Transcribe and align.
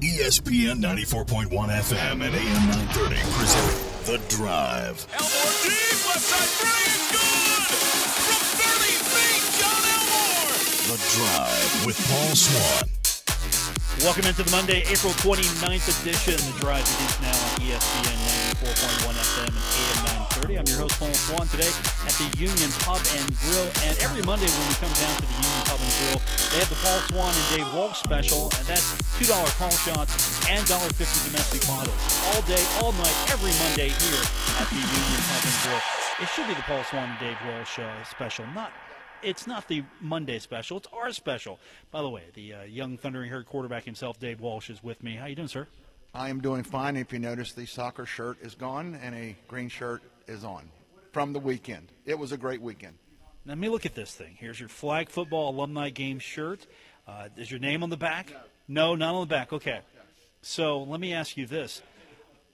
ESPN 0.00 0.76
94.1 0.84 1.48
FM 1.48 2.20
and 2.20 2.34
AM 2.36 2.62
930 2.68 3.16
present 3.32 3.68
The 4.04 4.20
Drive. 4.28 5.06
Elmore 5.16 5.56
deep, 5.64 5.98
left 6.04 6.20
side 6.20 6.52
three 6.60 6.84
is 6.84 7.00
good! 7.16 7.64
From 8.28 8.42
30 8.60 8.92
feet, 9.08 9.40
John 9.56 9.82
Elmore! 9.96 10.52
The 10.92 11.00
Drive 11.16 11.86
with 11.88 11.96
Paul 12.12 12.36
Swann. 12.36 12.92
Welcome 14.04 14.28
into 14.28 14.42
the 14.44 14.50
Monday, 14.52 14.84
April 14.84 15.16
29th 15.16 15.88
edition. 16.04 16.36
The 16.44 16.60
Drive 16.60 16.84
begins 16.84 17.16
now 17.24 17.32
on 17.32 17.56
ESPN 17.64 18.20
94.1 18.60 19.16
FM 19.16 19.48
and 19.48 19.56
AM 19.56 20.05
930. 20.46 20.58
I'm 20.58 20.68
your 20.70 20.80
host, 20.86 20.94
Paul 21.02 21.14
Swann, 21.26 21.46
today 21.50 21.72
at 22.06 22.14
the 22.22 22.28
Union 22.38 22.70
Pub 22.86 23.02
and 23.18 23.26
Grill. 23.42 23.66
And 23.82 23.94
every 23.98 24.22
Monday 24.22 24.46
when 24.46 24.66
we 24.70 24.76
come 24.78 24.94
down 24.94 25.14
to 25.18 25.26
the 25.26 25.38
Union 25.42 25.62
Pub 25.66 25.80
and 25.82 25.94
Grill, 25.98 26.20
they 26.54 26.58
have 26.62 26.70
the 26.70 26.80
Paul 26.86 27.00
Swann 27.10 27.34
and 27.34 27.46
Dave 27.50 27.70
Walsh 27.74 27.98
special, 27.98 28.46
and 28.54 28.64
that's 28.70 28.94
$2 29.18 29.26
call 29.58 29.74
shots 29.82 30.14
and 30.46 30.62
$1.50 30.70 31.26
domestic 31.26 31.66
bottles. 31.66 31.98
All 32.30 32.42
day, 32.46 32.62
all 32.78 32.94
night, 32.94 33.16
every 33.34 33.50
Monday 33.66 33.90
here 33.90 34.22
at 34.62 34.66
the 34.70 34.78
Union 34.78 35.20
Pub 35.26 35.42
and 35.42 35.58
Grill. 35.66 35.82
It 36.22 36.28
should 36.30 36.46
be 36.46 36.54
the 36.54 36.66
Paul 36.66 36.84
Swann 36.84 37.10
and 37.10 37.18
Dave 37.18 37.38
Walsh 37.50 37.78
uh, 37.78 37.90
special, 38.04 38.46
not 38.54 38.70
it's 39.22 39.46
not 39.46 39.66
the 39.66 39.82
Monday 40.00 40.38
special. 40.38 40.76
It's 40.76 40.86
our 40.92 41.10
special. 41.10 41.58
By 41.90 42.02
the 42.02 42.10
way, 42.10 42.24
the 42.34 42.54
uh, 42.54 42.62
young 42.64 42.98
Thundering 42.98 43.30
Herd 43.30 43.46
quarterback 43.46 43.84
himself, 43.84 44.20
Dave 44.20 44.40
Walsh, 44.40 44.68
is 44.68 44.84
with 44.84 45.02
me. 45.02 45.16
How 45.16 45.24
you 45.26 45.34
doing, 45.34 45.48
sir? 45.48 45.66
I 46.14 46.28
am 46.28 46.40
doing 46.40 46.62
fine. 46.62 46.96
If 46.96 47.12
you 47.12 47.18
notice, 47.18 47.52
the 47.52 47.66
soccer 47.66 48.06
shirt 48.06 48.36
is 48.42 48.54
gone 48.54 48.94
and 49.02 49.14
a 49.14 49.34
green 49.48 49.68
shirt 49.68 50.02
is 50.26 50.44
on 50.44 50.68
from 51.12 51.32
the 51.32 51.38
weekend. 51.40 51.92
It 52.04 52.18
was 52.18 52.32
a 52.32 52.36
great 52.36 52.60
weekend. 52.60 52.94
Let 53.46 53.58
me 53.58 53.68
look 53.68 53.86
at 53.86 53.94
this 53.94 54.12
thing. 54.12 54.36
Here's 54.38 54.58
your 54.58 54.68
flag 54.68 55.08
football 55.08 55.50
alumni 55.50 55.90
game 55.90 56.18
shirt. 56.18 56.66
Uh, 57.06 57.28
is 57.36 57.50
your 57.50 57.60
name 57.60 57.82
on 57.82 57.90
the 57.90 57.96
back? 57.96 58.32
No, 58.66 58.94
not 58.96 59.14
on 59.14 59.28
the 59.28 59.32
back. 59.32 59.52
Okay. 59.52 59.80
So 60.42 60.82
let 60.82 61.00
me 61.00 61.14
ask 61.14 61.36
you 61.36 61.46
this. 61.46 61.80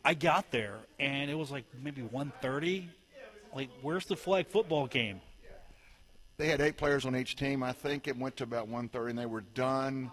I 0.04 0.14
got 0.14 0.50
there 0.50 0.76
and 0.98 1.30
it 1.30 1.34
was 1.34 1.50
like 1.50 1.64
maybe 1.82 2.02
1:30. 2.02 2.88
Like, 3.54 3.70
where's 3.82 4.06
the 4.06 4.16
flag 4.16 4.46
football 4.48 4.86
game? 4.86 5.20
They 6.38 6.48
had 6.48 6.60
eight 6.60 6.76
players 6.76 7.04
on 7.04 7.14
each 7.14 7.36
team. 7.36 7.62
I 7.62 7.72
think 7.72 8.08
it 8.08 8.16
went 8.16 8.36
to 8.38 8.44
about 8.44 8.68
1:30 8.68 9.10
and 9.10 9.18
they 9.18 9.26
were 9.26 9.42
done. 9.42 10.10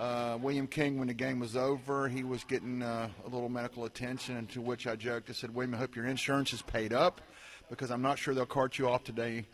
Uh, 0.00 0.38
William 0.40 0.66
King, 0.66 0.98
when 0.98 1.08
the 1.08 1.14
game 1.14 1.38
was 1.40 1.58
over, 1.58 2.08
he 2.08 2.24
was 2.24 2.42
getting 2.44 2.80
uh, 2.80 3.10
a 3.22 3.28
little 3.28 3.50
medical 3.50 3.84
attention, 3.84 4.46
to 4.46 4.62
which 4.62 4.86
I 4.86 4.96
joked. 4.96 5.28
I 5.28 5.34
said, 5.34 5.54
"William, 5.54 5.74
I 5.74 5.76
hope 5.76 5.94
your 5.94 6.06
insurance 6.06 6.54
is 6.54 6.62
paid 6.62 6.94
up, 6.94 7.20
because 7.68 7.90
I'm 7.90 8.00
not 8.00 8.18
sure 8.18 8.32
they'll 8.32 8.46
cart 8.46 8.78
you 8.78 8.88
off 8.88 9.04
today 9.04 9.44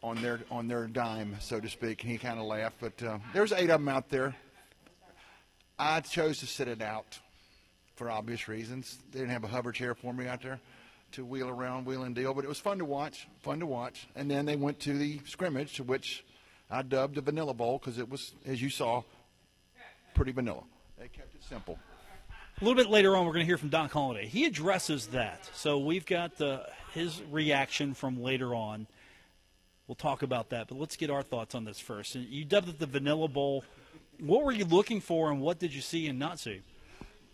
on 0.00 0.22
their 0.22 0.38
on 0.52 0.68
their 0.68 0.86
dime, 0.86 1.34
so 1.40 1.58
to 1.58 1.68
speak." 1.68 2.04
And 2.04 2.12
he 2.12 2.16
kind 2.16 2.38
of 2.38 2.46
laughed, 2.46 2.76
but 2.80 3.02
uh, 3.02 3.18
there's 3.32 3.50
eight 3.50 3.70
of 3.70 3.80
them 3.80 3.88
out 3.88 4.08
there. 4.08 4.36
I 5.80 6.00
chose 6.02 6.38
to 6.38 6.46
sit 6.46 6.68
it 6.68 6.80
out 6.80 7.18
for 7.96 8.08
obvious 8.08 8.46
reasons. 8.46 8.98
They 9.10 9.18
didn't 9.18 9.32
have 9.32 9.42
a 9.42 9.48
hover 9.48 9.72
chair 9.72 9.96
for 9.96 10.12
me 10.12 10.28
out 10.28 10.42
there 10.42 10.60
to 11.10 11.24
wheel 11.24 11.48
around, 11.48 11.86
wheel 11.86 12.04
and 12.04 12.14
deal, 12.14 12.34
but 12.34 12.44
it 12.44 12.48
was 12.48 12.60
fun 12.60 12.78
to 12.78 12.84
watch, 12.84 13.26
fun 13.42 13.58
to 13.58 13.66
watch. 13.66 14.06
And 14.14 14.30
then 14.30 14.46
they 14.46 14.54
went 14.54 14.78
to 14.80 14.96
the 14.96 15.18
scrimmage, 15.24 15.74
to 15.74 15.82
which 15.82 16.24
I 16.70 16.82
dubbed 16.82 17.16
the 17.16 17.20
Vanilla 17.20 17.52
Bowl 17.52 17.78
because 17.78 17.98
it 17.98 18.08
was, 18.08 18.32
as 18.46 18.62
you 18.62 18.70
saw, 18.70 19.02
pretty 20.18 20.32
vanilla. 20.32 20.64
They 20.98 21.06
kept 21.06 21.32
it 21.36 21.44
simple. 21.44 21.78
A 22.60 22.64
little 22.64 22.74
bit 22.74 22.90
later 22.90 23.16
on, 23.16 23.24
we're 23.24 23.32
going 23.32 23.44
to 23.44 23.46
hear 23.46 23.56
from 23.56 23.68
Don 23.68 23.88
Holliday. 23.88 24.26
He 24.26 24.46
addresses 24.46 25.06
that. 25.08 25.48
So 25.54 25.78
we've 25.78 26.04
got 26.04 26.36
the, 26.38 26.66
his 26.92 27.22
reaction 27.30 27.94
from 27.94 28.20
later 28.20 28.52
on. 28.52 28.88
We'll 29.86 29.94
talk 29.94 30.24
about 30.24 30.50
that, 30.50 30.66
but 30.66 30.76
let's 30.76 30.96
get 30.96 31.08
our 31.08 31.22
thoughts 31.22 31.54
on 31.54 31.64
this 31.64 31.78
first. 31.78 32.16
And 32.16 32.26
You 32.26 32.44
dubbed 32.44 32.68
it 32.68 32.80
the 32.80 32.86
Vanilla 32.86 33.28
Bowl. 33.28 33.62
What 34.18 34.44
were 34.44 34.50
you 34.50 34.64
looking 34.64 35.00
for, 35.00 35.30
and 35.30 35.40
what 35.40 35.60
did 35.60 35.72
you 35.72 35.80
see 35.80 36.08
and 36.08 36.18
not 36.18 36.40
see? 36.40 36.62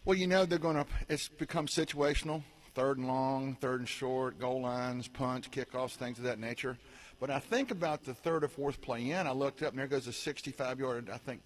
Well, 0.04 0.18
you 0.18 0.26
know 0.26 0.44
they're 0.44 0.58
going 0.58 0.76
to. 0.76 0.84
It's 1.08 1.28
become 1.28 1.66
situational. 1.66 2.42
Third 2.74 2.98
and 2.98 3.08
long, 3.08 3.56
third 3.62 3.80
and 3.80 3.88
short, 3.88 4.38
goal 4.38 4.60
lines, 4.60 5.08
punts, 5.08 5.48
kickoffs, 5.48 5.92
things 5.92 6.18
of 6.18 6.24
that 6.24 6.38
nature. 6.38 6.76
But 7.18 7.30
I 7.30 7.38
think 7.38 7.70
about 7.70 8.04
the 8.04 8.12
third 8.12 8.44
or 8.44 8.48
fourth 8.48 8.82
play 8.82 9.10
in. 9.10 9.26
I 9.26 9.32
looked 9.32 9.62
up, 9.62 9.70
and 9.70 9.78
there 9.78 9.86
goes 9.86 10.06
a 10.06 10.10
65-yard, 10.10 11.08
I 11.10 11.16
think, 11.16 11.40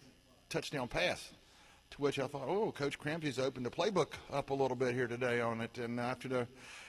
touchdown 0.49 0.89
pass. 0.89 1.31
To 1.93 2.03
which 2.03 2.19
I 2.19 2.27
thought, 2.27 2.47
oh, 2.47 2.71
Coach 2.71 2.99
Cramsey's 2.99 3.39
opened 3.39 3.65
the 3.65 3.71
playbook 3.71 4.13
up 4.31 4.51
a 4.51 4.55
little 4.55 4.77
bit 4.77 4.95
here 4.95 5.07
today 5.07 5.41
on 5.41 5.63
it. 5.63 5.79
And 5.79 5.99
after 5.99 6.29
the 6.29 6.47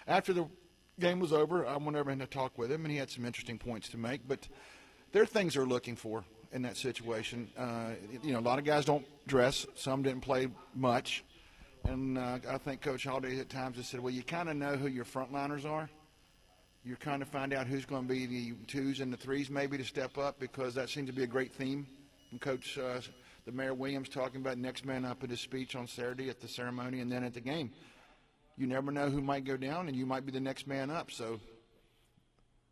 after 0.07 0.33
the 0.33 0.45
game 0.99 1.19
was 1.19 1.31
over, 1.31 1.65
I 1.65 1.77
went 1.77 1.95
over 1.95 2.09
and 2.09 2.19
to 2.19 2.27
talk 2.27 2.57
with 2.57 2.69
him, 2.69 2.83
and 2.83 2.91
he 2.91 2.97
had 2.97 3.09
some 3.09 3.25
interesting 3.25 3.57
points 3.57 3.87
to 3.89 3.97
make. 3.97 4.27
But 4.27 4.47
there 5.13 5.23
are 5.23 5.25
things 5.25 5.53
they're 5.53 5.65
looking 5.65 5.95
for 5.95 6.25
in 6.51 6.61
that 6.63 6.77
situation. 6.77 7.49
Uh, 7.57 7.91
you 8.21 8.33
know, 8.33 8.39
a 8.39 8.41
lot 8.41 8.59
of 8.59 8.65
guys 8.65 8.85
don't 8.85 9.05
dress. 9.27 9.65
Some 9.75 10.03
didn't 10.03 10.21
play 10.21 10.47
much. 10.75 11.23
And 11.85 12.17
uh, 12.17 12.39
I 12.49 12.57
think 12.57 12.81
Coach 12.81 13.05
Holliday 13.05 13.39
at 13.39 13.49
times 13.49 13.77
has 13.77 13.87
said, 13.87 13.99
well, 13.99 14.13
you 14.13 14.23
kind 14.23 14.49
of 14.49 14.57
know 14.57 14.75
who 14.75 14.87
your 14.87 15.05
frontliners 15.05 15.65
are. 15.65 15.89
You're 16.83 16.97
kind 16.97 17.21
of 17.21 17.27
find 17.27 17.53
out 17.53 17.67
who's 17.67 17.85
going 17.85 18.07
to 18.07 18.13
be 18.13 18.25
the 18.25 18.53
twos 18.67 18.99
and 18.99 19.11
the 19.11 19.17
threes 19.17 19.49
maybe 19.49 19.77
to 19.77 19.83
step 19.83 20.17
up 20.17 20.39
because 20.39 20.75
that 20.75 20.89
seems 20.89 21.07
to 21.07 21.13
be 21.13 21.23
a 21.23 21.27
great 21.27 21.53
theme. 21.53 21.87
And 22.31 22.39
Coach, 22.39 22.77
uh, 22.77 23.01
the 23.45 23.51
Mayor 23.51 23.73
Williams 23.73 24.09
talking 24.09 24.41
about 24.41 24.57
next 24.57 24.85
man 24.85 25.05
up 25.05 25.23
at 25.23 25.29
his 25.29 25.39
speech 25.39 25.75
on 25.75 25.87
Saturday 25.87 26.29
at 26.29 26.39
the 26.39 26.47
ceremony 26.47 26.99
and 26.99 27.11
then 27.11 27.23
at 27.23 27.33
the 27.33 27.41
game. 27.41 27.71
You 28.57 28.67
never 28.67 28.91
know 28.91 29.09
who 29.09 29.21
might 29.21 29.45
go 29.45 29.55
down, 29.55 29.87
and 29.87 29.95
you 29.95 30.05
might 30.05 30.25
be 30.25 30.31
the 30.31 30.39
next 30.39 30.67
man 30.67 30.91
up. 30.91 31.11
So 31.11 31.39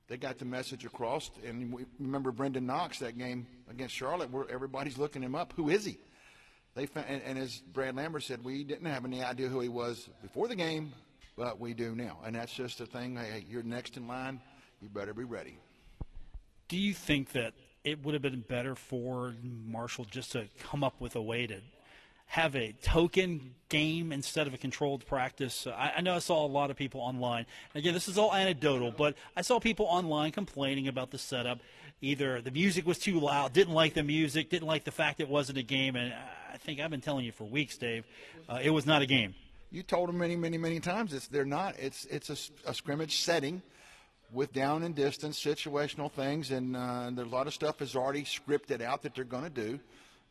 they 0.07 0.17
got 0.17 0.38
the 0.38 0.45
message 0.45 0.85
across. 0.85 1.31
And 1.45 1.73
we 1.73 1.85
remember 2.00 2.31
Brenden 2.31 2.63
Knox 2.63 3.00
that 3.00 3.17
game 3.17 3.47
against 3.69 3.95
Charlotte, 3.95 4.29
where 4.29 4.50
everybody's 4.50 4.97
looking 4.97 5.22
him 5.22 5.35
up. 5.35 5.53
Who 5.55 5.69
is 5.69 5.85
he? 5.85 5.97
They 6.75 6.85
found, 6.85 7.07
and, 7.09 7.22
and 7.23 7.39
as 7.39 7.57
Brad 7.57 7.95
Lambert 7.95 8.23
said, 8.23 8.44
we 8.44 8.63
didn't 8.63 8.85
have 8.85 9.05
any 9.05 9.23
idea 9.23 9.47
who 9.47 9.61
he 9.61 9.69
was 9.69 10.09
before 10.22 10.47
the 10.47 10.55
game, 10.55 10.94
but 11.35 11.59
we 11.59 11.73
do 11.73 11.95
now. 11.95 12.19
And 12.25 12.35
that's 12.35 12.53
just 12.53 12.81
a 12.81 12.85
thing. 12.85 13.16
Hey, 13.16 13.45
you're 13.49 13.63
next 13.63 13.97
in 13.97 14.07
line. 14.07 14.41
You 14.81 14.89
better 14.89 15.13
be 15.13 15.23
ready. 15.23 15.57
Do 16.67 16.78
you 16.78 16.94
think 16.94 17.31
that 17.31 17.53
it 17.87 18.03
would 18.03 18.13
have 18.13 18.21
been 18.21 18.41
better 18.41 18.75
for 18.75 19.33
Marshall 19.65 20.05
just 20.05 20.33
to 20.33 20.47
come 20.59 20.83
up 20.83 20.99
with 20.99 21.15
a 21.15 21.21
way 21.21 21.47
to 21.47 21.61
have 22.27 22.55
a 22.55 22.73
token 22.81 23.55
game 23.69 24.11
instead 24.11 24.47
of 24.47 24.53
a 24.53 24.57
controlled 24.57 25.05
practice? 25.05 25.65
I, 25.65 25.93
I 25.97 26.01
know 26.01 26.15
I 26.15 26.19
saw 26.19 26.45
a 26.45 26.47
lot 26.47 26.69
of 26.69 26.75
people 26.75 26.99
online. 26.99 27.45
Again, 27.73 27.93
this 27.93 28.09
is 28.09 28.17
all 28.17 28.33
anecdotal, 28.33 28.91
but 28.91 29.15
I 29.35 29.41
saw 29.41 29.59
people 29.59 29.85
online 29.85 30.31
complaining 30.31 30.87
about 30.87 31.11
the 31.11 31.17
setup. 31.17 31.59
Either 32.01 32.41
the 32.41 32.51
music 32.51 32.85
was 32.85 32.99
too 32.99 33.19
loud, 33.19 33.53
didn't 33.53 33.73
like 33.73 33.93
the 33.93 34.03
music, 34.03 34.49
didn't 34.49 34.67
like 34.67 34.83
the 34.83 34.91
fact 34.91 35.19
it 35.19 35.29
wasn't 35.29 35.57
a 35.57 35.63
game, 35.63 35.95
and 35.95 36.13
I 36.53 36.57
think 36.57 36.79
I've 36.79 36.91
been 36.91 37.01
telling 37.01 37.25
you 37.25 37.31
for 37.31 37.45
weeks, 37.45 37.77
Dave, 37.77 38.03
uh, 38.49 38.59
it 38.61 38.69
was 38.69 38.85
not 38.85 39.01
a 39.01 39.05
game. 39.05 39.33
You 39.71 39.81
told 39.81 40.09
them 40.09 40.17
many, 40.17 40.35
many, 40.35 40.57
many 40.57 40.79
times. 40.79 41.13
It's 41.13 41.27
they're 41.27 41.43
not. 41.43 41.77
It's 41.79 42.05
it's 42.05 42.29
a, 42.29 42.69
a 42.69 42.73
scrimmage 42.73 43.17
setting 43.17 43.61
with 44.31 44.53
down 44.53 44.83
and 44.83 44.93
distance 44.95 45.41
situational 45.41 46.11
things, 46.11 46.51
and 46.51 46.75
uh, 46.75 47.09
a 47.15 47.23
lot 47.23 47.47
of 47.47 47.53
stuff 47.53 47.81
is 47.81 47.95
already 47.95 48.23
scripted 48.23 48.81
out 48.81 49.01
that 49.03 49.15
they're 49.15 49.23
going 49.23 49.43
to 49.43 49.49
do. 49.49 49.79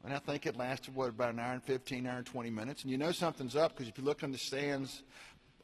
And 0.04 0.14
I 0.14 0.18
think 0.18 0.46
it 0.46 0.56
lasted 0.56 0.94
what 0.94 1.08
about 1.08 1.32
an 1.32 1.40
hour 1.40 1.52
and 1.52 1.62
15, 1.62 2.06
hour 2.06 2.18
and 2.18 2.26
20 2.26 2.50
minutes, 2.50 2.82
and 2.82 2.90
you 2.90 2.98
know 2.98 3.12
something's 3.12 3.56
up 3.56 3.72
because 3.72 3.88
if 3.88 3.98
you 3.98 4.04
look 4.04 4.22
on 4.22 4.32
the 4.32 4.38
stands 4.38 5.02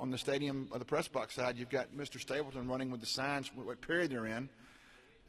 on 0.01 0.11
the 0.11 0.19
stadium 0.19 0.69
or 0.73 0.79
the 0.79 0.85
press 0.85 1.07
box 1.07 1.35
side, 1.35 1.57
you've 1.57 1.71
got 1.71 1.93
Mr. 1.93 2.19
Stapleton 2.19 2.67
running 2.67 2.91
with 2.91 3.01
the 3.01 3.07
signs 3.07 3.51
what 3.55 3.81
period 3.81 4.11
they're 4.11 4.27
in. 4.27 4.49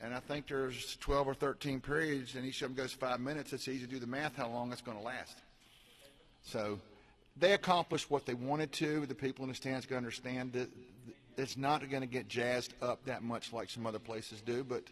And 0.02 0.14
I 0.14 0.20
think 0.20 0.48
there's 0.48 0.98
12 0.98 1.28
or 1.28 1.34
13 1.34 1.80
periods, 1.80 2.36
and 2.36 2.46
each 2.46 2.62
of 2.62 2.70
them 2.70 2.76
goes 2.76 2.92
five 2.92 3.20
minutes. 3.20 3.54
It's 3.54 3.68
easy 3.68 3.86
to 3.86 3.92
do 3.92 4.00
the 4.00 4.08
math 4.08 4.36
how 4.36 4.50
long 4.50 4.72
it's 4.72 4.82
going 4.82 4.98
to 4.98 5.04
last. 5.04 5.38
So 6.44 6.80
they 7.38 7.54
accomplished 7.54 8.10
what 8.12 8.26
they 8.26 8.34
wanted 8.34 8.72
to. 8.74 9.06
The 9.06 9.16
people 9.16 9.44
in 9.44 9.50
the 9.50 9.56
stands 9.56 9.86
can 9.86 9.96
understand 9.98 10.54
that 10.54 10.70
it's 11.38 11.58
not 11.58 11.90
going 11.90 12.02
to 12.02 12.08
get 12.08 12.28
jazzed 12.28 12.74
up 12.82 13.06
that 13.06 13.24
much 13.24 13.54
like 13.54 13.70
some 13.70 13.86
other 13.86 14.00
places 14.00 14.42
do. 14.42 14.64
But, 14.64 14.84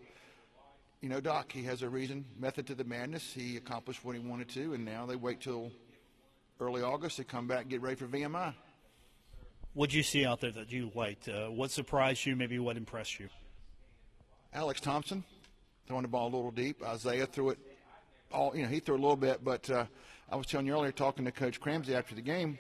you 1.02 1.10
know, 1.10 1.20
Doc, 1.20 1.52
he 1.52 1.64
has 1.64 1.82
a 1.82 1.90
reason, 1.90 2.26
method 2.40 2.68
to 2.68 2.76
the 2.76 2.84
madness. 2.84 3.34
He 3.34 3.58
accomplished 3.58 4.04
what 4.04 4.16
he 4.16 4.22
wanted 4.22 4.50
to, 4.50 4.74
and 4.74 4.86
now 4.86 5.06
they 5.06 5.16
wait 5.16 5.42
till 5.42 5.72
early 6.60 6.82
August 6.82 7.18
to 7.18 7.24
come 7.24 7.48
back 7.48 7.62
and 7.62 7.70
get 7.70 7.82
ready 7.82 7.96
for 7.96 8.08
VMI. 8.08 8.54
What'd 9.74 9.94
you 9.94 10.04
see 10.04 10.26
out 10.26 10.42
there 10.42 10.52
that 10.52 10.72
you 10.72 10.92
liked? 10.94 11.30
Uh, 11.30 11.48
what 11.48 11.72
surprised 11.72 12.26
you? 12.26 12.36
Maybe 12.36 12.60
what 12.60 12.76
impressed 12.76 13.20
you? 13.20 13.30
Alex 14.54 14.82
Thomson 14.82 15.24
throwing 15.88 16.04
the 16.04 16.08
ball 16.08 16.28
a 16.28 16.34
little 16.36 16.52
deep. 16.52 16.84
Isaiah 16.84 17.26
threw 17.26 17.52
it 17.52 17.60
all, 18.34 18.56
you 18.56 18.64
know, 18.64 18.70
he 18.70 18.80
threw 18.80 18.96
a 18.96 18.98
little 18.98 19.16
bit, 19.16 19.44
but 19.44 19.70
uh, 19.70 19.86
I 20.30 20.36
was 20.36 20.48
telling 20.48 20.66
you 20.66 20.74
earlier, 20.74 20.92
talking 20.92 21.26
to 21.26 21.32
Coach 21.32 21.60
Cramsey 21.60 21.94
after 21.94 22.16
the 22.16 22.22
game, 22.22 22.58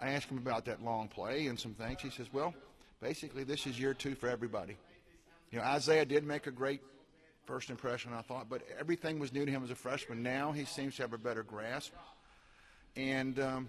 I 0.00 0.10
asked 0.10 0.28
him 0.28 0.38
about 0.38 0.64
that 0.66 0.82
long 0.82 1.08
play 1.08 1.46
and 1.46 1.58
some 1.58 1.74
things. 1.74 2.02
He 2.02 2.10
says, 2.10 2.26
well, 2.32 2.54
basically, 3.00 3.44
this 3.44 3.66
is 3.66 3.78
year 3.78 3.94
two 3.94 4.14
for 4.14 4.28
everybody. 4.28 4.76
You 5.50 5.58
know, 5.58 5.64
Isaiah 5.64 6.04
did 6.04 6.24
make 6.24 6.46
a 6.46 6.50
great 6.50 6.80
first 7.44 7.70
impression, 7.70 8.12
I 8.12 8.22
thought, 8.22 8.48
but 8.48 8.62
everything 8.78 9.18
was 9.18 9.32
new 9.32 9.46
to 9.46 9.50
him 9.50 9.62
as 9.62 9.70
a 9.70 9.76
freshman. 9.76 10.22
Now 10.22 10.52
he 10.52 10.64
seems 10.64 10.96
to 10.96 11.02
have 11.02 11.12
a 11.12 11.18
better 11.18 11.44
grasp. 11.44 11.92
And 12.96 13.38
um, 13.38 13.68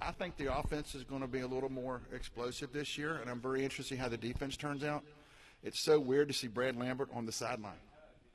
I 0.00 0.10
think 0.12 0.36
the 0.36 0.54
offense 0.54 0.94
is 0.94 1.04
going 1.04 1.22
to 1.22 1.28
be 1.28 1.40
a 1.40 1.46
little 1.46 1.70
more 1.70 2.02
explosive 2.12 2.72
this 2.72 2.98
year, 2.98 3.16
and 3.16 3.30
I'm 3.30 3.40
very 3.40 3.64
interested 3.64 3.94
see 3.94 4.00
how 4.00 4.08
the 4.08 4.18
defense 4.18 4.56
turns 4.56 4.84
out. 4.84 5.04
It's 5.62 5.80
so 5.80 5.98
weird 6.00 6.28
to 6.28 6.34
see 6.34 6.48
Brad 6.48 6.76
Lambert 6.76 7.08
on 7.14 7.24
the 7.24 7.32
sideline. 7.32 7.78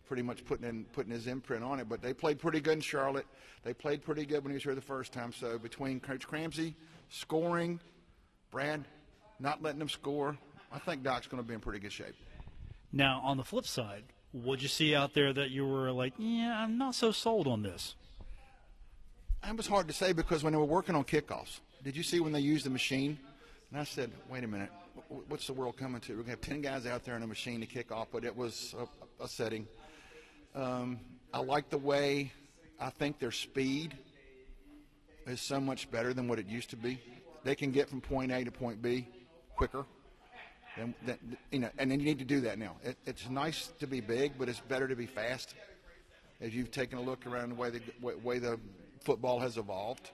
pretty 0.07 0.24
much 0.24 0.44
putting 0.45 0.68
in 0.68 0.86
putting 0.86 1.12
his 1.12 1.27
imprint 1.27 1.63
on 1.63 1.80
it. 1.80 1.89
But 1.89 2.01
they 2.01 2.13
played 2.13 2.39
pretty 2.39 2.62
good 2.62 2.74
in 2.74 2.81
Charlotte. 2.81 3.27
They 3.63 3.74
played 3.74 4.01
pretty 4.01 4.25
good 4.25 4.44
when 4.44 4.51
he 4.51 4.56
was 4.56 4.63
here 4.63 4.75
the 4.75 4.81
first 4.81 5.12
time. 5.12 5.31
So 5.33 5.59
between 5.59 6.00
Coach 6.00 6.27
Cramsey 6.27 6.74
scoring, 7.09 7.80
Brad 8.50 8.86
not 9.39 9.62
letting 9.62 9.80
them 9.80 9.89
score, 9.89 10.38
I 10.72 10.80
think 10.80 11.04
Doc's 11.04 11.28
going 11.28 11.42
to 11.42 11.48
be 11.48 11.54
in 11.54 11.60
pretty 11.60 11.80
good 11.80 11.92
shape. 11.92 12.16
Now, 12.92 13.22
on 13.24 13.38
the 13.38 13.44
flip 13.44 13.66
side, 13.66 14.04
what'd 14.31 14.62
you 14.62 14.69
see 14.69 14.95
out 14.95 15.13
there 15.13 15.34
that 15.34 15.51
you 15.51 15.66
were 15.66 15.92
like, 15.92 16.13
yeah, 16.18 16.62
I'm 16.62 16.78
not 16.78 16.95
so 16.95 17.12
sold 17.12 17.48
on 17.48 17.63
this? 17.63 17.95
It 19.48 19.56
was 19.56 19.68
hard 19.68 19.88
to 19.88 19.94
say 19.94 20.13
because 20.13 20.44
when 20.44 20.54
they 20.54 20.60
were 20.60 20.66
working 20.66 20.95
on 20.95 21.04
kickoffs, 21.04 21.60
did 21.84 21.95
you 21.95 22.04
see 22.04 22.19
when 22.19 22.34
they 22.34 22.39
used 22.39 22.66
the 22.66 22.69
machine? 22.69 23.19
And 23.72 23.80
I 23.80 23.84
said, 23.84 24.12
wait 24.30 24.44
a 24.44 24.48
minute, 24.48 24.69
what's 25.28 25.48
the 25.48 25.54
world 25.54 25.78
coming 25.78 26.01
to? 26.01 26.13
We're 26.13 26.24
going 26.24 26.25
to 26.25 26.31
have 26.31 26.42
10 26.42 26.62
guys 26.62 26.86
out 26.86 27.04
there 27.04 27.16
in 27.16 27.24
a 27.24 27.28
machine 27.28 27.60
to 27.60 27.66
kick 27.66 27.92
off, 27.92 28.07
but 28.12 28.24
it 28.24 28.36
was 28.36 28.75
a, 28.78 29.24
a 29.24 29.28
setting. 29.28 29.68
Um, 30.56 31.00
I 31.33 31.40
like 31.40 31.69
the 31.69 31.78
way 31.78 32.31
I 32.80 32.90
think 32.90 33.19
their 33.19 33.31
speed 33.31 33.95
is 35.25 35.42
so 35.42 35.60
much 35.60 35.92
better 35.92 36.13
than 36.13 36.28
what 36.28 36.40
it 36.40 36.48
used 36.48 36.69
to 36.72 36.78
be. 36.78 37.00
They 37.44 37.56
can 37.56 37.72
get 37.72 37.90
from 37.90 38.01
point 38.01 38.31
A 38.31 38.44
to 38.44 38.51
point 38.51 38.81
B 38.81 39.07
quicker. 39.57 39.86
You 41.51 41.59
know, 41.59 41.69
and 41.80 41.89
then 41.89 42.00
you 42.00 42.06
need 42.06 42.19
to 42.19 42.25
do 42.25 42.42
that 42.42 42.59
now. 42.59 42.75
It, 42.83 42.98
it's 43.06 43.27
nice 43.30 43.71
to 43.80 43.88
be 43.88 44.00
big, 44.00 44.33
but 44.38 44.48
it's 44.48 44.59
better 44.59 44.88
to 44.88 44.95
be 44.95 45.07
fast. 45.07 45.56
As 46.39 46.54
you've 46.54 46.69
taken 46.69 47.00
a 47.00 47.01
look 47.01 47.25
around 47.25 47.50
the 47.50 47.56
way 47.56 47.71
the 47.71 47.81
way 48.24 48.38
the 48.38 48.59
football 49.04 49.39
has 49.39 49.57
evolved, 49.57 50.12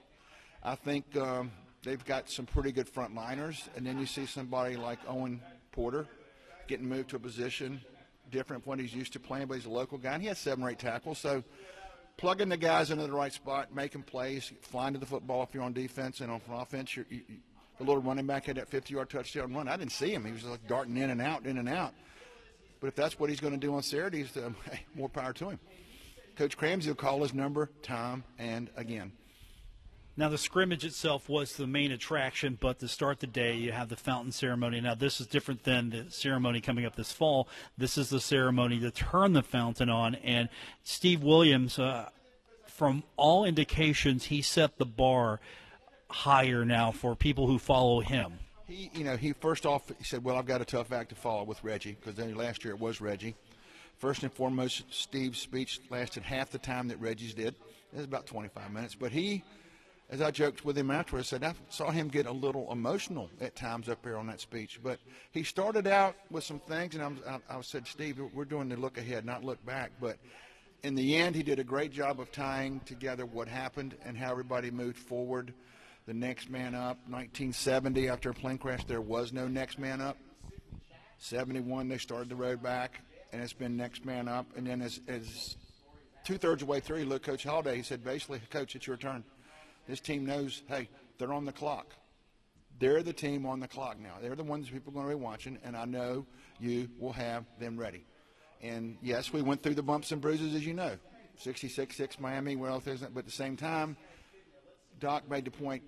I 0.62 0.74
think 0.74 1.04
um, 1.18 1.52
they've 1.82 2.02
got 2.04 2.30
some 2.30 2.46
pretty 2.46 2.72
good 2.72 2.92
frontliners. 2.92 3.68
And 3.76 3.86
then 3.86 3.98
you 3.98 4.06
see 4.06 4.24
somebody 4.24 4.76
like 4.76 4.98
Owen 5.06 5.42
Porter 5.72 6.06
getting 6.66 6.88
moved 6.88 7.10
to 7.10 7.16
a 7.16 7.18
position 7.18 7.82
different 8.30 8.64
from 8.64 8.70
what 8.70 8.78
he's 8.78 8.94
used 8.94 9.12
to 9.12 9.20
playing, 9.20 9.46
but 9.48 9.54
he's 9.54 9.66
a 9.66 9.70
local 9.70 9.98
guy, 9.98 10.14
and 10.14 10.22
he 10.22 10.28
has 10.28 10.38
seven 10.38 10.64
or 10.64 10.70
eight 10.70 10.78
tackles. 10.78 11.18
So 11.18 11.44
plugging 12.16 12.48
the 12.48 12.56
guys 12.56 12.90
into 12.90 13.06
the 13.06 13.12
right 13.12 13.32
spot, 13.32 13.74
making 13.74 14.02
plays, 14.04 14.50
flying 14.62 14.94
to 14.94 14.98
the 14.98 15.06
football 15.06 15.42
if 15.42 15.52
you're 15.52 15.62
on 15.62 15.74
defense, 15.74 16.20
and 16.20 16.30
on 16.32 16.40
offense, 16.50 16.96
you're, 16.96 17.06
you, 17.10 17.20
the 17.78 17.84
little 17.84 18.02
running 18.02 18.26
back 18.26 18.46
had 18.46 18.56
that 18.56 18.70
50-yard 18.70 19.10
touchdown 19.10 19.54
run. 19.54 19.68
I 19.68 19.76
didn't 19.76 19.92
see 19.92 20.12
him; 20.12 20.24
he 20.24 20.32
was 20.32 20.44
like 20.44 20.66
darting 20.66 20.96
in 20.96 21.10
and 21.10 21.20
out, 21.20 21.46
in 21.46 21.58
and 21.58 21.68
out. 21.68 21.94
But 22.80 22.88
if 22.88 22.94
that's 22.94 23.18
what 23.18 23.30
he's 23.30 23.40
going 23.40 23.54
to 23.54 23.58
do 23.58 23.74
on 23.74 23.82
Saturdays, 23.82 24.36
um, 24.36 24.56
hey, 24.70 24.84
more 24.94 25.08
power 25.08 25.32
to 25.32 25.50
him. 25.50 25.58
Coach 26.36 26.58
Cramsey 26.58 26.88
will 26.88 26.94
call 26.94 27.22
his 27.22 27.32
number 27.32 27.70
time 27.82 28.24
and 28.38 28.68
again. 28.76 29.12
Now, 30.16 30.28
the 30.28 30.38
scrimmage 30.38 30.84
itself 30.84 31.28
was 31.28 31.56
the 31.56 31.66
main 31.66 31.90
attraction, 31.90 32.56
but 32.60 32.78
to 32.78 32.86
start 32.86 33.18
the 33.18 33.26
day, 33.26 33.56
you 33.56 33.72
have 33.72 33.88
the 33.88 33.96
fountain 33.96 34.30
ceremony. 34.30 34.80
Now, 34.80 34.94
this 34.94 35.20
is 35.20 35.26
different 35.26 35.64
than 35.64 35.90
the 35.90 36.06
ceremony 36.08 36.60
coming 36.60 36.84
up 36.84 36.94
this 36.94 37.10
fall. 37.10 37.48
This 37.76 37.98
is 37.98 38.10
the 38.10 38.20
ceremony 38.20 38.78
to 38.78 38.92
turn 38.92 39.32
the 39.32 39.42
fountain 39.42 39.88
on. 39.88 40.14
And 40.16 40.50
Steve 40.84 41.24
Williams, 41.24 41.80
uh, 41.80 42.10
from 42.68 43.02
all 43.16 43.44
indications, 43.44 44.26
he 44.26 44.40
set 44.40 44.78
the 44.78 44.86
bar 44.86 45.40
higher 46.10 46.64
now 46.64 46.90
for 46.90 47.14
people 47.14 47.46
who 47.46 47.58
follow 47.58 48.00
him. 48.00 48.34
He, 48.66 48.90
you 48.94 49.04
know, 49.04 49.16
he 49.16 49.32
first 49.32 49.66
off 49.66 49.90
he 49.98 50.04
said, 50.04 50.24
"Well, 50.24 50.36
I've 50.36 50.46
got 50.46 50.60
a 50.60 50.64
tough 50.64 50.92
act 50.92 51.10
to 51.10 51.14
follow 51.14 51.44
with 51.44 51.62
Reggie 51.62 51.96
because 52.00 52.14
then 52.14 52.34
last 52.34 52.64
year 52.64 52.74
it 52.74 52.80
was 52.80 53.00
Reggie." 53.00 53.36
First 53.98 54.22
and 54.22 54.32
foremost, 54.32 54.84
Steve's 54.90 55.38
speech 55.38 55.80
lasted 55.90 56.24
half 56.24 56.50
the 56.50 56.58
time 56.58 56.88
that 56.88 57.00
Reggie's 57.00 57.34
did. 57.34 57.54
It 57.92 57.96
was 57.96 58.04
about 58.04 58.26
25 58.26 58.72
minutes, 58.72 58.94
but 58.94 59.12
he 59.12 59.44
as 60.10 60.20
I 60.20 60.30
joked 60.30 60.64
with 60.64 60.76
him 60.76 60.90
afterwards, 60.90 61.28
said 61.28 61.42
I 61.42 61.54
saw 61.70 61.90
him 61.90 62.08
get 62.08 62.26
a 62.26 62.32
little 62.32 62.70
emotional 62.70 63.30
at 63.40 63.56
times 63.56 63.88
up 63.88 64.04
here 64.04 64.16
on 64.16 64.26
that 64.26 64.40
speech. 64.40 64.78
But 64.82 64.98
he 65.32 65.42
started 65.42 65.86
out 65.86 66.14
with 66.30 66.44
some 66.44 66.60
things, 66.60 66.94
and 66.94 67.02
I, 67.26 67.38
I, 67.50 67.58
I 67.58 67.60
said, 67.62 67.86
Steve, 67.86 68.20
we're 68.34 68.44
doing 68.44 68.68
the 68.68 68.76
look 68.76 68.98
ahead, 68.98 69.24
not 69.24 69.44
look 69.44 69.64
back. 69.64 69.92
But 70.00 70.18
in 70.82 70.94
the 70.94 71.16
end, 71.16 71.34
he 71.34 71.42
did 71.42 71.58
a 71.58 71.64
great 71.64 71.90
job 71.90 72.20
of 72.20 72.30
tying 72.30 72.80
together 72.80 73.24
what 73.24 73.48
happened 73.48 73.96
and 74.04 74.16
how 74.16 74.30
everybody 74.30 74.70
moved 74.70 74.98
forward. 74.98 75.54
The 76.06 76.14
next 76.14 76.50
man 76.50 76.74
up, 76.74 76.98
1970, 77.08 78.08
after 78.10 78.28
a 78.28 78.34
plane 78.34 78.58
crash, 78.58 78.84
there 78.84 79.00
was 79.00 79.32
no 79.32 79.48
next 79.48 79.78
man 79.78 80.02
up. 80.02 80.18
71, 81.18 81.88
they 81.88 81.96
started 81.96 82.28
the 82.28 82.36
road 82.36 82.62
back, 82.62 83.00
and 83.32 83.42
it's 83.42 83.54
been 83.54 83.74
next 83.74 84.04
man 84.04 84.28
up. 84.28 84.44
And 84.54 84.66
then 84.66 84.82
as, 84.82 85.00
as 85.08 85.56
two 86.22 86.36
thirds 86.36 86.60
of 86.60 86.68
the 86.68 86.72
way 86.72 86.80
through, 86.80 86.98
he 86.98 87.04
looked 87.04 87.24
Coach 87.24 87.44
Holliday. 87.44 87.76
He 87.76 87.82
said, 87.82 88.04
basically, 88.04 88.40
Coach, 88.50 88.76
it's 88.76 88.86
your 88.86 88.98
turn. 88.98 89.24
This 89.88 89.98
team 89.98 90.26
knows, 90.26 90.62
hey, 90.68 90.90
they're 91.18 91.32
on 91.32 91.46
the 91.46 91.52
clock. 91.52 91.86
They're 92.78 93.02
the 93.02 93.14
team 93.14 93.46
on 93.46 93.60
the 93.60 93.68
clock 93.68 93.98
now. 93.98 94.16
They're 94.20 94.36
the 94.36 94.42
ones 94.42 94.68
people 94.68 94.92
are 94.92 94.94
going 94.94 95.08
to 95.08 95.16
be 95.16 95.22
watching, 95.22 95.58
and 95.64 95.74
I 95.74 95.86
know 95.86 96.26
you 96.60 96.90
will 96.98 97.12
have 97.12 97.44
them 97.58 97.78
ready. 97.78 98.04
And 98.60 98.98
yes, 99.00 99.32
we 99.32 99.40
went 99.40 99.62
through 99.62 99.76
the 99.76 99.82
bumps 99.82 100.12
and 100.12 100.20
bruises, 100.20 100.54
as 100.54 100.66
you 100.66 100.74
know. 100.74 100.98
66-6 101.42 102.20
Miami, 102.20 102.56
well, 102.56 102.82
isn't 102.84 103.14
but 103.14 103.20
at 103.20 103.24
the 103.24 103.32
same 103.32 103.56
time, 103.56 103.96
Doc 105.00 105.28
made 105.30 105.46
the 105.46 105.50
point 105.50 105.82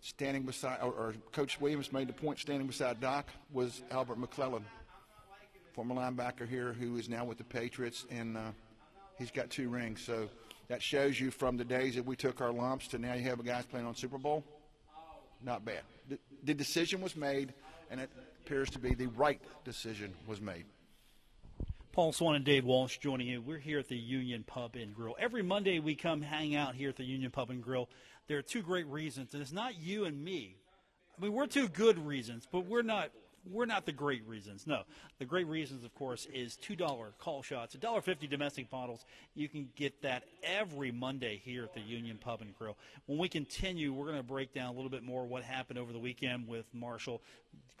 standing 0.00 0.42
beside, 0.42 0.78
or, 0.82 0.92
or, 0.92 1.14
Coach 1.32 1.60
Williams 1.60 1.92
made 1.92 2.08
the 2.08 2.12
point 2.12 2.38
standing 2.38 2.66
beside 2.66 3.00
Doc 3.00 3.28
was 3.52 3.82
Albert 3.90 4.18
McClellan, 4.18 4.64
former 5.72 5.94
linebacker 5.94 6.48
here 6.48 6.72
who 6.72 6.96
is 6.96 7.08
now 7.08 7.24
with 7.24 7.38
the 7.38 7.44
Patriots, 7.44 8.06
and 8.10 8.36
uh, 8.36 8.50
he's 9.18 9.30
got 9.30 9.50
two 9.50 9.68
rings. 9.68 10.00
So 10.00 10.28
that 10.68 10.82
shows 10.82 11.20
you 11.20 11.30
from 11.30 11.56
the 11.56 11.64
days 11.64 11.94
that 11.96 12.04
we 12.04 12.16
took 12.16 12.40
our 12.40 12.52
lumps 12.52 12.88
to 12.88 12.98
now 12.98 13.14
you 13.14 13.24
have 13.24 13.40
a 13.40 13.42
guys 13.42 13.66
playing 13.66 13.86
on 13.86 13.94
Super 13.94 14.18
Bowl. 14.18 14.44
Not 15.42 15.64
bad. 15.64 15.80
The, 16.08 16.18
the 16.44 16.54
decision 16.54 17.00
was 17.00 17.16
made, 17.16 17.52
and 17.90 18.00
it 18.00 18.10
appears 18.44 18.70
to 18.70 18.78
be 18.78 18.94
the 18.94 19.08
right 19.08 19.40
decision 19.64 20.14
was 20.26 20.40
made. 20.40 20.64
Paul 21.92 22.12
Swann 22.12 22.36
and 22.36 22.44
Dave 22.44 22.64
Walsh 22.64 22.98
joining 22.98 23.26
you. 23.26 23.42
We're 23.42 23.58
here 23.58 23.80
at 23.80 23.88
the 23.88 23.96
Union 23.96 24.44
Pub 24.46 24.76
and 24.76 24.94
Grill. 24.94 25.16
Every 25.18 25.42
Monday 25.42 25.80
we 25.80 25.96
come 25.96 26.22
hang 26.22 26.54
out 26.54 26.76
here 26.76 26.88
at 26.88 26.96
the 26.96 27.04
Union 27.04 27.32
Pub 27.32 27.50
and 27.50 27.62
Grill. 27.62 27.88
There 28.30 28.38
are 28.38 28.42
two 28.42 28.62
great 28.62 28.86
reasons, 28.86 29.34
and 29.34 29.42
it's 29.42 29.50
not 29.50 29.76
you 29.82 30.04
and 30.04 30.22
me. 30.22 30.54
I 31.18 31.24
mean, 31.24 31.32
we're 31.32 31.48
two 31.48 31.66
good 31.66 31.98
reasons, 32.06 32.46
but 32.48 32.64
we're 32.64 32.82
not 32.82 33.10
we're 33.50 33.66
not 33.66 33.86
the 33.86 33.92
great 33.92 34.24
reasons. 34.24 34.68
No, 34.68 34.82
the 35.18 35.24
great 35.24 35.48
reasons, 35.48 35.82
of 35.82 35.92
course, 35.96 36.28
is 36.32 36.54
two 36.54 36.76
dollar 36.76 37.08
call 37.18 37.42
shots, 37.42 37.74
dollar 37.74 38.00
fifty 38.00 38.28
domestic 38.28 38.70
bottles. 38.70 39.04
You 39.34 39.48
can 39.48 39.68
get 39.74 40.02
that 40.02 40.22
every 40.44 40.92
Monday 40.92 41.42
here 41.44 41.64
at 41.64 41.74
the 41.74 41.80
Union 41.80 42.18
Pub 42.18 42.40
and 42.40 42.56
Grill. 42.56 42.76
When 43.06 43.18
we 43.18 43.28
continue, 43.28 43.92
we're 43.92 44.06
going 44.06 44.18
to 44.18 44.22
break 44.22 44.54
down 44.54 44.68
a 44.68 44.76
little 44.76 44.90
bit 44.90 45.02
more 45.02 45.26
what 45.26 45.42
happened 45.42 45.80
over 45.80 45.92
the 45.92 45.98
weekend 45.98 46.46
with 46.46 46.66
Marshall, 46.72 47.22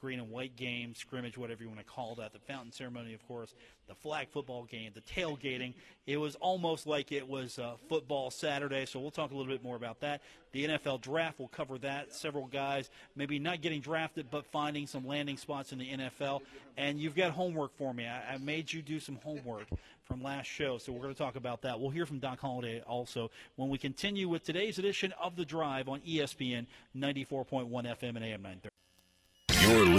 green 0.00 0.18
and 0.18 0.30
white 0.30 0.56
game, 0.56 0.94
scrimmage, 0.94 1.36
whatever 1.36 1.62
you 1.62 1.68
want 1.68 1.80
to 1.80 1.84
call 1.84 2.14
that. 2.14 2.32
The 2.32 2.38
fountain 2.38 2.72
ceremony, 2.72 3.12
of 3.12 3.26
course, 3.28 3.54
the 3.86 3.94
flag 3.94 4.28
football 4.30 4.64
game, 4.64 4.92
the 4.94 5.02
tailgating. 5.02 5.74
It 6.06 6.16
was 6.16 6.36
almost 6.36 6.86
like 6.86 7.12
it 7.12 7.28
was 7.28 7.58
uh, 7.58 7.74
football 7.88 8.30
Saturday, 8.30 8.86
so 8.86 8.98
we'll 8.98 9.10
talk 9.10 9.30
a 9.30 9.36
little 9.36 9.52
bit 9.52 9.62
more 9.62 9.76
about 9.76 10.00
that. 10.00 10.22
The 10.52 10.66
NFL 10.66 11.02
draft, 11.02 11.38
we'll 11.38 11.48
cover 11.48 11.76
that. 11.78 12.14
Several 12.14 12.46
guys 12.46 12.90
maybe 13.14 13.38
not 13.38 13.60
getting 13.60 13.80
drafted, 13.80 14.30
but 14.30 14.46
finding 14.46 14.86
some 14.86 15.06
landing 15.06 15.36
spots 15.36 15.72
in 15.72 15.78
the 15.78 15.90
NFL. 15.90 16.40
And 16.76 16.98
you've 16.98 17.14
got 17.14 17.32
homework 17.32 17.76
for 17.76 17.92
me. 17.92 18.06
I, 18.06 18.34
I 18.34 18.38
made 18.38 18.72
you 18.72 18.80
do 18.80 19.00
some 19.00 19.18
homework 19.22 19.66
from 20.04 20.22
last 20.22 20.46
show, 20.46 20.78
so 20.78 20.92
we're 20.92 21.02
going 21.02 21.14
to 21.14 21.18
talk 21.18 21.36
about 21.36 21.62
that. 21.62 21.78
We'll 21.78 21.90
hear 21.90 22.06
from 22.06 22.18
Doc 22.18 22.40
Holliday 22.40 22.80
also 22.86 23.30
when 23.56 23.68
we 23.68 23.76
continue 23.76 24.28
with 24.28 24.44
today's 24.44 24.78
edition 24.78 25.12
of 25.22 25.36
The 25.36 25.44
Drive 25.44 25.88
on 25.88 26.00
ESPN 26.00 26.66
94.1 26.96 27.68
FM 27.68 28.16
and 28.16 28.24
AM 28.24 28.42
930. 28.42 28.70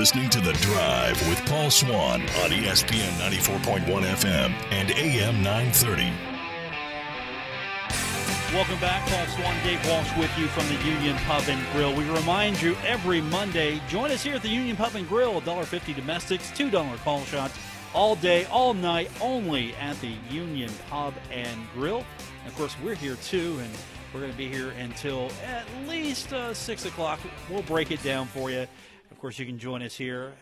Listening 0.02 0.32
to 0.32 0.42
The 0.42 0.54
Drive 0.54 1.30
with 1.30 1.38
Paul 1.46 1.70
Swann 1.70 2.22
on 2.24 2.50
ESPN 2.50 3.12
94.1 3.20 3.86
FM 3.86 4.52
and 4.72 4.90
AM 4.90 5.44
930. 5.44 6.12
Welcome 8.52 8.80
back. 8.80 9.08
Paul 9.08 9.28
Swann, 9.28 9.64
Dave 9.64 9.88
Walsh 9.88 10.10
with 10.18 10.36
you 10.40 10.48
from 10.48 10.68
the 10.70 10.84
Union 10.84 11.16
Pub 11.28 11.44
and 11.48 11.64
Grill. 11.72 11.96
We 11.96 12.10
remind 12.10 12.60
you 12.60 12.76
every 12.84 13.22
Monday, 13.22 13.80
join 13.90 14.10
us 14.10 14.24
here 14.24 14.34
at 14.34 14.42
the 14.42 14.50
Union 14.50 14.76
Pub 14.76 14.96
and 14.96 15.08
Grill. 15.08 15.40
$1.50 15.40 15.96
domestics, 15.96 16.50
$2 16.50 16.98
call 17.04 17.24
shots, 17.26 17.56
all 17.94 18.16
day, 18.16 18.46
all 18.46 18.74
night, 18.74 19.12
only 19.22 19.76
at 19.76 20.02
the 20.02 20.16
Union 20.32 20.72
Pub 20.90 21.14
and 21.32 21.62
Grill. 21.76 22.04
And 22.40 22.48
of 22.48 22.58
course, 22.58 22.76
we're 22.84 22.96
here 22.96 23.18
too, 23.18 23.60
and 23.62 23.70
we're 24.16 24.22
going 24.22 24.32
to 24.32 24.38
be 24.38 24.50
here 24.50 24.72
until 24.80 25.30
at 25.46 25.68
least 25.88 26.34
uh, 26.34 26.56
6 26.56 26.86
o'clock. 26.86 27.20
We'll 27.52 27.62
break 27.62 27.92
it 27.92 28.02
down 28.02 28.26
for 28.26 28.50
you 28.50 28.66
course, 29.22 29.38
you 29.38 29.46
can 29.46 29.60
join 29.60 29.84
us 29.84 29.96
here 29.96 30.34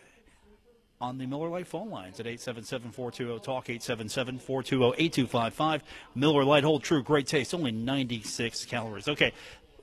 on 1.02 1.18
the 1.18 1.26
Miller 1.26 1.50
Lite 1.50 1.68
phone 1.68 1.90
lines 1.90 2.22
at 2.22 2.26
877-420-TALK, 2.26 3.66
877-420-8255. 3.66 5.82
Miller 6.16 6.46
Lite, 6.46 6.64
hold 6.64 6.84
true, 6.84 7.04
great 7.04 7.28
taste, 7.28 7.54
only 7.54 7.72
96 7.72 8.64
calories. 8.66 9.10
Okay, 9.10 9.34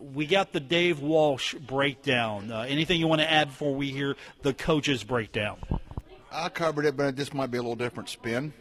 we 0.00 0.26
got 0.26 0.52
the 0.52 0.60
Dave 0.60 1.00
Walsh 1.00 1.52
breakdown. 1.54 2.50
Uh, 2.50 2.60
anything 2.60 2.98
you 2.98 3.06
want 3.06 3.20
to 3.20 3.30
add 3.30 3.48
before 3.48 3.74
we 3.74 3.90
hear 3.90 4.16
the 4.40 4.54
coaches 4.54 5.04
breakdown? 5.04 5.58
I 6.32 6.48
covered 6.48 6.86
it, 6.86 6.96
but 6.96 7.16
this 7.16 7.34
might 7.34 7.50
be 7.50 7.58
a 7.58 7.62
little 7.62 7.76
different 7.76 8.08
spin 8.08 8.54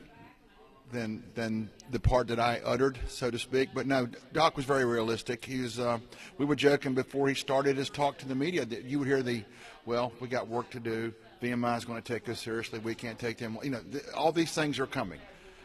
than 0.95 1.23
than 1.35 1.69
the 1.91 1.99
part 1.99 2.27
that 2.27 2.39
I 2.39 2.61
uttered, 2.65 2.97
so 3.07 3.29
to 3.29 3.37
speak. 3.37 3.69
But 3.73 3.85
no, 3.85 4.07
Doc 4.33 4.55
was 4.55 4.65
very 4.65 4.85
realistic. 4.85 5.47
Uh, 5.79 5.99
we 6.37 6.45
were 6.45 6.55
joking 6.55 6.93
before 6.93 7.27
he 7.27 7.35
started 7.35 7.77
his 7.77 7.89
talk 7.89 8.17
to 8.19 8.27
the 8.27 8.35
media 8.35 8.65
that 8.65 8.85
you 8.85 8.99
would 8.99 9.07
hear 9.07 9.21
the 9.21 9.43
well, 9.85 10.13
we 10.19 10.27
got 10.27 10.47
work 10.47 10.69
to 10.71 10.79
do. 10.79 11.13
VMI 11.43 11.77
is 11.77 11.85
going 11.85 12.01
to 12.01 12.13
take 12.13 12.27
us 12.27 12.39
seriously. 12.39 12.79
We 12.79 12.95
can't 12.95 13.19
take 13.19 13.37
them. 13.37 13.57
You 13.61 13.69
know, 13.71 13.81
th- 13.91 14.03
all 14.15 14.31
these 14.31 14.51
things 14.51 14.79
are 14.79 14.87
coming. 14.87 15.19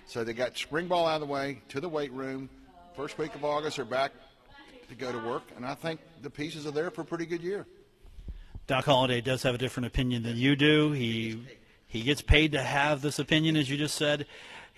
So 0.06 0.24
they 0.24 0.34
got 0.34 0.58
spring 0.58 0.88
ball 0.88 1.06
out 1.06 1.22
of 1.22 1.28
the 1.28 1.32
way 1.32 1.62
to 1.68 1.80
the 1.80 1.88
weight 1.88 2.12
room. 2.12 2.50
First 2.96 3.16
week 3.16 3.34
of 3.34 3.44
August, 3.44 3.76
they're 3.76 3.86
back 3.86 4.12
to 4.88 4.94
go 4.94 5.12
to 5.12 5.18
work, 5.18 5.44
and 5.56 5.64
I 5.64 5.74
think 5.74 6.00
the 6.20 6.30
pieces 6.30 6.66
are 6.66 6.72
there 6.72 6.90
for 6.90 7.02
a 7.02 7.04
pretty 7.04 7.24
good 7.24 7.42
year. 7.42 7.66
Doc 8.66 8.84
Holliday 8.84 9.20
does 9.20 9.42
have 9.44 9.54
a 9.54 9.58
different 9.58 9.86
opinion 9.86 10.22
than 10.22 10.36
you 10.36 10.56
do. 10.56 10.92
He 10.92 11.40
he 11.86 12.02
gets 12.02 12.22
paid 12.22 12.52
to 12.52 12.62
have 12.62 13.00
this 13.02 13.18
opinion, 13.18 13.56
as 13.56 13.68
you 13.68 13.76
just 13.76 13.96
said. 13.96 14.26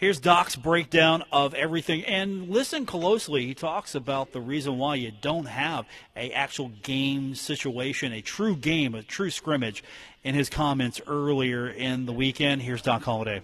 Here's 0.03 0.19
Doc's 0.19 0.57
breakdown 0.57 1.23
of 1.31 1.55
everything, 1.55 2.05
and 2.05 2.49
listen 2.49 2.87
closely. 2.87 3.47
He 3.47 3.55
talks 3.55 3.95
about 3.95 4.33
the 4.33 4.41
reason 4.41 4.77
why 4.77 4.97
you 4.97 5.13
don't 5.21 5.47
have 5.47 5.87
a 6.17 6.33
actual 6.33 6.73
game 6.83 7.37
situation, 7.37 8.13
a 8.13 8.21
true 8.21 8.57
game, 8.57 8.97
a 8.97 9.05
true 9.05 9.31
scrimmage, 9.31 9.85
in 10.25 10.35
his 10.35 10.51
comments 10.51 11.01
earlier 11.07 11.69
in 11.69 12.07
the 12.07 12.13
weekend. 12.13 12.63
Here's 12.63 12.83
Doc 12.83 13.05
Holliday. 13.05 13.43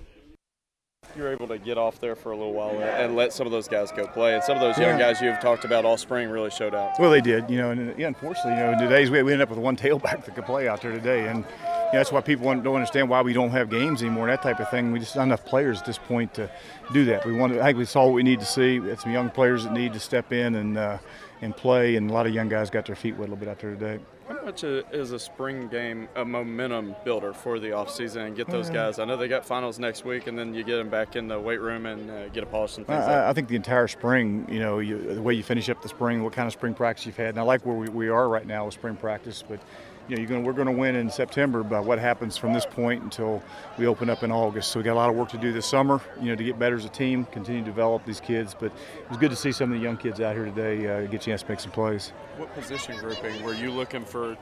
You're 1.16 1.30
able 1.30 1.46
to 1.46 1.58
get 1.58 1.78
off 1.78 2.00
there 2.00 2.16
for 2.16 2.32
a 2.32 2.36
little 2.36 2.52
while 2.52 2.70
and 2.70 3.14
let 3.14 3.32
some 3.32 3.46
of 3.46 3.52
those 3.52 3.68
guys 3.68 3.92
go 3.92 4.08
play, 4.08 4.34
and 4.34 4.42
some 4.42 4.56
of 4.56 4.60
those 4.60 4.76
young 4.78 4.98
Yeah. 4.98 5.12
guys 5.12 5.22
you've 5.22 5.38
talked 5.38 5.64
about 5.64 5.84
all 5.84 5.96
spring 5.96 6.28
really 6.28 6.50
showed 6.50 6.74
out. 6.74 6.98
Well, 6.98 7.12
they 7.12 7.20
did, 7.20 7.48
you 7.48 7.58
know, 7.58 7.70
and 7.70 7.96
yeah, 7.96 8.08
unfortunately, 8.08 8.54
you 8.54 8.66
know, 8.66 8.72
in 8.72 8.78
today's 8.80 9.12
we 9.12 9.22
we 9.22 9.30
ended 9.32 9.44
up 9.46 9.50
with 9.50 9.60
one 9.60 9.76
tailback 9.76 10.24
that 10.24 10.34
could 10.34 10.44
play 10.44 10.66
out 10.66 10.82
there 10.82 10.90
today, 10.90 11.28
and 11.28 11.44
you 11.88 11.94
know, 11.94 12.00
that's 12.00 12.12
why 12.12 12.20
people 12.20 12.44
don't 12.44 12.66
understand 12.66 13.08
why 13.08 13.22
we 13.22 13.32
don't 13.32 13.50
have 13.50 13.70
games 13.70 14.02
anymore, 14.02 14.26
that 14.26 14.42
type 14.42 14.60
of 14.60 14.68
thing. 14.70 14.92
We 14.92 14.98
just 14.98 15.16
not 15.16 15.22
enough 15.22 15.44
players 15.46 15.80
at 15.80 15.86
this 15.86 15.96
point 15.96 16.34
to 16.34 16.50
do 16.92 17.06
that. 17.06 17.24
We 17.24 17.32
want, 17.32 17.54
I 17.54 17.64
think 17.64 17.78
we 17.78 17.86
saw 17.86 18.04
what 18.04 18.14
we 18.14 18.22
need 18.22 18.40
to 18.40 18.46
see. 18.46 18.80
Some 18.96 19.12
young 19.12 19.30
players 19.30 19.64
that 19.64 19.72
need 19.72 19.94
to 19.94 20.00
step 20.00 20.32
in 20.32 20.54
and 20.54 20.76
uh, 20.76 20.98
and 21.40 21.56
play, 21.56 21.96
and 21.96 22.10
a 22.10 22.12
lot 22.12 22.26
of 22.26 22.34
young 22.34 22.48
guys 22.48 22.68
got 22.68 22.84
their 22.84 22.96
feet 22.96 23.12
wet 23.12 23.20
a 23.28 23.32
little 23.32 23.36
bit 23.36 23.48
out 23.48 23.58
there 23.60 23.74
today. 23.74 24.02
How 24.28 24.44
much 24.44 24.64
uh, 24.64 24.82
is 24.92 25.12
a 25.12 25.18
spring 25.18 25.68
game 25.68 26.08
a 26.16 26.24
momentum 26.24 26.94
builder 27.04 27.32
for 27.32 27.58
the 27.58 27.68
offseason 27.68 28.26
and 28.26 28.36
get 28.36 28.48
those 28.48 28.68
guys? 28.68 28.98
I 28.98 29.06
know 29.06 29.16
they 29.16 29.28
got 29.28 29.46
finals 29.46 29.78
next 29.78 30.04
week, 30.04 30.26
and 30.26 30.38
then 30.38 30.52
you 30.52 30.64
get 30.64 30.76
them 30.76 30.90
back 30.90 31.16
in 31.16 31.28
the 31.28 31.40
weight 31.40 31.60
room 31.60 31.86
and 31.86 32.10
uh, 32.10 32.28
get 32.28 32.42
a 32.42 32.46
polish 32.46 32.76
and 32.76 32.86
things 32.86 33.06
like 33.06 33.08
I, 33.08 33.30
I 33.30 33.32
think 33.32 33.48
the 33.48 33.56
entire 33.56 33.88
spring, 33.88 34.46
you 34.50 34.58
know, 34.58 34.80
you, 34.80 35.14
the 35.14 35.22
way 35.22 35.32
you 35.32 35.42
finish 35.42 35.70
up 35.70 35.80
the 35.80 35.88
spring, 35.88 36.22
what 36.22 36.34
kind 36.34 36.46
of 36.46 36.52
spring 36.52 36.74
practice 36.74 37.06
you've 37.06 37.16
had, 37.16 37.30
and 37.30 37.38
I 37.38 37.42
like 37.42 37.64
where 37.64 37.76
we, 37.76 37.88
we 37.88 38.08
are 38.08 38.28
right 38.28 38.46
now 38.46 38.66
with 38.66 38.74
spring 38.74 38.96
practice, 38.96 39.42
but 39.48 39.60
you 40.08 40.16
know, 40.16 40.20
you're 40.20 40.28
going 40.28 40.44
we're 40.44 40.52
going 40.54 40.66
to 40.66 40.72
win 40.72 40.96
in 40.96 41.10
September, 41.10 41.62
but 41.62 41.84
what 41.84 41.98
happens 41.98 42.36
from 42.36 42.52
this 42.54 42.64
point 42.64 43.02
until 43.02 43.42
we 43.76 43.86
open 43.86 44.08
up 44.08 44.22
in 44.22 44.32
August? 44.32 44.72
So 44.72 44.80
we 44.80 44.84
got 44.84 44.94
a 44.94 44.94
lot 44.94 45.10
of 45.10 45.16
work 45.16 45.28
to 45.30 45.38
do 45.38 45.52
this 45.52 45.66
summer, 45.66 46.00
you 46.18 46.30
know, 46.30 46.34
to 46.34 46.42
get 46.42 46.58
better 46.58 46.76
as 46.76 46.84
a 46.86 46.88
team, 46.88 47.26
continue 47.26 47.60
to 47.60 47.66
develop 47.66 48.04
these 48.06 48.20
kids. 48.20 48.54
But 48.58 48.66
it 48.66 49.08
was 49.08 49.18
good 49.18 49.30
to 49.30 49.36
see 49.36 49.52
some 49.52 49.70
of 49.70 49.78
the 49.78 49.84
young 49.84 49.98
kids 49.98 50.20
out 50.20 50.34
here 50.34 50.46
today 50.46 50.86
uh, 50.86 51.06
get 51.06 51.22
a 51.22 51.24
chance 51.24 51.42
to 51.42 51.48
make 51.50 51.60
some 51.60 51.72
plays. 51.72 52.12
What 52.38 52.54
position 52.54 52.96
grouping 52.96 53.42
were 53.42 53.54
you 53.54 53.70
looking 53.70 54.04
for 54.04 54.36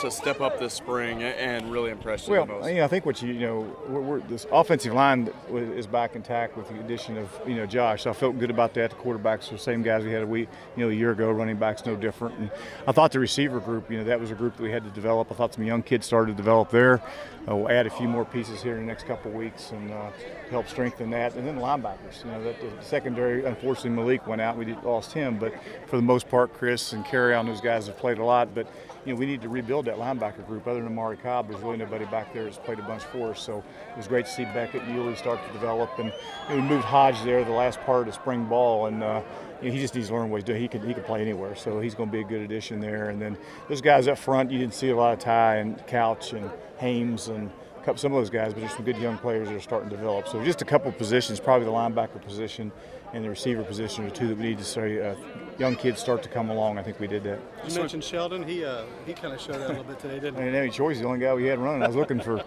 to 0.00 0.10
step 0.10 0.40
up 0.40 0.58
this 0.58 0.74
spring 0.74 1.22
and 1.22 1.72
really 1.72 1.90
impress 1.90 2.26
you 2.26 2.32
Well, 2.32 2.46
the 2.46 2.52
most? 2.52 2.66
know, 2.66 2.84
I 2.84 2.88
think 2.88 3.06
what 3.06 3.22
you 3.22 3.32
you 3.32 3.46
know, 3.46 3.76
we're, 3.88 4.00
we're, 4.00 4.20
this 4.20 4.46
offensive 4.52 4.92
line 4.92 5.32
is 5.50 5.86
back 5.86 6.14
intact 6.14 6.56
with 6.56 6.68
the 6.68 6.78
addition 6.80 7.16
of 7.16 7.30
you 7.46 7.54
know 7.54 7.64
Josh. 7.64 8.02
So 8.02 8.10
I 8.10 8.12
felt 8.12 8.38
good 8.38 8.50
about 8.50 8.74
that. 8.74 8.90
The 8.90 8.96
quarterbacks 8.96 9.48
are 9.48 9.52
the 9.52 9.58
same 9.58 9.82
guys 9.82 10.04
we 10.04 10.12
had 10.12 10.22
a 10.22 10.26
week, 10.26 10.48
you 10.76 10.84
know, 10.84 10.90
a 10.90 10.94
year 10.94 11.12
ago. 11.12 11.30
Running 11.30 11.56
backs 11.56 11.86
no 11.86 11.96
different. 11.96 12.36
And 12.38 12.50
I 12.86 12.92
thought 12.92 13.12
the 13.12 13.20
receiver 13.20 13.60
group, 13.60 13.90
you 13.90 13.98
know, 13.98 14.04
that 14.04 14.20
was 14.20 14.30
a 14.30 14.34
group 14.34 14.56
that 14.56 14.62
we 14.62 14.70
had 14.70 14.84
to 14.84 14.90
develop. 14.90 15.05
I 15.06 15.34
thought 15.34 15.54
some 15.54 15.64
young 15.64 15.82
kids 15.82 16.06
started 16.06 16.32
to 16.32 16.36
develop 16.36 16.70
there. 16.70 17.02
Uh, 17.48 17.54
we'll 17.54 17.70
add 17.70 17.86
a 17.86 17.90
few 17.90 18.08
more 18.08 18.24
pieces 18.24 18.60
here 18.60 18.74
in 18.74 18.80
the 18.80 18.86
next 18.86 19.06
couple 19.06 19.30
weeks 19.30 19.70
and 19.70 19.92
uh, 19.92 20.10
help 20.50 20.68
strengthen 20.68 21.10
that. 21.10 21.34
And 21.36 21.46
then 21.46 21.56
the 21.56 21.62
linebackers, 21.62 22.24
you 22.24 22.30
know, 22.32 22.42
that 22.42 22.60
the 22.60 22.84
secondary. 22.84 23.44
Unfortunately, 23.44 23.90
Malik 23.90 24.26
went 24.26 24.40
out. 24.40 24.56
We 24.56 24.64
did, 24.64 24.82
lost 24.82 25.12
him, 25.12 25.38
but 25.38 25.54
for 25.86 25.96
the 25.96 26.02
most 26.02 26.28
part, 26.28 26.52
Chris 26.54 26.92
and 26.92 27.04
Carry 27.04 27.34
on 27.34 27.46
those 27.46 27.60
guys 27.60 27.86
have 27.86 27.96
played 27.96 28.18
a 28.18 28.24
lot. 28.24 28.52
But 28.52 28.66
you 29.04 29.12
know, 29.12 29.18
we 29.18 29.26
need 29.26 29.42
to 29.42 29.48
rebuild 29.48 29.84
that 29.84 29.96
linebacker 29.96 30.44
group. 30.46 30.66
Other 30.66 30.80
than 30.80 30.88
Omari 30.88 31.18
Cobb, 31.18 31.48
there's 31.48 31.62
really 31.62 31.76
nobody 31.76 32.04
back 32.06 32.34
there 32.34 32.44
that's 32.44 32.58
played 32.58 32.80
a 32.80 32.82
bunch 32.82 33.04
for 33.04 33.30
us. 33.30 33.40
So 33.40 33.58
it 33.90 33.96
was 33.96 34.08
great 34.08 34.26
to 34.26 34.32
see 34.32 34.44
Beckett 34.46 34.82
and 34.82 34.98
Ely 34.98 35.14
start 35.14 35.38
to 35.46 35.52
develop. 35.52 35.90
And 35.98 36.12
you 36.48 36.56
know, 36.56 36.62
we 36.62 36.68
moved 36.68 36.84
Hodge 36.84 37.22
there 37.22 37.44
the 37.44 37.52
last 37.52 37.80
part 37.82 38.08
of 38.08 38.14
spring 38.14 38.46
ball, 38.46 38.86
and 38.86 39.04
uh, 39.04 39.22
you 39.62 39.68
know, 39.68 39.74
he 39.74 39.80
just 39.80 39.94
needs 39.94 40.08
to 40.08 40.14
learn 40.14 40.30
what 40.30 40.38
he's 40.38 40.44
doing. 40.44 40.60
He 40.60 40.68
can 40.68 40.86
he 40.86 40.94
can 40.94 41.02
play 41.02 41.20
anywhere, 41.20 41.54
so 41.56 41.80
he's 41.80 41.94
going 41.94 42.08
to 42.08 42.12
be 42.12 42.20
a 42.20 42.24
good 42.24 42.42
addition 42.42 42.80
there. 42.80 43.08
And 43.10 43.20
then 43.20 43.36
those 43.68 43.80
guys 43.80 44.08
up 44.08 44.18
front, 44.18 44.50
you 44.50 44.58
didn't 44.58 44.74
see 44.74 44.90
a 44.90 44.96
lot 44.96 45.12
of 45.12 45.18
Ty 45.18 45.56
and 45.56 45.86
Couch 45.86 46.32
and 46.32 46.50
Hames 46.78 47.28
and 47.28 47.50
some 47.94 48.12
of 48.12 48.18
those 48.18 48.30
guys, 48.30 48.52
but 48.52 48.60
there's 48.60 48.72
some 48.72 48.84
good 48.84 48.98
young 48.98 49.16
players 49.18 49.48
that 49.48 49.54
are 49.54 49.60
starting 49.60 49.88
to 49.88 49.96
develop. 49.96 50.26
So 50.26 50.42
just 50.42 50.60
a 50.60 50.64
couple 50.64 50.90
positions, 50.90 51.38
probably 51.38 51.66
the 51.66 51.72
linebacker 51.72 52.20
position 52.20 52.72
and 53.12 53.24
the 53.24 53.30
receiver 53.30 53.62
position 53.62 54.04
are 54.04 54.10
two 54.10 54.26
that 54.26 54.36
we 54.36 54.42
need 54.42 54.58
to 54.58 54.64
see 54.64 55.00
uh, 55.00 55.14
young 55.58 55.76
kids 55.76 56.00
start 56.00 56.22
to 56.22 56.28
come 56.28 56.50
along. 56.50 56.78
I 56.78 56.82
think 56.82 57.00
we 57.00 57.06
did 57.06 57.24
that. 57.24 57.38
You 57.66 57.74
mentioned 57.74 58.04
Sheldon. 58.04 58.42
He 58.42 58.64
uh, 58.64 58.84
he 59.06 59.14
kind 59.14 59.34
of 59.34 59.40
showed 59.40 59.56
out 59.56 59.62
a 59.62 59.68
little 59.68 59.84
bit 59.84 59.98
today, 59.98 60.16
I 60.16 60.18
didn't 60.18 60.34
he? 60.36 60.40
didn't 60.44 60.54
have 60.54 60.62
any 60.62 60.70
choice. 60.70 60.98
The 60.98 61.06
only 61.06 61.20
guy 61.20 61.34
we 61.34 61.44
had 61.46 61.58
running. 61.58 61.82
I 61.82 61.86
was 61.86 61.96
looking 61.96 62.20
for. 62.20 62.42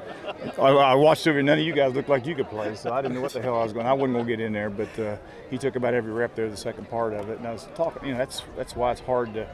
I, 0.58 0.68
I 0.68 0.96
watched 0.96 1.28
over. 1.28 1.42
None 1.42 1.60
of 1.60 1.66
you 1.66 1.74
guys 1.74 1.94
looked 1.94 2.10
like 2.10 2.26
you 2.26 2.36
could 2.36 2.50
play, 2.50 2.76
so 2.76 2.92
I 2.92 3.02
didn't 3.02 3.16
know 3.16 3.22
what 3.22 3.34
the 3.34 3.42
hell 3.42 3.60
I 3.60 3.64
was 3.64 3.74
going. 3.74 3.86
I 3.86 3.94
wasn't 3.94 4.14
going 4.14 4.26
to 4.26 4.32
get 4.32 4.40
in 4.40 4.54
there, 4.54 4.70
but 4.70 5.00
uh, 5.00 5.18
he 5.50 5.58
took 5.58 5.76
about 5.76 5.94
every 5.94 6.12
rep 6.12 6.36
there, 6.36 6.50
the 6.50 6.58
second 6.58 6.90
part 6.90 7.14
of 7.14 7.30
it. 7.30 7.40
And 7.40 7.48
I 7.48 7.52
was 7.52 7.68
talking. 7.76 8.06
You 8.06 8.14
know, 8.14 8.20
that's 8.20 8.44
that's 8.56 8.76
why 8.76 8.92
it's 8.92 9.02
hard 9.02 9.34
to 9.34 9.48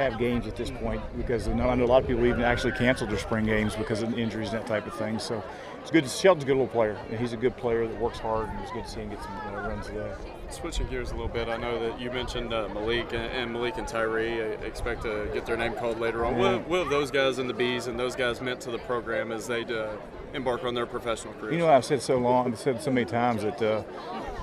have 0.00 0.18
games 0.18 0.46
at 0.46 0.56
this 0.56 0.70
point 0.70 1.02
because 1.16 1.46
I 1.46 1.52
know, 1.52 1.68
I 1.68 1.76
a 1.76 1.84
lot 1.84 2.02
of 2.02 2.08
people 2.08 2.24
even 2.26 2.42
actually 2.42 2.72
canceled 2.72 3.10
their 3.10 3.18
spring 3.18 3.44
games 3.44 3.76
because 3.76 4.02
of 4.02 4.18
injuries 4.18 4.52
and 4.52 4.60
that 4.60 4.66
type 4.66 4.86
of 4.86 4.94
thing. 4.94 5.18
So 5.18 5.42
it's 5.80 5.90
good. 5.90 6.08
Sheldon's 6.08 6.44
a 6.44 6.46
good 6.46 6.54
little 6.54 6.66
player. 6.66 6.98
And 7.10 7.18
he's 7.18 7.32
a 7.32 7.36
good 7.36 7.56
player 7.56 7.86
that 7.86 8.00
works 8.00 8.18
hard, 8.18 8.48
and 8.48 8.60
it's 8.60 8.72
good 8.72 8.84
to 8.84 8.90
see 8.90 9.00
him 9.00 9.10
get 9.10 9.22
some 9.22 9.32
uh, 9.32 9.68
runs 9.68 9.88
of 9.88 9.94
that. 9.94 10.18
Switching 10.50 10.88
gears 10.88 11.10
a 11.10 11.14
little 11.14 11.28
bit, 11.28 11.48
I 11.48 11.56
know 11.56 11.78
that 11.78 12.00
you 12.00 12.10
mentioned 12.10 12.52
uh, 12.52 12.68
Malik 12.74 13.12
and, 13.12 13.22
and 13.22 13.52
Malik 13.52 13.78
and 13.78 13.86
Tyree 13.86 14.40
uh, 14.40 14.44
expect 14.62 15.02
to 15.02 15.28
get 15.32 15.46
their 15.46 15.56
name 15.56 15.74
called 15.74 16.00
later 16.00 16.24
on. 16.24 16.36
What, 16.36 16.68
what 16.68 16.78
have 16.80 16.90
those 16.90 17.10
guys 17.10 17.38
and 17.38 17.48
the 17.48 17.54
Bees 17.54 17.86
and 17.86 17.98
those 17.98 18.16
guys 18.16 18.40
meant 18.40 18.60
to 18.62 18.70
the 18.70 18.78
program 18.78 19.30
as 19.30 19.46
they 19.46 19.62
uh, 19.64 19.90
embark 20.34 20.64
on 20.64 20.74
their 20.74 20.86
professional 20.86 21.34
careers? 21.34 21.52
You 21.54 21.60
know, 21.60 21.68
I've 21.68 21.84
said 21.84 22.02
so 22.02 22.18
long, 22.18 22.48
I've 22.48 22.58
said 22.58 22.82
so 22.82 22.90
many 22.90 23.06
times 23.06 23.42
that 23.42 23.62
uh, 23.62 23.82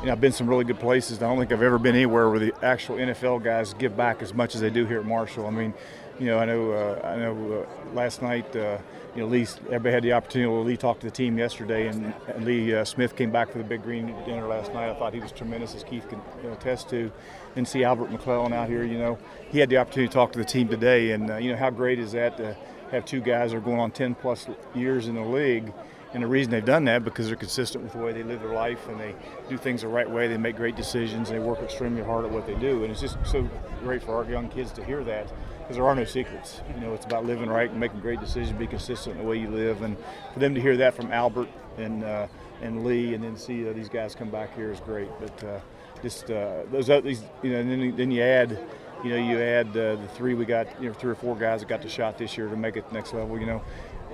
you 0.01 0.08
know 0.08 0.12
I've 0.12 0.22
been 0.22 0.32
some 0.32 0.48
really 0.48 0.63
good 0.63 0.80
places. 0.80 1.22
I 1.22 1.27
don't 1.27 1.39
think 1.39 1.51
I've 1.51 1.62
ever 1.62 1.80
been 1.80 1.96
anywhere 1.96 2.30
where 2.30 2.39
the 2.39 2.54
actual 2.62 2.98
NFL 2.98 3.44
guys 3.44 3.74
give 3.74 3.98
back 3.98 4.22
as 4.22 4.34
much 4.34 4.56
as 4.56 4.62
they 4.62 4.70
do 4.70 4.86
here 4.86 5.00
at 5.00 5.06
Marshall. 5.06 5.48
I 5.48 5.51
mean, 5.51 5.74
you 6.20 6.27
know, 6.27 6.39
I 6.39 6.46
know, 6.46 6.72
uh, 6.72 7.08
I 7.08 7.16
know. 7.18 7.66
Uh, 7.66 7.94
last 7.94 8.22
night, 8.22 8.56
uh, 8.56 8.77
you 9.16 9.22
know, 9.22 9.27
Lee, 9.27 9.48
everybody 9.66 9.92
had 9.92 10.04
the 10.04 10.13
opportunity. 10.13 10.51
Well, 10.51 10.63
Lee 10.63 10.77
talked 10.77 11.01
to 11.01 11.08
the 11.08 11.12
team 11.12 11.38
yesterday, 11.38 11.88
and, 11.88 12.13
and 12.27 12.46
Lee 12.46 12.75
uh, 12.75 12.86
Smith 12.86 13.16
came 13.16 13.32
back 13.32 13.51
for 13.51 13.58
the 13.58 13.63
big 13.63 13.84
green 13.84 14.08
dinner 14.25 14.48
last 14.48 14.74
night. 14.74 14.89
I 14.89 14.94
thought 14.94 15.13
he 15.13 15.20
was 15.20 15.32
tremendous, 15.32 15.74
as 15.75 15.84
Keith 15.84 16.08
can 16.10 16.22
attest 16.51 16.89
to. 16.89 17.12
And 17.56 17.68
see 17.68 17.84
Albert 17.84 18.12
McClellan 18.12 18.54
out 18.54 18.70
here. 18.70 18.84
You 18.84 19.00
know, 19.00 19.18
he 19.50 19.60
had 19.60 19.70
the 19.70 19.77
opportunity 19.77 20.10
to 20.10 20.13
talk 20.13 20.32
to 20.34 20.39
the 20.39 20.46
team 20.46 20.68
today, 20.68 21.12
and 21.12 21.32
uh, 21.32 21.38
you 21.38 21.51
know 21.51 21.58
how 21.58 21.72
great 21.72 21.98
is 21.98 22.12
that 22.12 22.38
to 22.38 22.56
have 22.92 23.06
two 23.06 23.20
guys 23.20 23.51
that 23.51 23.58
are 23.58 23.62
going 23.62 23.80
on 23.80 23.92
10 23.92 24.16
plus 24.16 24.48
years 24.74 25.08
in 25.08 25.16
the 25.16 25.22
league. 25.22 25.74
And 26.13 26.23
the 26.23 26.27
reason 26.27 26.51
they've 26.51 26.63
done 26.63 26.85
that 26.85 27.03
because 27.03 27.27
they're 27.27 27.35
consistent 27.35 27.83
with 27.83 27.93
the 27.93 27.99
way 27.99 28.13
they 28.13 28.23
live 28.23 28.41
their 28.41 28.53
life 28.53 28.87
and 28.87 28.99
they 28.99 29.13
do 29.49 29.57
things 29.57 29.81
the 29.81 29.87
right 29.87 30.09
way. 30.09 30.27
They 30.27 30.37
make 30.37 30.55
great 30.55 30.75
decisions. 30.75 31.29
They 31.29 31.39
work 31.39 31.61
extremely 31.61 32.01
hard 32.01 32.25
at 32.25 32.31
what 32.31 32.47
they 32.47 32.55
do, 32.55 32.83
and 32.83 32.91
it's 32.91 33.01
just 33.01 33.17
so 33.25 33.47
great 33.83 34.01
for 34.01 34.15
our 34.15 34.29
young 34.29 34.49
kids 34.49 34.71
to 34.73 34.85
hear 34.85 35.03
that 35.03 35.31
because 35.59 35.75
there 35.75 35.85
are 35.85 35.95
no 35.95 36.05
secrets. 36.05 36.61
You 36.73 36.81
know, 36.81 36.93
it's 36.93 37.05
about 37.05 37.25
living 37.25 37.49
right 37.49 37.69
and 37.69 37.79
making 37.79 37.99
great 37.99 38.21
decisions, 38.21 38.57
be 38.57 38.67
consistent 38.67 39.17
in 39.17 39.21
the 39.21 39.27
way 39.27 39.37
you 39.37 39.49
live, 39.49 39.81
and 39.81 39.97
for 40.33 40.39
them 40.39 40.55
to 40.55 40.61
hear 40.61 40.77
that 40.77 40.93
from 40.93 41.11
Albert 41.11 41.49
and 41.77 42.03
uh, 42.03 42.27
and 42.61 42.85
Lee, 42.85 43.13
and 43.13 43.23
then 43.23 43.35
see 43.35 43.67
uh, 43.69 43.73
these 43.73 43.89
guys 43.89 44.15
come 44.15 44.29
back 44.29 44.55
here 44.55 44.71
is 44.71 44.79
great. 44.79 45.09
But 45.19 45.43
uh, 45.43 45.59
just 46.01 46.31
uh, 46.31 46.63
those 46.71 46.89
other, 46.89 47.01
these, 47.01 47.23
you 47.43 47.51
know, 47.51 47.59
and 47.59 47.69
then 47.69 47.95
then 47.95 48.11
you 48.11 48.21
add. 48.21 48.57
You 49.03 49.11
know, 49.11 49.17
you 49.17 49.39
add 49.39 49.67
uh, 49.77 49.95
the 49.95 50.07
three 50.15 50.33
we 50.33 50.43
got, 50.43 50.65
you 50.81 50.87
know, 50.87 50.93
three 50.93 51.11
or 51.11 51.15
four 51.15 51.35
guys 51.35 51.59
that 51.59 51.69
got 51.69 51.83
the 51.83 51.87
shot 51.87 52.17
this 52.17 52.35
year 52.35 52.47
to 52.47 52.57
make 52.57 52.77
it 52.77 52.91
next 52.91 53.13
level. 53.13 53.39
You 53.39 53.45
know, 53.45 53.61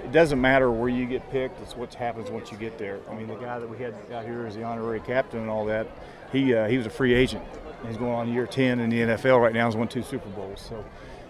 it 0.04 0.12
doesn't 0.12 0.40
matter 0.40 0.72
where 0.72 0.90
you 0.90 1.06
get 1.06 1.30
picked; 1.32 1.62
it's 1.62 1.76
what 1.76 1.94
happens 1.94 2.30
once 2.30 2.52
you 2.52 2.58
get 2.58 2.78
there. 2.78 3.00
I 3.10 3.16
mean, 3.16 3.28
the 3.28 3.36
guy 3.36 3.60
that 3.60 3.70
we 3.70 3.78
had 3.78 3.94
out 4.12 4.26
here 4.26 4.46
as 4.46 4.56
the 4.56 4.64
honorary 4.64 5.00
captain 5.00 5.40
and 5.40 5.50
all 5.50 5.66
that, 5.66 5.88
he 6.32 6.54
uh, 6.54 6.68
he 6.68 6.78
was 6.78 6.86
a 6.86 6.90
free 6.92 7.14
agent. 7.14 7.44
He's 7.88 7.98
going 7.98 8.14
on 8.14 8.34
year 8.34 8.48
10 8.48 8.80
in 8.80 8.90
the 8.90 9.02
NFL 9.02 9.42
right 9.42 9.54
now. 9.54 9.66
He's 9.66 9.76
won 9.76 9.88
two 9.88 10.04
Super 10.04 10.30
Bowls. 10.30 10.62
So, 10.62 10.86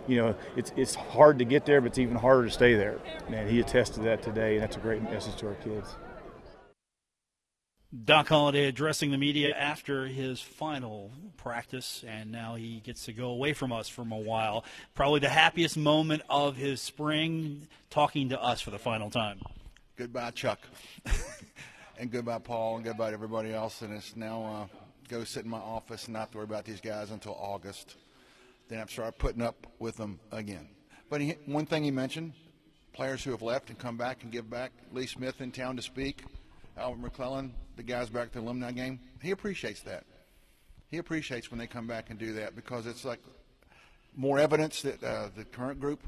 you 0.08 0.18
know, 0.18 0.36
it's 0.56 0.72
it's 0.76 0.96
hard 0.96 1.40
to 1.40 1.46
get 1.46 1.66
there, 1.66 1.82
but 1.82 1.88
it's 1.88 2.00
even 2.00 2.16
harder 2.16 2.46
to 2.46 2.52
stay 2.52 2.76
there. 2.76 3.00
And 3.28 3.50
he 3.50 3.60
attested 3.60 4.04
that 4.04 4.22
today, 4.22 4.56
and 4.56 4.64
that's 4.64 4.78
a 4.78 4.80
great 4.80 5.02
message 5.02 5.36
to 5.38 5.48
our 5.48 5.56
kids. 5.56 5.96
Doc 7.94 8.30
Holliday 8.30 8.66
addressing 8.66 9.12
the 9.12 9.20
media 9.20 9.54
after 9.56 10.08
his 10.08 10.42
final 10.42 11.12
practice, 11.38 12.04
and 12.08 12.32
now 12.32 12.56
he 12.56 12.80
gets 12.80 13.06
to 13.06 13.14
go 13.14 13.28
away 13.28 13.54
from 13.54 13.72
us 13.72 13.88
for 13.88 14.02
a 14.02 14.06
while. 14.06 14.66
Probably 14.96 15.20
the 15.20 15.30
happiest 15.30 15.78
moment 15.78 16.24
of 16.28 16.56
his 16.56 16.82
spring, 16.82 17.68
talking 17.92 18.30
to 18.30 18.42
us 18.42 18.62
for 18.62 18.72
the 18.72 18.80
final 18.80 19.12
time. 19.12 19.42
Goodbye, 19.96 20.32
Chuck. 20.32 20.60
and 22.00 22.10
goodbye, 22.10 22.40
Paul, 22.40 22.78
and 22.78 22.84
goodbye 22.84 23.10
to 23.10 23.14
everybody 23.14 23.54
else. 23.54 23.84
And 23.84 23.94
it's 23.94 24.16
now 24.16 24.44
uh, 24.44 24.78
go 25.08 25.24
sit 25.24 25.44
in 25.44 25.52
my 25.52 25.60
office 25.60 26.06
and 26.06 26.14
not 26.14 26.32
to 26.32 26.40
worry 26.40 26.46
about 26.46 26.66
these 26.66 26.82
guys 26.82 27.12
until 27.12 27.36
August. 27.40 27.96
Then 28.70 28.80
I've 28.80 28.90
started 28.90 29.20
putting 29.20 29.44
up 29.44 29.68
with 29.78 29.98
them 29.98 30.20
again. 30.32 30.68
But 31.12 31.22
he, 31.22 31.36
one 31.46 31.68
thing 31.68 31.84
he 31.84 31.92
mentioned 31.92 32.34
players 32.92 33.24
who 33.24 33.32
have 33.32 33.44
left 33.44 33.70
and 33.70 33.78
come 33.78 33.98
back 33.98 34.24
and 34.24 34.32
give 34.32 34.50
back. 34.50 34.72
Lee 34.92 35.06
Smith 35.06 35.42
in 35.42 35.52
town 35.52 35.76
to 35.76 35.84
speak. 35.84 36.24
Albert 36.78 37.00
McClellan, 37.02 37.54
the 37.76 37.84
guys 37.84 38.10
back 38.10 38.28
at 38.28 38.34
the 38.34 38.40
alumni 38.40 38.72
game. 38.72 39.00
He 39.22 39.32
appreciates 39.32 39.82
that. 39.82 40.06
He 40.90 40.98
appreciates 40.98 41.52
when 41.52 41.60
they 41.60 41.68
come 41.68 41.88
back 41.88 42.10
and 42.10 42.20
do 42.20 42.34
that 42.34 42.56
because 42.56 42.86
it's 42.86 43.06
like 43.06 43.20
more 44.16 44.40
evidence 44.40 44.82
that 44.84 45.04
uh, 45.04 45.30
the 45.36 45.44
current 45.44 45.80
group, 45.80 46.04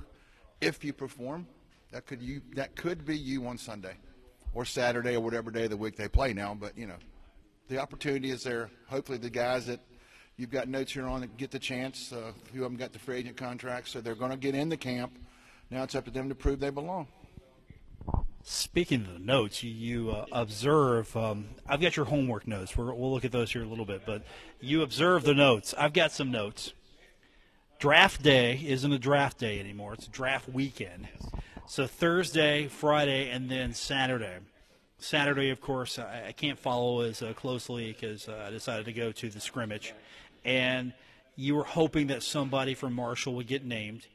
if 0.61 0.83
you 0.83 0.93
perform, 0.93 1.47
that 1.91 2.05
could 2.05 2.21
you 2.21 2.41
that 2.55 2.75
could 2.75 3.05
be 3.05 3.17
you 3.17 3.47
on 3.47 3.57
Sunday 3.57 3.95
or 4.53 4.65
Saturday 4.65 5.15
or 5.15 5.21
whatever 5.21 5.51
day 5.51 5.63
of 5.65 5.69
the 5.69 5.77
week 5.77 5.95
they 5.95 6.07
play 6.07 6.33
now. 6.33 6.53
But 6.53 6.77
you 6.77 6.87
know, 6.87 6.97
the 7.67 7.79
opportunity 7.79 8.31
is 8.31 8.43
there. 8.43 8.69
Hopefully, 8.87 9.17
the 9.17 9.29
guys 9.29 9.65
that 9.67 9.79
you've 10.37 10.51
got 10.51 10.67
notes 10.67 10.91
here 10.93 11.07
on 11.07 11.27
get 11.37 11.51
the 11.51 11.59
chance, 11.59 12.11
uh, 12.11 12.31
a 12.31 12.51
few 12.51 12.63
of 12.63 12.71
them 12.71 12.77
got 12.77 12.93
the 12.93 12.99
free 12.99 13.17
agent 13.17 13.37
contracts, 13.37 13.91
so 13.91 14.01
they're 14.01 14.15
going 14.15 14.31
to 14.31 14.37
get 14.37 14.55
in 14.55 14.69
the 14.69 14.77
camp. 14.77 15.17
Now 15.69 15.83
it's 15.83 15.95
up 15.95 16.05
to 16.05 16.11
them 16.11 16.29
to 16.29 16.35
prove 16.35 16.59
they 16.59 16.69
belong. 16.69 17.07
Speaking 18.47 19.01
of 19.01 19.13
the 19.13 19.19
notes, 19.19 19.63
you, 19.63 19.71
you 19.71 20.11
uh, 20.11 20.27
observe. 20.31 21.17
Um, 21.17 21.47
I've 21.65 21.81
got 21.81 21.97
your 21.97 22.05
homework 22.05 22.47
notes. 22.47 22.77
We're, 22.77 22.93
we'll 22.93 23.11
look 23.11 23.25
at 23.25 23.31
those 23.31 23.51
here 23.51 23.63
a 23.63 23.67
little 23.67 23.85
bit, 23.85 24.03
but 24.05 24.21
you 24.61 24.83
observe 24.83 25.23
the 25.23 25.33
notes. 25.33 25.73
I've 25.75 25.93
got 25.93 26.11
some 26.11 26.29
notes. 26.29 26.71
Draft 27.79 28.21
day 28.21 28.63
isn't 28.63 28.93
a 28.93 28.99
draft 28.99 29.39
day 29.39 29.59
anymore; 29.59 29.93
it's 29.93 30.05
a 30.05 30.11
draft 30.11 30.47
weekend. 30.47 31.07
So 31.65 31.87
Thursday, 31.87 32.67
Friday, 32.67 33.31
and 33.31 33.49
then 33.49 33.73
Saturday. 33.73 34.37
Saturday, 34.99 35.49
of 35.49 35.59
course, 35.59 35.97
I, 35.97 36.25
I 36.27 36.31
can't 36.31 36.59
follow 36.59 37.01
as 37.01 37.23
uh, 37.23 37.33
closely 37.33 37.93
because 37.93 38.29
uh, 38.29 38.45
I 38.47 38.51
decided 38.51 38.85
to 38.85 38.93
go 38.93 39.11
to 39.11 39.27
the 39.27 39.39
scrimmage, 39.39 39.95
and 40.43 40.93
you 41.35 41.55
were 41.55 41.63
hoping 41.63 42.07
that 42.07 42.21
somebody 42.21 42.75
from 42.75 42.93
Marshall 42.93 43.33
would 43.33 43.47
get 43.47 43.65
named. 43.65 44.05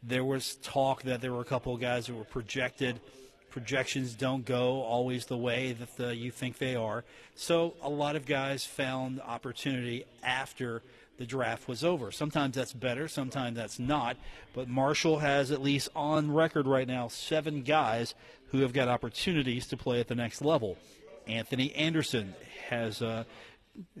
There 0.00 0.24
was 0.24 0.54
talk 0.62 1.02
that 1.02 1.20
there 1.20 1.32
were 1.32 1.42
a 1.42 1.44
couple 1.44 1.74
of 1.74 1.80
guys 1.80 2.06
who 2.06 2.14
were 2.14 2.22
projected 2.22 3.00
projections 3.50 4.14
don't 4.14 4.44
go 4.44 4.82
always 4.82 5.26
the 5.26 5.36
way 5.36 5.72
that 5.72 5.96
the, 5.96 6.14
you 6.14 6.30
think 6.30 6.58
they 6.58 6.74
are. 6.74 7.04
So 7.34 7.74
a 7.82 7.90
lot 7.90 8.16
of 8.16 8.26
guys 8.26 8.64
found 8.64 9.20
opportunity 9.20 10.04
after 10.22 10.82
the 11.18 11.26
draft 11.26 11.68
was 11.68 11.84
over. 11.84 12.10
Sometimes 12.10 12.56
that's 12.56 12.72
better, 12.72 13.06
sometimes 13.06 13.56
that's 13.56 13.78
not. 13.78 14.16
But 14.54 14.68
Marshall 14.68 15.18
has 15.18 15.50
at 15.50 15.60
least 15.60 15.90
on 15.94 16.32
record 16.32 16.66
right 16.66 16.88
now 16.88 17.08
seven 17.08 17.62
guys 17.62 18.14
who 18.52 18.60
have 18.62 18.72
got 18.72 18.88
opportunities 18.88 19.66
to 19.68 19.76
play 19.76 20.00
at 20.00 20.08
the 20.08 20.14
next 20.14 20.40
level. 20.40 20.78
Anthony 21.26 21.74
Anderson 21.74 22.34
has 22.68 23.02
uh, 23.02 23.24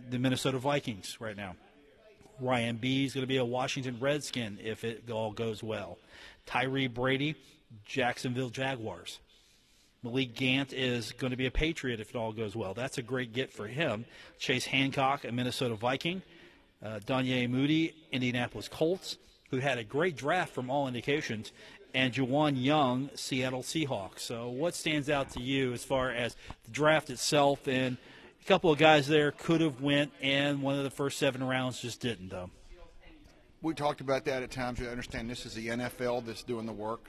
the 0.08 0.18
Minnesota 0.18 0.58
Vikings 0.58 1.18
right 1.20 1.36
now. 1.36 1.56
Ryan 2.40 2.76
Bee 2.76 3.04
is 3.04 3.12
going 3.12 3.22
to 3.22 3.28
be 3.28 3.36
a 3.36 3.44
Washington 3.44 3.98
Redskin 4.00 4.58
if 4.62 4.82
it 4.82 5.10
all 5.10 5.32
goes 5.32 5.62
well. 5.62 5.98
Tyree 6.46 6.88
Brady, 6.88 7.36
Jacksonville 7.84 8.48
Jaguars. 8.48 9.18
Malik 10.02 10.34
Gant 10.34 10.72
is 10.72 11.12
going 11.12 11.30
to 11.30 11.36
be 11.36 11.46
a 11.46 11.50
Patriot 11.50 12.00
if 12.00 12.10
it 12.10 12.16
all 12.16 12.32
goes 12.32 12.56
well. 12.56 12.72
That's 12.72 12.96
a 12.96 13.02
great 13.02 13.34
get 13.34 13.52
for 13.52 13.66
him. 13.66 14.06
Chase 14.38 14.66
Hancock, 14.66 15.24
a 15.24 15.32
Minnesota 15.32 15.74
Viking. 15.74 16.22
Uh, 16.82 16.98
Donye 17.00 17.48
Moody, 17.48 17.94
Indianapolis 18.10 18.66
Colts, 18.66 19.18
who 19.50 19.58
had 19.58 19.76
a 19.76 19.84
great 19.84 20.16
draft 20.16 20.54
from 20.54 20.70
all 20.70 20.88
indications. 20.88 21.52
And 21.92 22.14
Juwan 22.14 22.54
Young, 22.56 23.10
Seattle 23.14 23.62
Seahawks. 23.62 24.20
So, 24.20 24.48
what 24.48 24.74
stands 24.74 25.10
out 25.10 25.30
to 25.32 25.40
you 25.40 25.72
as 25.72 25.84
far 25.84 26.10
as 26.10 26.36
the 26.64 26.70
draft 26.70 27.10
itself? 27.10 27.66
And 27.66 27.98
a 28.40 28.44
couple 28.46 28.70
of 28.70 28.78
guys 28.78 29.08
there 29.08 29.32
could 29.32 29.60
have 29.60 29.82
went, 29.82 30.12
and 30.22 30.62
one 30.62 30.78
of 30.78 30.84
the 30.84 30.90
first 30.90 31.18
seven 31.18 31.42
rounds 31.42 31.80
just 31.80 32.00
didn't, 32.00 32.30
though. 32.30 32.50
We 33.60 33.74
talked 33.74 34.00
about 34.00 34.24
that 34.24 34.42
at 34.42 34.50
times. 34.50 34.80
We 34.80 34.88
understand 34.88 35.28
this 35.28 35.44
is 35.44 35.52
the 35.52 35.66
NFL 35.66 36.24
that's 36.24 36.44
doing 36.44 36.64
the 36.64 36.72
work 36.72 37.08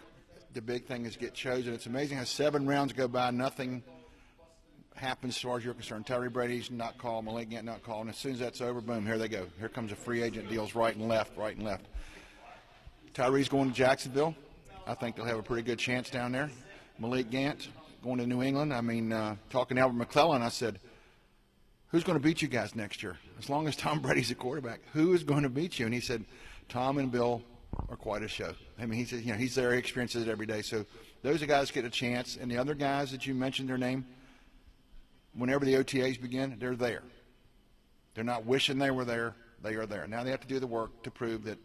the 0.53 0.61
big 0.61 0.85
thing 0.85 1.05
is 1.05 1.15
get 1.15 1.33
chosen. 1.33 1.73
It's 1.73 1.85
amazing 1.85 2.17
how 2.17 2.23
seven 2.23 2.67
rounds 2.67 2.93
go 2.93 3.07
by, 3.07 3.31
nothing 3.31 3.83
happens 4.95 5.35
as 5.35 5.41
far 5.41 5.57
as 5.57 5.65
you're 5.65 5.73
concerned. 5.73 6.05
Tyree 6.05 6.29
Brady's 6.29 6.69
not 6.69 6.97
called, 6.97 7.25
Malik 7.25 7.49
Gant 7.49 7.65
not 7.65 7.83
called, 7.83 8.01
and 8.01 8.09
as 8.09 8.17
soon 8.17 8.33
as 8.33 8.39
that's 8.39 8.61
over, 8.61 8.81
boom, 8.81 9.05
here 9.05 9.17
they 9.17 9.27
go. 9.27 9.47
Here 9.59 9.69
comes 9.69 9.91
a 9.91 9.95
free 9.95 10.21
agent 10.21 10.49
deals 10.49 10.75
right 10.75 10.95
and 10.95 11.07
left, 11.07 11.37
right 11.37 11.55
and 11.55 11.65
left. 11.65 11.85
Tyree's 13.13 13.49
going 13.49 13.69
to 13.69 13.75
Jacksonville. 13.75 14.35
I 14.85 14.93
think 14.93 15.15
they'll 15.15 15.25
have 15.25 15.39
a 15.39 15.43
pretty 15.43 15.63
good 15.63 15.79
chance 15.79 16.09
down 16.09 16.31
there. 16.31 16.49
Malik 16.99 17.29
Gant 17.29 17.69
going 18.03 18.17
to 18.17 18.27
New 18.27 18.41
England. 18.41 18.73
I 18.73 18.81
mean, 18.81 19.11
uh, 19.11 19.35
talking 19.49 19.75
to 19.75 19.81
Albert 19.81 19.97
McClellan, 19.97 20.41
I 20.41 20.49
said, 20.49 20.79
who's 21.87 22.03
going 22.03 22.17
to 22.17 22.23
beat 22.23 22.41
you 22.41 22.47
guys 22.47 22.75
next 22.75 23.03
year? 23.03 23.17
As 23.39 23.49
long 23.49 23.67
as 23.67 23.75
Tom 23.75 23.99
Brady's 24.01 24.31
a 24.31 24.35
quarterback, 24.35 24.81
who 24.93 25.13
is 25.13 25.23
going 25.23 25.43
to 25.43 25.49
beat 25.49 25.79
you? 25.79 25.85
And 25.85 25.93
he 25.93 26.01
said, 26.01 26.25
Tom 26.69 26.97
and 26.97 27.11
Bill 27.11 27.41
are 27.89 27.95
quite 27.95 28.23
a 28.23 28.27
show. 28.27 28.53
I 28.79 28.85
mean, 28.85 28.99
he's 28.99 29.11
you 29.11 29.31
know 29.31 29.37
he's 29.37 29.55
there, 29.55 29.73
he 29.73 29.79
experiences 29.79 30.27
it 30.27 30.29
every 30.29 30.45
day. 30.45 30.61
So 30.61 30.85
those 31.21 31.41
are 31.41 31.45
guys 31.45 31.71
get 31.71 31.85
a 31.85 31.89
chance, 31.89 32.37
and 32.39 32.49
the 32.49 32.57
other 32.57 32.73
guys 32.73 33.11
that 33.11 33.25
you 33.25 33.33
mentioned 33.33 33.69
their 33.69 33.77
name, 33.77 34.05
whenever 35.33 35.65
the 35.65 35.75
OTAs 35.75 36.21
begin, 36.21 36.57
they're 36.59 36.75
there. 36.75 37.03
They're 38.13 38.23
not 38.23 38.45
wishing 38.45 38.77
they 38.77 38.91
were 38.91 39.05
there; 39.05 39.35
they 39.61 39.75
are 39.75 39.85
there. 39.85 40.07
Now 40.07 40.23
they 40.23 40.31
have 40.31 40.41
to 40.41 40.47
do 40.47 40.59
the 40.59 40.67
work 40.67 41.03
to 41.03 41.11
prove 41.11 41.43
that 41.45 41.57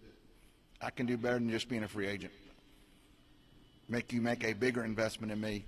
I 0.81 0.91
can 0.91 1.07
do 1.07 1.17
better 1.17 1.35
than 1.35 1.51
just 1.51 1.69
being 1.69 1.85
a 1.85 1.89
free 1.89 2.07
agent. 2.07 2.33
Make 3.89 4.13
you 4.13 4.21
make 4.21 4.45
a 4.45 4.53
bigger 4.53 4.85
investment 4.85 5.33
in 5.33 5.41
me, 5.41 5.65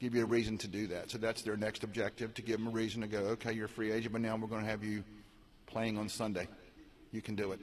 give 0.00 0.14
you 0.14 0.22
a 0.22 0.26
reason 0.26 0.58
to 0.58 0.68
do 0.68 0.86
that. 0.88 1.10
So 1.10 1.18
that's 1.18 1.42
their 1.42 1.56
next 1.56 1.84
objective 1.84 2.34
to 2.34 2.42
give 2.42 2.58
them 2.58 2.68
a 2.68 2.70
reason 2.70 3.02
to 3.02 3.06
go. 3.06 3.18
Okay, 3.18 3.52
you're 3.52 3.66
a 3.66 3.68
free 3.68 3.92
agent, 3.92 4.12
but 4.12 4.22
now 4.22 4.36
we're 4.36 4.48
going 4.48 4.64
to 4.64 4.70
have 4.70 4.82
you 4.82 5.04
playing 5.66 5.98
on 5.98 6.08
Sunday. 6.08 6.48
You 7.12 7.20
can 7.20 7.34
do 7.34 7.52
it. 7.52 7.60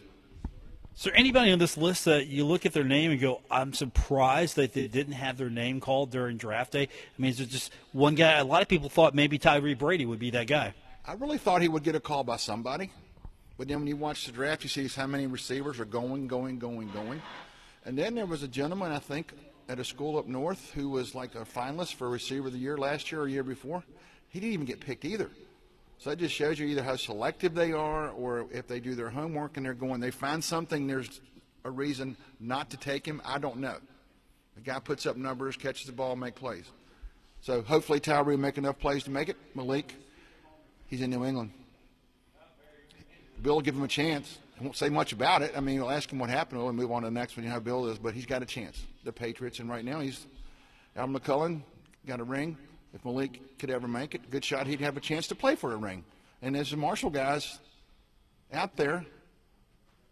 Is 1.00 1.06
there 1.06 1.16
anybody 1.16 1.54
on 1.54 1.60
this 1.60 1.78
list 1.78 2.04
that 2.04 2.28
you 2.28 2.44
look 2.44 2.66
at 2.66 2.74
their 2.74 2.84
name 2.84 3.12
and 3.12 3.22
go, 3.22 3.40
I'm 3.50 3.72
surprised 3.72 4.58
that 4.58 4.74
they 4.74 4.90
didn't 4.90 5.14
have 5.14 5.38
their 5.38 5.50
name 5.50 5.80
called 5.80 6.12
during 6.12 6.36
draft 6.36 6.74
day? 6.74 6.90
I 6.90 7.22
mean, 7.22 7.32
is 7.32 7.38
just 7.38 7.72
one 7.94 8.16
guy? 8.16 8.38
A 8.38 8.44
lot 8.44 8.62
of 8.62 8.68
people 8.68 8.90
thought 8.90 9.16
maybe 9.16 9.38
Tyree 9.38 9.76
Brady 9.76 10.06
would 10.06 10.20
be 10.20 10.32
that 10.32 10.48
guy. 10.48 10.74
I 11.06 11.14
really 11.14 11.38
thought 11.38 11.62
he 11.62 11.70
would 11.70 11.84
get 11.84 11.96
a 11.96 12.02
call 12.02 12.26
by 12.26 12.36
somebody. 12.36 12.92
But 13.58 13.70
then 13.70 13.78
when 13.78 13.88
you 13.88 13.96
watch 13.96 14.26
the 14.26 14.34
draft, 14.34 14.64
you 14.64 14.70
see 14.70 14.90
how 14.90 15.08
many 15.08 15.26
receivers 15.26 15.80
are 15.80 15.86
going, 15.86 16.28
going, 16.28 16.60
going, 16.60 16.92
going. 16.92 17.22
And 17.86 17.98
then 17.98 18.14
there 18.16 18.26
was 18.26 18.44
a 18.44 18.50
gentleman, 18.50 18.92
I 18.92 19.00
think, 19.00 19.32
at 19.70 19.80
a 19.80 19.86
school 19.86 20.20
up 20.20 20.28
north 20.28 20.72
who 20.74 20.90
was 20.90 21.16
like 21.16 21.34
a 21.34 21.46
finalist 21.46 21.94
for 21.94 22.10
receiver 22.10 22.48
of 22.48 22.54
the 22.54 22.60
year 22.60 22.78
last 22.78 23.10
year 23.10 23.22
or 23.22 23.30
year 23.30 23.44
before. 23.44 23.86
He 24.28 24.42
didn't 24.42 24.52
even 24.52 24.66
get 24.66 24.82
picked 24.82 25.06
either. 25.06 25.30
So 26.00 26.10
that 26.10 26.16
just 26.16 26.34
shows 26.34 26.58
you 26.58 26.68
either 26.68 26.82
how 26.82 26.96
selective 26.96 27.54
they 27.54 27.74
are 27.74 28.10
or 28.12 28.48
if 28.52 28.68
they 28.68 28.80
do 28.80 28.96
their 28.96 29.10
homework 29.10 29.58
and 29.58 29.66
they're 29.66 29.74
going, 29.74 30.00
they 30.00 30.12
find 30.12 30.42
something, 30.42 30.88
there's 30.88 31.20
a 31.66 31.70
reason 31.70 32.16
not 32.40 32.70
to 32.70 32.78
take 32.78 33.06
him. 33.06 33.22
I 33.26 33.38
don't 33.38 33.58
know. 33.58 33.76
The 34.56 34.62
guy 34.62 34.80
puts 34.80 35.06
up 35.06 35.18
numbers, 35.18 35.58
catches 35.58 35.88
the 35.88 35.92
ball, 35.92 36.16
make 36.16 36.36
plays. 36.36 36.66
So 37.42 37.62
hopefully 37.62 38.00
Tyree 38.00 38.36
will 38.36 38.42
make 38.42 38.58
enough 38.58 38.80
plays 38.80 39.04
to 39.04 39.12
make 39.12 39.28
it. 39.28 39.36
Malik, 39.56 39.94
he's 40.88 41.02
in 41.02 41.10
New 41.10 41.26
England. 41.26 41.52
Bill 43.42 43.56
will 43.56 43.62
give 43.62 43.76
him 43.76 43.84
a 43.84 43.88
chance. 43.88 44.38
I 44.60 44.64
won't 44.64 44.78
say 44.78 44.90
much 44.90 45.12
about 45.12 45.42
it. 45.42 45.54
I 45.56 45.60
mean, 45.60 45.82
we'll 45.82 45.92
ask 45.92 46.12
him 46.12 46.20
what 46.20 46.30
happened. 46.30 46.62
We'll 46.62 46.74
move 46.74 46.92
on 46.92 47.04
to 47.04 47.08
the 47.08 47.12
next 47.12 47.36
one. 47.36 47.44
You 47.44 47.50
know 47.50 47.56
how 47.56 47.62
Bill 47.62 47.88
is, 47.88 47.98
but 47.98 48.14
he's 48.14 48.26
got 48.26 48.42
a 48.42 48.46
chance. 48.46 48.82
The 49.04 49.12
Patriots, 49.12 49.60
and 49.60 49.70
right 49.70 49.84
now 49.84 50.00
he's 50.00 50.26
Al 50.96 51.08
McClellan 51.08 51.64
got 52.06 52.20
a 52.20 52.24
ring. 52.24 52.58
If 52.94 53.06
Malik 53.06 53.58
could 53.60 53.70
ever 53.70 53.88
make 53.88 54.16
it, 54.16 54.30
good 54.30 54.44
shot, 54.44 54.68
he'd 54.68 54.82
have 54.82 54.98
a 54.98 55.02
chance 55.02 55.28
to 55.28 55.36
play 55.36 55.56
for 55.56 55.74
a 55.74 55.78
ring. 55.78 56.04
And 56.42 56.56
there's 56.56 56.72
the 56.72 56.78
Marshall 56.78 57.10
guys 57.10 57.60
out 58.52 58.76
there. 58.76 59.06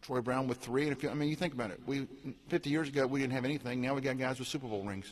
Troy 0.02 0.22
Brown 0.22 0.48
with 0.48 0.60
three, 0.60 0.84
and 0.84 0.92
if 0.92 1.02
you, 1.04 1.10
I 1.10 1.16
mean, 1.16 1.28
you 1.28 1.36
think 1.36 1.54
about 1.54 1.72
it. 1.72 1.82
We 1.86 2.08
50 2.50 2.70
years 2.70 2.88
ago 2.88 3.08
we 3.08 3.20
didn't 3.20 3.34
have 3.34 3.46
anything. 3.46 3.82
Now 3.82 3.96
we 3.96 4.02
got 4.02 4.18
guys 4.18 4.40
with 4.40 4.48
Super 4.48 4.68
Bowl 4.68 4.84
rings. 4.84 5.12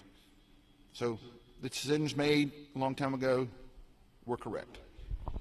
So 0.93 1.19
the 1.61 1.69
decisions 1.69 2.15
made 2.15 2.51
a 2.75 2.79
long 2.79 2.95
time 2.95 3.13
ago 3.13 3.47
were 4.25 4.37
correct. 4.37 4.77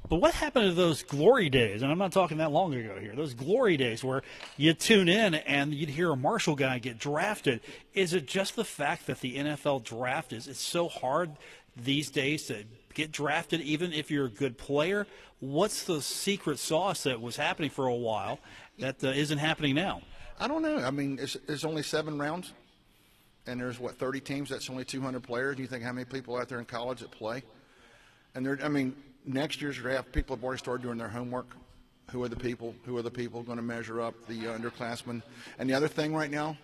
But 0.09 0.17
what 0.17 0.35
happened 0.35 0.67
to 0.67 0.75
those 0.75 1.03
glory 1.03 1.49
days? 1.49 1.83
And 1.83 1.91
I'm 1.91 1.99
not 1.99 2.13
talking 2.13 2.39
that 2.39 2.51
long 2.51 2.75
ago 2.75 2.99
here. 3.01 3.15
Those 3.15 3.33
glory 3.33 3.77
days 3.77 4.05
where 4.05 4.23
you 4.57 4.75
tune 4.75 5.09
in 5.09 5.35
and 5.35 5.75
you'd 5.75 5.89
hear 5.89 6.11
a 6.11 6.17
Marshall 6.17 6.57
guy 6.57 6.79
get 6.79 6.99
drafted. 6.99 7.61
Is 7.95 8.13
it 8.13 8.27
just 8.27 8.57
the 8.57 8.65
fact 8.65 9.07
that 9.07 9.21
the 9.21 9.37
NFL 9.37 9.85
draft 9.85 10.33
is 10.33 10.47
it's 10.47 10.61
so 10.61 10.89
hard 10.89 11.31
these 11.77 12.11
days 12.11 12.47
to 12.47 12.65
get 12.95 13.13
drafted, 13.13 13.61
even 13.61 13.93
if 13.93 14.11
you're 14.11 14.27
a 14.27 14.31
good 14.31 14.57
player? 14.59 15.07
What's 15.41 15.85
the 15.85 16.01
secret 16.01 16.59
sauce 16.59 17.03
that 17.03 17.21
was 17.21 17.37
happening 17.37 17.71
for 17.71 17.87
a 17.87 17.95
while 17.95 18.39
that 18.79 19.03
uh, 19.03 19.09
not 19.09 19.39
happening 19.39 19.75
now? 19.75 20.03
I 20.39 20.49
don't 20.49 20.63
know. 20.63 20.79
I 20.79 20.91
mean, 20.91 21.19
it's, 21.21 21.37
it's 21.49 21.65
only 21.65 21.83
seven 21.83 22.19
rounds, 22.19 22.53
and 23.47 23.61
there's 23.61 23.79
what 23.79 23.99
30 23.99 24.21
teams. 24.21 24.51
That's 24.51 24.71
only 24.71 24.85
200 24.85 25.23
players. 25.23 25.59
You 25.59 25.67
think 25.67 25.85
how 25.85 25.93
many 25.93 26.05
people 26.05 26.37
out 26.37 26.49
there 26.49 26.59
in 26.59 26.65
college 26.65 27.01
that 27.01 27.11
play? 27.11 27.43
And 28.35 28.45
there, 28.45 28.59
I 28.63 28.69
mean, 28.69 28.97
next 29.25 29.63
year's 29.63 29.77
draft, 29.77 30.13
people 30.13 30.35
have 30.35 30.45
already 30.45 30.59
started 30.59 30.83
doing 30.83 30.99
their 30.99 31.09
homework. 31.09 31.47
Who 32.11 32.23
are 32.23 32.29
the 32.29 32.37
people? 32.37 32.75
Who 32.85 32.97
are 32.97 33.03
the 33.03 33.11
people 33.11 33.43
going 33.43 33.57
to 33.57 33.63
measure 33.63 34.01
up 34.01 34.15
the 34.27 34.39
underclassmen? 34.45 35.23
And 35.59 35.71
the 35.71 35.75
other 35.75 35.89
thing 35.89 36.15
right 36.15 36.31
now, 36.31 36.57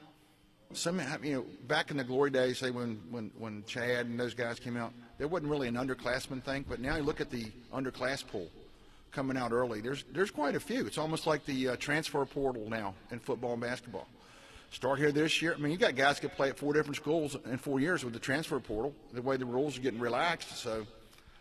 some 0.73 1.01
you 1.23 1.35
know 1.35 1.45
back 1.67 1.91
in 1.91 1.97
the 1.97 2.05
glory 2.05 2.31
days, 2.31 2.59
say 2.59 2.71
when 2.71 3.01
when 3.11 3.31
when 3.39 3.65
Chad 3.67 4.07
and 4.07 4.19
those 4.19 4.35
guys 4.35 4.59
came 4.59 4.77
out, 4.77 4.93
there 5.19 5.29
wasn't 5.29 5.51
really 5.51 5.69
an 5.69 5.75
underclassman 5.75 6.43
thing. 6.43 6.65
But 6.69 6.81
now 6.81 6.97
you 6.97 7.03
look 7.03 7.21
at 7.21 7.31
the 7.31 7.47
underclass 7.73 8.27
pool 8.27 8.49
coming 9.11 9.37
out 9.37 9.53
early. 9.53 9.81
There's 9.81 10.05
there's 10.13 10.31
quite 10.31 10.55
a 10.55 10.61
few. 10.61 10.87
It's 10.87 10.99
almost 10.99 11.27
like 11.27 11.45
the 11.45 11.71
uh, 11.71 11.77
transfer 11.77 12.25
portal 12.25 12.69
now 12.69 12.95
in 13.11 13.19
football 13.19 13.53
and 13.53 13.61
basketball. 13.61 14.07
Start 14.71 15.01
here 15.01 15.11
this 15.11 15.43
year. 15.43 15.55
I 15.55 15.57
mean, 15.59 15.73
you 15.73 15.79
got 15.79 15.97
guys 15.97 16.21
that 16.21 16.37
play 16.37 16.51
at 16.51 16.59
four 16.59 16.73
different 16.73 16.95
schools 16.95 17.37
in 17.47 17.59
four 17.59 17.81
years 17.81 18.05
with 18.05 18.13
the 18.13 18.21
transfer 18.21 18.61
portal. 18.61 18.95
The 19.13 19.23
way 19.23 19.37
the 19.37 19.47
rules 19.47 19.77
are 19.77 19.81
getting 19.81 19.99
relaxed, 19.99 20.57
so 20.57 20.87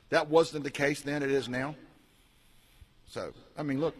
that 0.10 0.28
wasn't 0.30 0.63
the 0.63 0.72
case 0.72 1.02
then. 1.02 1.22
It 1.22 1.30
is 1.30 1.48
now. 1.48 1.76
So 3.08 3.32
I 3.56 3.62
mean, 3.62 3.80
look, 3.80 3.96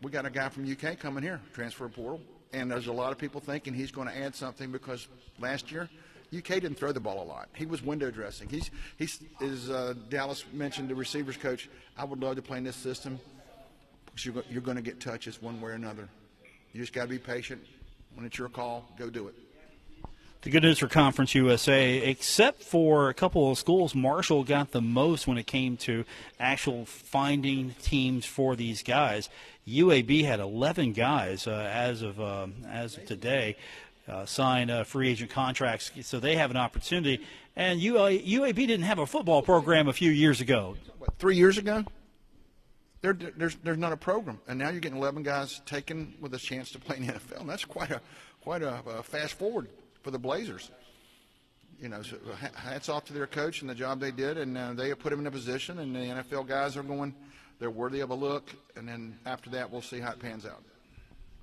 we 0.00 0.12
got 0.12 0.26
a 0.26 0.30
guy 0.30 0.48
from 0.48 0.70
UK 0.70 1.00
coming 1.00 1.24
here, 1.24 1.40
transfer 1.52 1.88
portal 1.88 2.20
and 2.52 2.70
there's 2.70 2.86
a 2.86 2.92
lot 2.92 3.12
of 3.12 3.18
people 3.18 3.40
thinking 3.40 3.74
he's 3.74 3.90
going 3.90 4.08
to 4.08 4.16
add 4.16 4.34
something 4.34 4.70
because 4.70 5.08
last 5.38 5.70
year 5.70 5.88
UK 6.36 6.48
didn't 6.48 6.76
throw 6.76 6.92
the 6.92 7.00
ball 7.00 7.22
a 7.22 7.24
lot. 7.24 7.48
He 7.54 7.66
was 7.66 7.82
window 7.82 8.10
dressing. 8.10 8.48
He's 8.48 8.70
he's 8.96 9.20
as 9.40 9.68
uh, 9.68 9.94
Dallas 10.08 10.44
mentioned, 10.52 10.88
the 10.88 10.94
receivers 10.94 11.36
coach. 11.36 11.68
I 11.96 12.04
would 12.04 12.20
love 12.20 12.36
to 12.36 12.42
play 12.42 12.58
in 12.58 12.64
this 12.64 12.76
system 12.76 13.18
because 14.06 14.26
you're, 14.26 14.44
you're 14.48 14.62
going 14.62 14.76
to 14.76 14.82
get 14.82 15.00
touches 15.00 15.42
one 15.42 15.60
way 15.60 15.72
or 15.72 15.74
another. 15.74 16.08
You 16.72 16.80
just 16.80 16.92
got 16.92 17.02
to 17.02 17.08
be 17.08 17.18
patient. 17.18 17.64
When 18.14 18.24
it's 18.26 18.38
your 18.38 18.48
call, 18.48 18.88
go 18.98 19.10
do 19.10 19.28
it. 19.28 19.34
The 20.42 20.50
good 20.50 20.62
news 20.62 20.78
for 20.78 20.88
Conference 20.88 21.34
USA, 21.34 21.98
except 21.98 22.62
for 22.62 23.10
a 23.10 23.14
couple 23.14 23.50
of 23.50 23.58
schools, 23.58 23.94
Marshall 23.94 24.42
got 24.42 24.70
the 24.70 24.80
most 24.80 25.26
when 25.26 25.36
it 25.36 25.46
came 25.46 25.76
to 25.78 26.04
actual 26.38 26.86
finding 26.86 27.74
teams 27.82 28.24
for 28.24 28.56
these 28.56 28.82
guys. 28.82 29.28
UAB 29.66 30.24
had 30.24 30.40
11 30.40 30.92
guys 30.92 31.46
uh, 31.46 31.70
as 31.72 32.02
of 32.02 32.20
uh, 32.20 32.46
as 32.68 32.96
of 32.96 33.04
today 33.06 33.56
uh, 34.08 34.26
sign 34.26 34.70
uh, 34.70 34.84
free 34.84 35.10
agent 35.10 35.30
contracts, 35.30 35.90
so 36.02 36.18
they 36.18 36.36
have 36.36 36.50
an 36.50 36.56
opportunity. 36.56 37.24
And 37.56 37.80
UA, 37.80 38.20
UAB 38.20 38.54
didn't 38.54 38.82
have 38.82 38.98
a 38.98 39.06
football 39.06 39.42
program 39.42 39.88
a 39.88 39.92
few 39.92 40.10
years 40.10 40.40
ago. 40.40 40.76
What, 40.98 41.16
three 41.18 41.36
years 41.36 41.58
ago? 41.58 41.84
There, 43.02 43.14
there's 43.14 43.56
there's 43.56 43.78
not 43.78 43.92
a 43.92 43.96
program, 43.96 44.40
and 44.46 44.58
now 44.58 44.68
you're 44.68 44.80
getting 44.80 44.98
11 44.98 45.22
guys 45.22 45.62
taken 45.64 46.14
with 46.20 46.34
a 46.34 46.38
chance 46.38 46.70
to 46.72 46.78
play 46.78 46.98
in 46.98 47.06
the 47.06 47.12
NFL. 47.14 47.40
And 47.40 47.48
that's 47.48 47.64
quite 47.64 47.90
a 47.90 48.00
quite 48.42 48.62
a, 48.62 48.82
a 48.86 49.02
fast 49.02 49.34
forward 49.34 49.68
for 50.02 50.10
the 50.10 50.18
Blazers. 50.18 50.70
You 51.80 51.88
know, 51.88 52.02
so 52.02 52.18
hats 52.54 52.90
off 52.90 53.06
to 53.06 53.14
their 53.14 53.26
coach 53.26 53.62
and 53.62 53.70
the 53.70 53.74
job 53.74 54.00
they 54.00 54.10
did, 54.10 54.36
and 54.36 54.58
uh, 54.58 54.74
they 54.74 54.92
put 54.94 55.14
him 55.14 55.20
in 55.20 55.26
a 55.26 55.30
position. 55.30 55.78
And 55.78 55.96
the 55.96 56.00
NFL 56.00 56.46
guys 56.46 56.76
are 56.76 56.82
going, 56.82 57.14
they're 57.60 57.70
worthy 57.70 58.00
of 58.00 58.10
a 58.10 58.14
look. 58.14 58.50
And 58.74 58.88
then 58.88 59.16
after 59.26 59.50
that, 59.50 59.70
we'll 59.70 59.82
see 59.82 60.00
how 60.00 60.10
it 60.10 60.18
pans 60.18 60.44
out. 60.44 60.64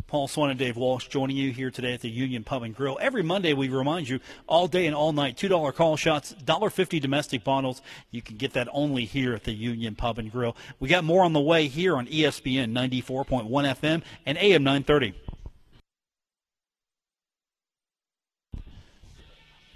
Paul 0.07 0.29
Swann 0.29 0.49
and 0.49 0.57
Dave 0.57 0.77
Walsh 0.77 1.09
joining 1.09 1.35
you 1.35 1.51
here 1.51 1.69
today 1.69 1.93
at 1.93 1.99
the 1.99 2.09
Union 2.09 2.45
Pub 2.45 2.63
and 2.63 2.73
Grill. 2.73 2.97
Every 3.01 3.23
Monday, 3.23 3.53
we 3.53 3.67
remind 3.67 4.07
you 4.07 4.21
all 4.47 4.69
day 4.69 4.85
and 4.87 4.95
all 4.95 5.11
night, 5.11 5.35
$2 5.35 5.73
call 5.73 5.97
shots, 5.97 6.33
$1.50 6.45 7.01
domestic 7.01 7.43
bottles. 7.43 7.81
You 8.09 8.21
can 8.21 8.37
get 8.37 8.53
that 8.53 8.69
only 8.71 9.03
here 9.03 9.33
at 9.33 9.43
the 9.43 9.51
Union 9.51 9.95
Pub 9.95 10.17
and 10.17 10.31
Grill. 10.31 10.55
We 10.79 10.87
got 10.87 11.03
more 11.03 11.25
on 11.25 11.33
the 11.33 11.41
way 11.41 11.67
here 11.67 11.97
on 11.97 12.07
ESPN 12.07 12.71
94.1 12.71 13.49
FM 13.49 14.01
and 14.25 14.37
AM 14.37 14.63
930. 14.63 15.13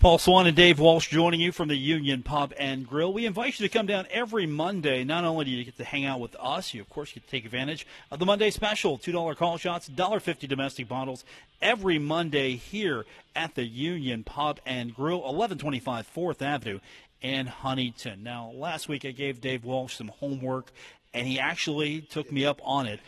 Paul 0.02 0.18
Swann 0.18 0.48
and 0.48 0.58
Dave 0.58 0.80
Walsh 0.80 1.10
joining 1.10 1.40
you 1.40 1.52
from 1.52 1.68
the 1.68 1.76
Union 1.76 2.24
Pub 2.24 2.56
and 2.58 2.88
Grill. 2.88 3.14
We 3.14 3.28
invite 3.28 3.60
you 3.60 3.68
to 3.68 3.72
come 3.72 3.86
down 3.86 4.08
every 4.10 4.48
Monday. 4.48 5.04
Not 5.04 5.26
only 5.26 5.46
do 5.46 5.52
you 5.52 5.64
get 5.64 5.78
to 5.78 5.84
hang 5.84 6.06
out 6.06 6.20
with 6.20 6.36
us, 6.40 6.74
you 6.74 6.82
of 6.82 6.90
course 6.90 7.12
get 7.12 7.24
to 7.24 7.30
take 7.30 7.46
advantage 7.46 7.86
of 8.10 8.18
the 8.18 8.26
Monday 8.26 8.50
special: 8.50 8.98
two 8.98 9.12
dollar 9.12 9.36
call 9.36 9.60
shots, 9.60 9.88
dollar 9.88 10.20
fifty 10.20 10.48
domestic 10.48 10.88
bottles 10.88 11.24
every 11.62 12.00
Monday 12.00 12.56
here 12.56 13.06
at 13.36 13.54
the 13.54 13.64
Union 13.64 14.24
Pub 14.24 14.60
and 14.66 14.96
Grill, 14.96 15.20
1125 15.20 16.10
4th 16.12 16.42
Avenue 16.42 16.80
in 17.22 17.46
Huntington. 17.46 18.24
Now, 18.24 18.50
last 18.56 18.90
week 18.90 19.06
I 19.06 19.12
gave 19.12 19.40
Dave 19.40 19.64
Walsh 19.64 19.98
some 19.98 20.08
homework, 20.08 20.72
and 21.14 21.28
he 21.28 21.40
actually 21.40 22.02
took 22.02 22.32
me 22.32 22.44
up 22.44 22.60
on 22.64 22.88
it. 22.88 23.02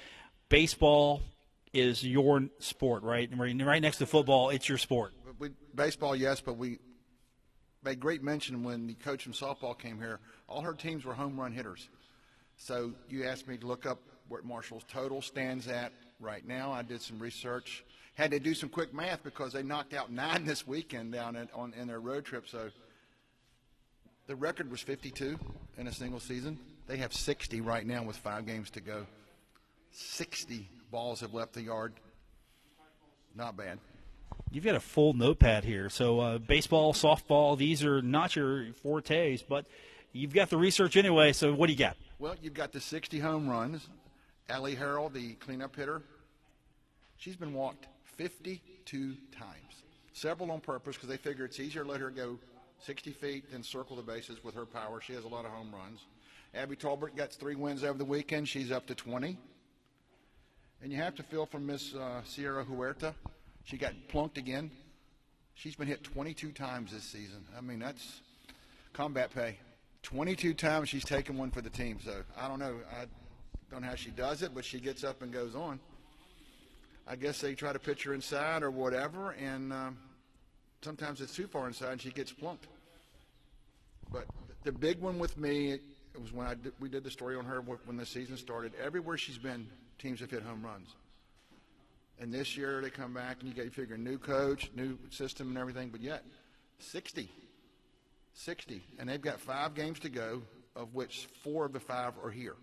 Baseball 0.47 1.23
is 1.73 2.03
your 2.03 2.43
sport? 2.59 3.01
Right 3.01 3.31
right 3.35 3.81
next 3.81 3.97
to 3.97 4.05
football, 4.05 4.51
it's 4.51 4.69
your 4.69 4.77
sport. 4.77 5.11
We, 5.39 5.49
baseball, 5.75 6.15
yes, 6.15 6.41
but 6.41 6.57
we 6.57 6.79
made 7.83 7.99
great 7.99 8.23
mention 8.23 8.63
when 8.63 8.87
the 8.87 8.93
coach 8.93 9.23
from 9.23 9.33
softball 9.33 9.77
came 9.77 9.97
here. 9.97 10.19
All 10.47 10.61
her 10.61 10.73
teams 10.73 11.05
were 11.05 11.13
home 11.13 11.39
run 11.39 11.51
hitters. 11.51 11.89
So 12.57 12.93
you 13.09 13.25
asked 13.25 13.47
me 13.47 13.57
to 13.57 13.67
look 13.67 13.85
up 13.85 13.99
what 14.29 14.45
Marshall's 14.45 14.85
total 14.89 15.21
stands 15.21 15.67
at 15.67 15.91
right 16.19 16.47
now. 16.47 16.71
I 16.71 16.81
did 16.81 17.01
some 17.01 17.19
research. 17.19 17.83
Had 18.15 18.31
to 18.31 18.39
do 18.39 18.53
some 18.53 18.69
quick 18.69 18.93
math 18.93 19.23
because 19.23 19.53
they 19.53 19.63
knocked 19.63 19.93
out 19.93 20.11
nine 20.11 20.45
this 20.45 20.65
weekend 20.65 21.11
down 21.11 21.35
in, 21.35 21.49
on 21.53 21.73
in 21.73 21.87
their 21.87 21.99
road 21.99 22.25
trip. 22.25 22.47
So 22.47 22.69
the 24.27 24.35
record 24.35 24.71
was 24.71 24.81
52 24.81 25.37
in 25.77 25.87
a 25.87 25.91
single 25.91 26.19
season. 26.19 26.59
They 26.87 26.97
have 26.97 27.13
60 27.13 27.61
right 27.61 27.85
now 27.85 28.03
with 28.03 28.17
five 28.17 28.45
games 28.45 28.69
to 28.71 28.81
go. 28.81 29.05
60 29.91 30.69
balls 30.91 31.21
have 31.21 31.33
left 31.33 31.53
the 31.53 31.61
yard. 31.61 31.93
Not 33.35 33.57
bad. 33.57 33.79
You've 34.53 34.63
got 34.63 34.75
a 34.75 34.79
full 34.79 35.13
notepad 35.13 35.63
here. 35.63 35.89
So 35.89 36.19
uh, 36.19 36.37
baseball, 36.37 36.93
softball, 36.93 37.57
these 37.57 37.83
are 37.83 38.03
not 38.03 38.35
your 38.35 38.67
fortes, 38.83 39.41
but 39.41 39.65
you've 40.11 40.31
got 40.31 40.51
the 40.51 40.57
research 40.57 40.95
anyway. 40.95 41.33
So 41.33 41.55
what 41.55 41.65
do 41.65 41.73
you 41.73 41.79
got? 41.79 41.97
Well, 42.19 42.35
you've 42.39 42.53
got 42.53 42.71
the 42.71 42.79
60 42.79 43.17
home 43.17 43.49
runs. 43.49 43.89
Allie 44.47 44.75
Harrell, 44.75 45.11
the 45.11 45.33
cleanup 45.33 45.75
hitter, 45.75 46.03
she's 47.17 47.35
been 47.35 47.55
walked 47.55 47.87
52 48.17 49.15
times. 49.35 49.83
Several 50.13 50.51
on 50.51 50.59
purpose 50.61 50.97
because 50.97 51.09
they 51.09 51.17
figure 51.17 51.45
it's 51.45 51.59
easier 51.59 51.83
to 51.83 51.89
let 51.89 51.99
her 51.99 52.11
go 52.11 52.37
60 52.85 53.11
feet 53.11 53.51
than 53.51 53.63
circle 53.63 53.95
the 53.95 54.03
bases 54.03 54.43
with 54.43 54.53
her 54.53 54.67
power. 54.67 55.01
She 55.01 55.13
has 55.13 55.23
a 55.23 55.27
lot 55.27 55.45
of 55.45 55.51
home 55.51 55.73
runs. 55.73 56.01
Abby 56.53 56.75
Talbert 56.75 57.15
got 57.15 57.31
three 57.31 57.55
wins 57.55 57.83
over 57.83 57.97
the 57.97 58.05
weekend. 58.05 58.47
She's 58.47 58.71
up 58.71 58.85
to 58.85 58.93
20. 58.93 59.35
And 60.83 60.91
you 60.91 60.99
have 60.99 61.15
to 61.15 61.23
feel 61.23 61.47
for 61.47 61.57
Miss 61.57 61.95
uh, 61.95 62.21
Sierra 62.23 62.63
Huerta. 62.63 63.15
She 63.63 63.77
got 63.77 63.93
plunked 64.09 64.37
again. 64.37 64.71
She's 65.55 65.75
been 65.75 65.87
hit 65.87 66.03
22 66.03 66.51
times 66.51 66.91
this 66.91 67.03
season. 67.03 67.45
I 67.57 67.61
mean, 67.61 67.79
that's 67.79 68.21
combat 68.93 69.33
pay. 69.33 69.57
22 70.03 70.53
times 70.53 70.89
she's 70.89 71.05
taken 71.05 71.37
one 71.37 71.51
for 71.51 71.61
the 71.61 71.69
team. 71.69 71.99
So 72.03 72.23
I 72.37 72.47
don't 72.47 72.59
know. 72.59 72.75
I 72.91 73.05
don't 73.71 73.81
know 73.81 73.87
how 73.87 73.95
she 73.95 74.11
does 74.11 74.41
it, 74.41 74.53
but 74.53 74.65
she 74.65 74.79
gets 74.79 75.03
up 75.03 75.21
and 75.21 75.31
goes 75.31 75.55
on. 75.55 75.79
I 77.07 77.15
guess 77.15 77.41
they 77.41 77.53
try 77.53 77.73
to 77.73 77.79
pitch 77.79 78.03
her 78.03 78.13
inside 78.13 78.63
or 78.63 78.71
whatever, 78.71 79.31
and 79.31 79.73
um, 79.73 79.97
sometimes 80.81 81.19
it's 81.19 81.35
too 81.35 81.47
far 81.47 81.67
inside 81.67 81.91
and 81.91 82.01
she 82.01 82.11
gets 82.11 82.31
plunked. 82.31 82.67
But 84.11 84.25
the 84.63 84.71
big 84.71 84.99
one 84.99 85.19
with 85.19 85.37
me 85.37 85.79
it 86.13 86.21
was 86.21 86.31
when 86.31 86.45
I 86.45 86.53
did, 86.53 86.73
we 86.79 86.89
did 86.89 87.03
the 87.03 87.11
story 87.11 87.35
on 87.35 87.45
her 87.45 87.61
when 87.61 87.97
the 87.97 88.05
season 88.05 88.37
started. 88.37 88.73
Everywhere 88.81 89.17
she's 89.17 89.37
been, 89.37 89.67
teams 89.97 90.19
have 90.19 90.29
hit 90.29 90.43
home 90.43 90.63
runs. 90.63 90.95
And 92.19 92.33
this 92.33 92.55
year 92.55 92.81
they 92.81 92.89
come 92.89 93.13
back 93.13 93.37
and 93.39 93.49
you 93.49 93.55
got 93.55 93.63
to 93.63 93.71
figure 93.71 93.97
new 93.97 94.17
coach, 94.17 94.69
new 94.75 94.97
system, 95.09 95.49
and 95.49 95.57
everything. 95.57 95.89
But 95.89 96.01
yet, 96.01 96.23
60, 96.79 97.29
60, 98.33 98.83
and 98.99 99.09
they've 99.09 99.21
got 99.21 99.39
five 99.39 99.73
games 99.73 99.99
to 99.99 100.09
go, 100.09 100.41
of 100.75 100.93
which 100.93 101.27
four 101.43 101.65
of 101.65 101.73
the 101.73 101.79
five 101.79 102.13
are 102.23 102.31
here. 102.31 102.55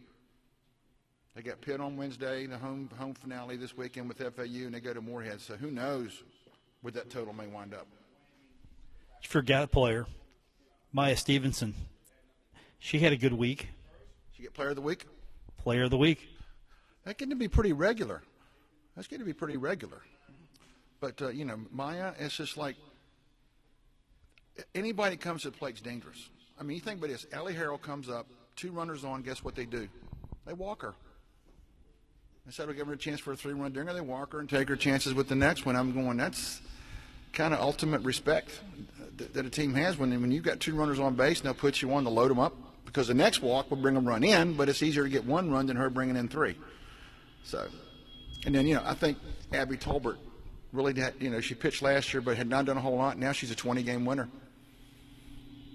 They 1.34 1.42
got 1.42 1.60
Pitt 1.60 1.80
on 1.80 1.96
Wednesday, 1.96 2.46
the 2.46 2.58
home 2.58 2.90
home 2.98 3.14
finale 3.14 3.56
this 3.56 3.76
weekend 3.76 4.08
with 4.08 4.18
FAU, 4.18 4.66
and 4.66 4.74
they 4.74 4.80
go 4.80 4.92
to 4.92 5.00
Morehead. 5.00 5.40
So 5.40 5.54
who 5.54 5.70
knows 5.70 6.22
where 6.82 6.92
that 6.92 7.08
total 7.10 7.32
may 7.32 7.46
wind 7.46 7.72
up. 7.72 7.86
You 9.22 9.28
forgot 9.28 9.64
a 9.64 9.66
player, 9.68 10.06
Maya 10.92 11.16
Stevenson. 11.16 11.74
She 12.78 12.98
had 12.98 13.12
a 13.12 13.16
good 13.16 13.34
week. 13.34 13.68
She 14.32 14.42
get 14.42 14.54
Player 14.54 14.70
of 14.70 14.76
the 14.76 14.82
Week. 14.82 15.06
Player 15.58 15.84
of 15.84 15.90
the 15.90 15.98
week. 15.98 16.26
That's 17.04 17.16
getting 17.18 17.30
to 17.30 17.36
be 17.36 17.48
pretty 17.48 17.72
regular. 17.72 18.22
That's 18.96 19.08
going 19.08 19.20
to 19.20 19.26
be 19.26 19.32
pretty 19.32 19.56
regular. 19.56 20.02
But 21.00 21.20
uh, 21.22 21.28
you 21.28 21.44
know, 21.44 21.58
Maya, 21.70 22.12
it's 22.18 22.36
just 22.36 22.56
like 22.56 22.76
anybody 24.74 25.16
that 25.16 25.22
comes 25.22 25.42
to 25.42 25.50
the 25.50 25.56
plate's 25.56 25.80
dangerous. 25.80 26.28
I 26.58 26.62
mean, 26.62 26.76
you 26.76 26.80
think 26.80 26.98
about 26.98 27.10
this. 27.10 27.26
Allie 27.32 27.54
Harrell 27.54 27.80
comes 27.80 28.10
up, 28.10 28.26
two 28.56 28.70
runners 28.70 29.04
on. 29.04 29.22
Guess 29.22 29.42
what 29.42 29.54
they 29.54 29.64
do? 29.64 29.88
They 30.46 30.52
walk 30.52 30.82
her. 30.82 30.94
Instead 32.46 32.68
of 32.68 32.76
giving 32.76 32.88
her 32.88 32.94
a 32.94 32.98
chance 32.98 33.20
for 33.20 33.32
a 33.32 33.36
three-run 33.36 33.72
dinger, 33.72 33.92
they 33.92 34.00
walk 34.00 34.32
her 34.32 34.40
and 34.40 34.48
take 34.48 34.68
her 34.68 34.76
chances 34.76 35.14
with 35.14 35.28
the 35.28 35.34
next 35.34 35.64
one. 35.64 35.76
I'm 35.76 35.92
going. 35.92 36.16
That's 36.16 36.60
kind 37.32 37.54
of 37.54 37.60
ultimate 37.60 38.02
respect 38.02 38.60
that, 39.16 39.32
that 39.34 39.46
a 39.46 39.50
team 39.50 39.74
has 39.74 39.96
when 39.96 40.10
when 40.20 40.30
you've 40.30 40.44
got 40.44 40.60
two 40.60 40.74
runners 40.74 40.98
on 40.98 41.14
base 41.14 41.38
and 41.38 41.46
they'll 41.46 41.54
put 41.54 41.80
you 41.80 41.92
on 41.94 42.04
to 42.04 42.10
load 42.10 42.30
them 42.30 42.40
up 42.40 42.54
because 42.84 43.06
the 43.06 43.14
next 43.14 43.40
walk 43.40 43.70
will 43.70 43.76
bring 43.76 43.94
them 43.94 44.06
run 44.06 44.24
in, 44.24 44.54
but 44.54 44.68
it's 44.68 44.82
easier 44.82 45.04
to 45.04 45.08
get 45.08 45.24
one 45.24 45.50
run 45.50 45.66
than 45.66 45.76
her 45.76 45.88
bringing 45.88 46.16
in 46.16 46.28
three. 46.28 46.56
So, 47.44 47.68
and 48.46 48.54
then 48.54 48.66
you 48.66 48.74
know 48.74 48.82
I 48.84 48.94
think 48.94 49.18
Abby 49.52 49.76
Tolbert 49.76 50.16
really 50.72 50.98
had 50.98 51.14
you 51.20 51.30
know 51.30 51.40
she 51.40 51.54
pitched 51.54 51.82
last 51.82 52.12
year 52.12 52.20
but 52.20 52.36
had 52.36 52.48
not 52.48 52.64
done 52.64 52.76
a 52.76 52.80
whole 52.80 52.96
lot. 52.96 53.18
Now 53.18 53.32
she's 53.32 53.50
a 53.50 53.56
20-game 53.56 54.04
winner. 54.04 54.28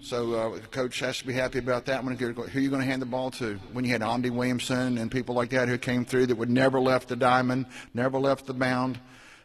So 0.01 0.33
uh, 0.33 0.55
the 0.55 0.67
coach 0.67 0.99
has 0.99 1.17
to 1.17 1.25
be 1.25 1.33
happy 1.33 1.57
about 1.57 1.85
that. 1.85 2.03
When 2.03 2.15
who 2.15 2.27
are 2.27 2.61
you 2.61 2.69
going 2.69 2.81
to 2.81 2.87
hand 2.87 3.01
the 3.01 3.07
ball 3.07 3.31
to? 3.31 3.55
When 3.73 3.85
you 3.85 3.91
had 3.91 4.01
Andi 4.01 4.29
Williamson 4.29 4.99
and 4.99 5.09
people 5.09 5.33
like 5.33 5.49
that 5.49 5.67
who 5.67 5.79
came 5.79 6.05
through 6.05 6.27
that 6.27 6.35
would 6.35 6.49
never 6.49 6.79
left 6.79 7.07
the 7.07 7.15
diamond, 7.15 7.65
never 7.93 8.19
left 8.19 8.45
the 8.45 8.53
mound. 8.53 8.99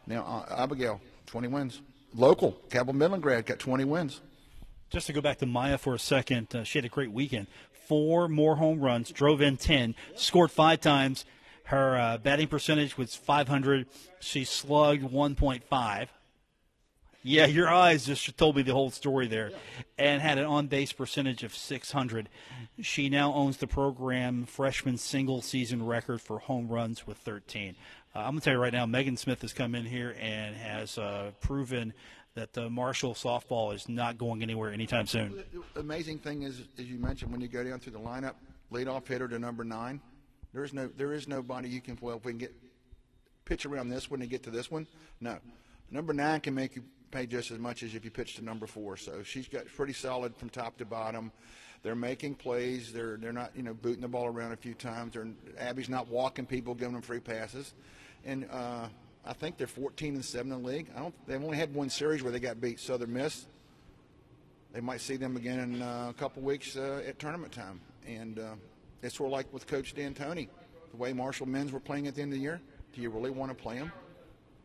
Now 0.06 0.44
uh, 0.48 0.62
Abigail, 0.62 1.00
20 1.26 1.48
wins. 1.48 1.80
Local, 2.14 2.52
Cabell 2.68 2.92
Midland 2.92 3.22
grad, 3.22 3.46
got 3.46 3.58
20 3.58 3.84
wins. 3.84 4.20
Just 4.90 5.06
to 5.06 5.12
go 5.12 5.20
back 5.20 5.38
to 5.38 5.46
Maya 5.46 5.78
for 5.78 5.94
a 5.94 5.98
second, 5.98 6.54
uh, 6.54 6.64
she 6.64 6.76
had 6.76 6.84
a 6.84 6.88
great 6.88 7.12
weekend. 7.12 7.46
Four 7.86 8.28
more 8.28 8.56
home 8.56 8.80
runs, 8.80 9.10
drove 9.10 9.40
in 9.40 9.56
10, 9.56 9.94
scored 10.14 10.50
five 10.50 10.80
times. 10.80 11.24
Her 11.70 11.96
uh, 11.96 12.18
batting 12.18 12.48
percentage 12.48 12.98
was 12.98 13.14
500. 13.14 13.86
She 14.18 14.42
slugged 14.42 15.04
1.5. 15.04 16.08
Yeah, 17.22 17.46
your 17.46 17.68
eyes 17.68 18.06
just 18.06 18.36
told 18.36 18.56
me 18.56 18.62
the 18.62 18.72
whole 18.72 18.90
story 18.90 19.28
there. 19.28 19.52
And 19.96 20.20
had 20.20 20.38
an 20.38 20.46
on 20.46 20.66
base 20.66 20.92
percentage 20.92 21.44
of 21.44 21.54
600. 21.54 22.28
She 22.80 23.08
now 23.08 23.32
owns 23.34 23.58
the 23.58 23.68
program 23.68 24.46
freshman 24.46 24.96
single 24.96 25.42
season 25.42 25.86
record 25.86 26.20
for 26.20 26.40
home 26.40 26.66
runs 26.66 27.06
with 27.06 27.18
13. 27.18 27.76
Uh, 28.16 28.18
I'm 28.18 28.24
going 28.24 28.38
to 28.40 28.44
tell 28.46 28.54
you 28.54 28.58
right 28.58 28.72
now, 28.72 28.86
Megan 28.86 29.16
Smith 29.16 29.40
has 29.42 29.52
come 29.52 29.76
in 29.76 29.86
here 29.86 30.16
and 30.18 30.56
has 30.56 30.98
uh, 30.98 31.30
proven 31.40 31.92
that 32.34 32.58
uh, 32.58 32.68
Marshall 32.68 33.14
softball 33.14 33.72
is 33.72 33.88
not 33.88 34.18
going 34.18 34.42
anywhere 34.42 34.72
anytime 34.72 35.06
soon. 35.06 35.44
The 35.74 35.80
amazing 35.80 36.18
thing 36.18 36.42
is, 36.42 36.62
as 36.80 36.86
you 36.86 36.98
mentioned, 36.98 37.30
when 37.30 37.40
you 37.40 37.46
go 37.46 37.62
down 37.62 37.78
through 37.78 37.92
the 37.92 38.00
lineup, 38.00 38.34
leadoff 38.72 39.06
hitter 39.06 39.28
to 39.28 39.38
number 39.38 39.62
nine, 39.62 40.00
there 40.52 40.64
is 40.64 40.72
no 40.72 40.88
there 40.96 41.12
is 41.12 41.28
nobody 41.28 41.68
you 41.68 41.80
can 41.80 41.98
well 42.00 42.16
if 42.16 42.24
we 42.24 42.32
can 42.32 42.38
get 42.38 42.54
pitch 43.44 43.66
around 43.66 43.88
this 43.88 44.10
one 44.10 44.20
and 44.22 44.30
get 44.30 44.42
to 44.44 44.50
this 44.50 44.70
one. 44.70 44.86
No, 45.20 45.38
number 45.90 46.12
nine 46.12 46.40
can 46.40 46.54
make 46.54 46.76
you 46.76 46.84
pay 47.10 47.26
just 47.26 47.50
as 47.50 47.58
much 47.58 47.82
as 47.82 47.94
if 47.94 48.04
you 48.04 48.10
pitch 48.10 48.36
to 48.36 48.44
number 48.44 48.66
four. 48.66 48.96
So 48.96 49.22
she's 49.22 49.48
got 49.48 49.66
pretty 49.66 49.92
solid 49.92 50.36
from 50.36 50.48
top 50.48 50.78
to 50.78 50.84
bottom. 50.84 51.32
They're 51.82 51.96
making 51.96 52.34
plays. 52.34 52.92
They're 52.92 53.16
they're 53.16 53.32
not 53.32 53.52
you 53.56 53.62
know 53.62 53.74
booting 53.74 54.02
the 54.02 54.08
ball 54.08 54.26
around 54.26 54.52
a 54.52 54.56
few 54.56 54.74
times. 54.74 55.14
They're, 55.14 55.28
Abby's 55.58 55.88
not 55.88 56.08
walking 56.08 56.46
people, 56.46 56.74
giving 56.74 56.94
them 56.94 57.02
free 57.02 57.20
passes, 57.20 57.74
and 58.24 58.46
uh, 58.50 58.86
I 59.24 59.32
think 59.32 59.56
they're 59.56 59.66
14 59.66 60.14
and 60.14 60.24
seven 60.24 60.52
in 60.52 60.62
the 60.62 60.68
league. 60.68 60.88
I 60.94 61.00
don't. 61.00 61.14
They've 61.26 61.42
only 61.42 61.56
had 61.56 61.74
one 61.74 61.90
series 61.90 62.22
where 62.22 62.32
they 62.32 62.40
got 62.40 62.60
beat 62.60 62.78
Southern 62.80 63.12
Miss. 63.12 63.46
They 64.72 64.80
might 64.80 65.00
see 65.00 65.16
them 65.16 65.36
again 65.36 65.58
in 65.58 65.82
uh, 65.82 66.06
a 66.10 66.14
couple 66.14 66.42
weeks 66.42 66.76
uh, 66.76 67.02
at 67.06 67.18
tournament 67.18 67.52
time, 67.52 67.80
and 68.06 68.38
it's 69.02 69.16
sort 69.16 69.28
of 69.28 69.32
like 69.32 69.52
with 69.52 69.66
Coach 69.66 69.94
D'Antoni, 69.94 70.48
the 70.90 70.96
way 70.96 71.12
Marshall 71.12 71.46
men's 71.46 71.72
were 71.72 71.80
playing 71.80 72.06
at 72.06 72.14
the 72.14 72.22
end 72.22 72.32
of 72.32 72.38
the 72.38 72.42
year. 72.42 72.60
Do 72.94 73.00
you 73.00 73.10
really 73.10 73.30
want 73.30 73.56
to 73.56 73.60
play 73.60 73.78
them 73.78 73.92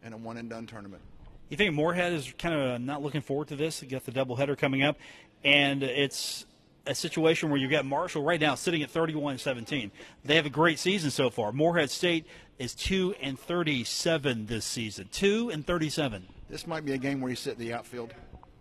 in 0.03 0.13
a 0.13 0.17
one 0.17 0.37
and 0.37 0.49
done 0.49 0.65
tournament? 0.65 1.01
You 1.49 1.57
think 1.57 1.73
Morehead 1.73 2.13
is 2.13 2.33
kind 2.39 2.55
of 2.55 2.81
not 2.81 3.03
looking 3.03 3.21
forward 3.21 3.49
to 3.49 3.55
this? 3.55 3.81
You 3.81 3.87
got 3.87 4.05
the 4.05 4.11
doubleheader 4.11 4.57
coming 4.57 4.83
up, 4.83 4.97
and 5.43 5.83
it's 5.83 6.45
a 6.87 6.95
situation 6.95 7.49
where 7.49 7.59
you've 7.59 7.71
got 7.71 7.85
Marshall 7.85 8.23
right 8.23 8.39
now 8.39 8.55
sitting 8.55 8.81
at 8.81 8.91
31-17. 8.91 9.91
They 10.23 10.35
have 10.35 10.45
a 10.45 10.51
great 10.51 10.79
season 10.79 11.11
so 11.11 11.29
far. 11.29 11.51
Morehead 11.51 11.89
State 11.89 12.25
is 12.57 12.73
2 12.75 13.15
and 13.21 13.39
37 13.39 14.47
this 14.47 14.65
season. 14.65 15.09
2 15.11 15.51
and 15.51 15.65
37. 15.65 16.25
This 16.49 16.67
might 16.67 16.85
be 16.85 16.93
a 16.93 16.97
game 16.97 17.21
where 17.21 17.29
you 17.29 17.35
sit 17.35 17.53
in 17.53 17.59
the 17.59 17.73
outfield 17.73 18.13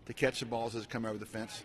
to 0.07 0.13
catch 0.13 0.41
the 0.41 0.47
balls 0.47 0.75
as 0.75 0.83
they 0.83 0.89
come 0.89 1.05
over 1.05 1.19
the 1.19 1.27
fence. 1.27 1.63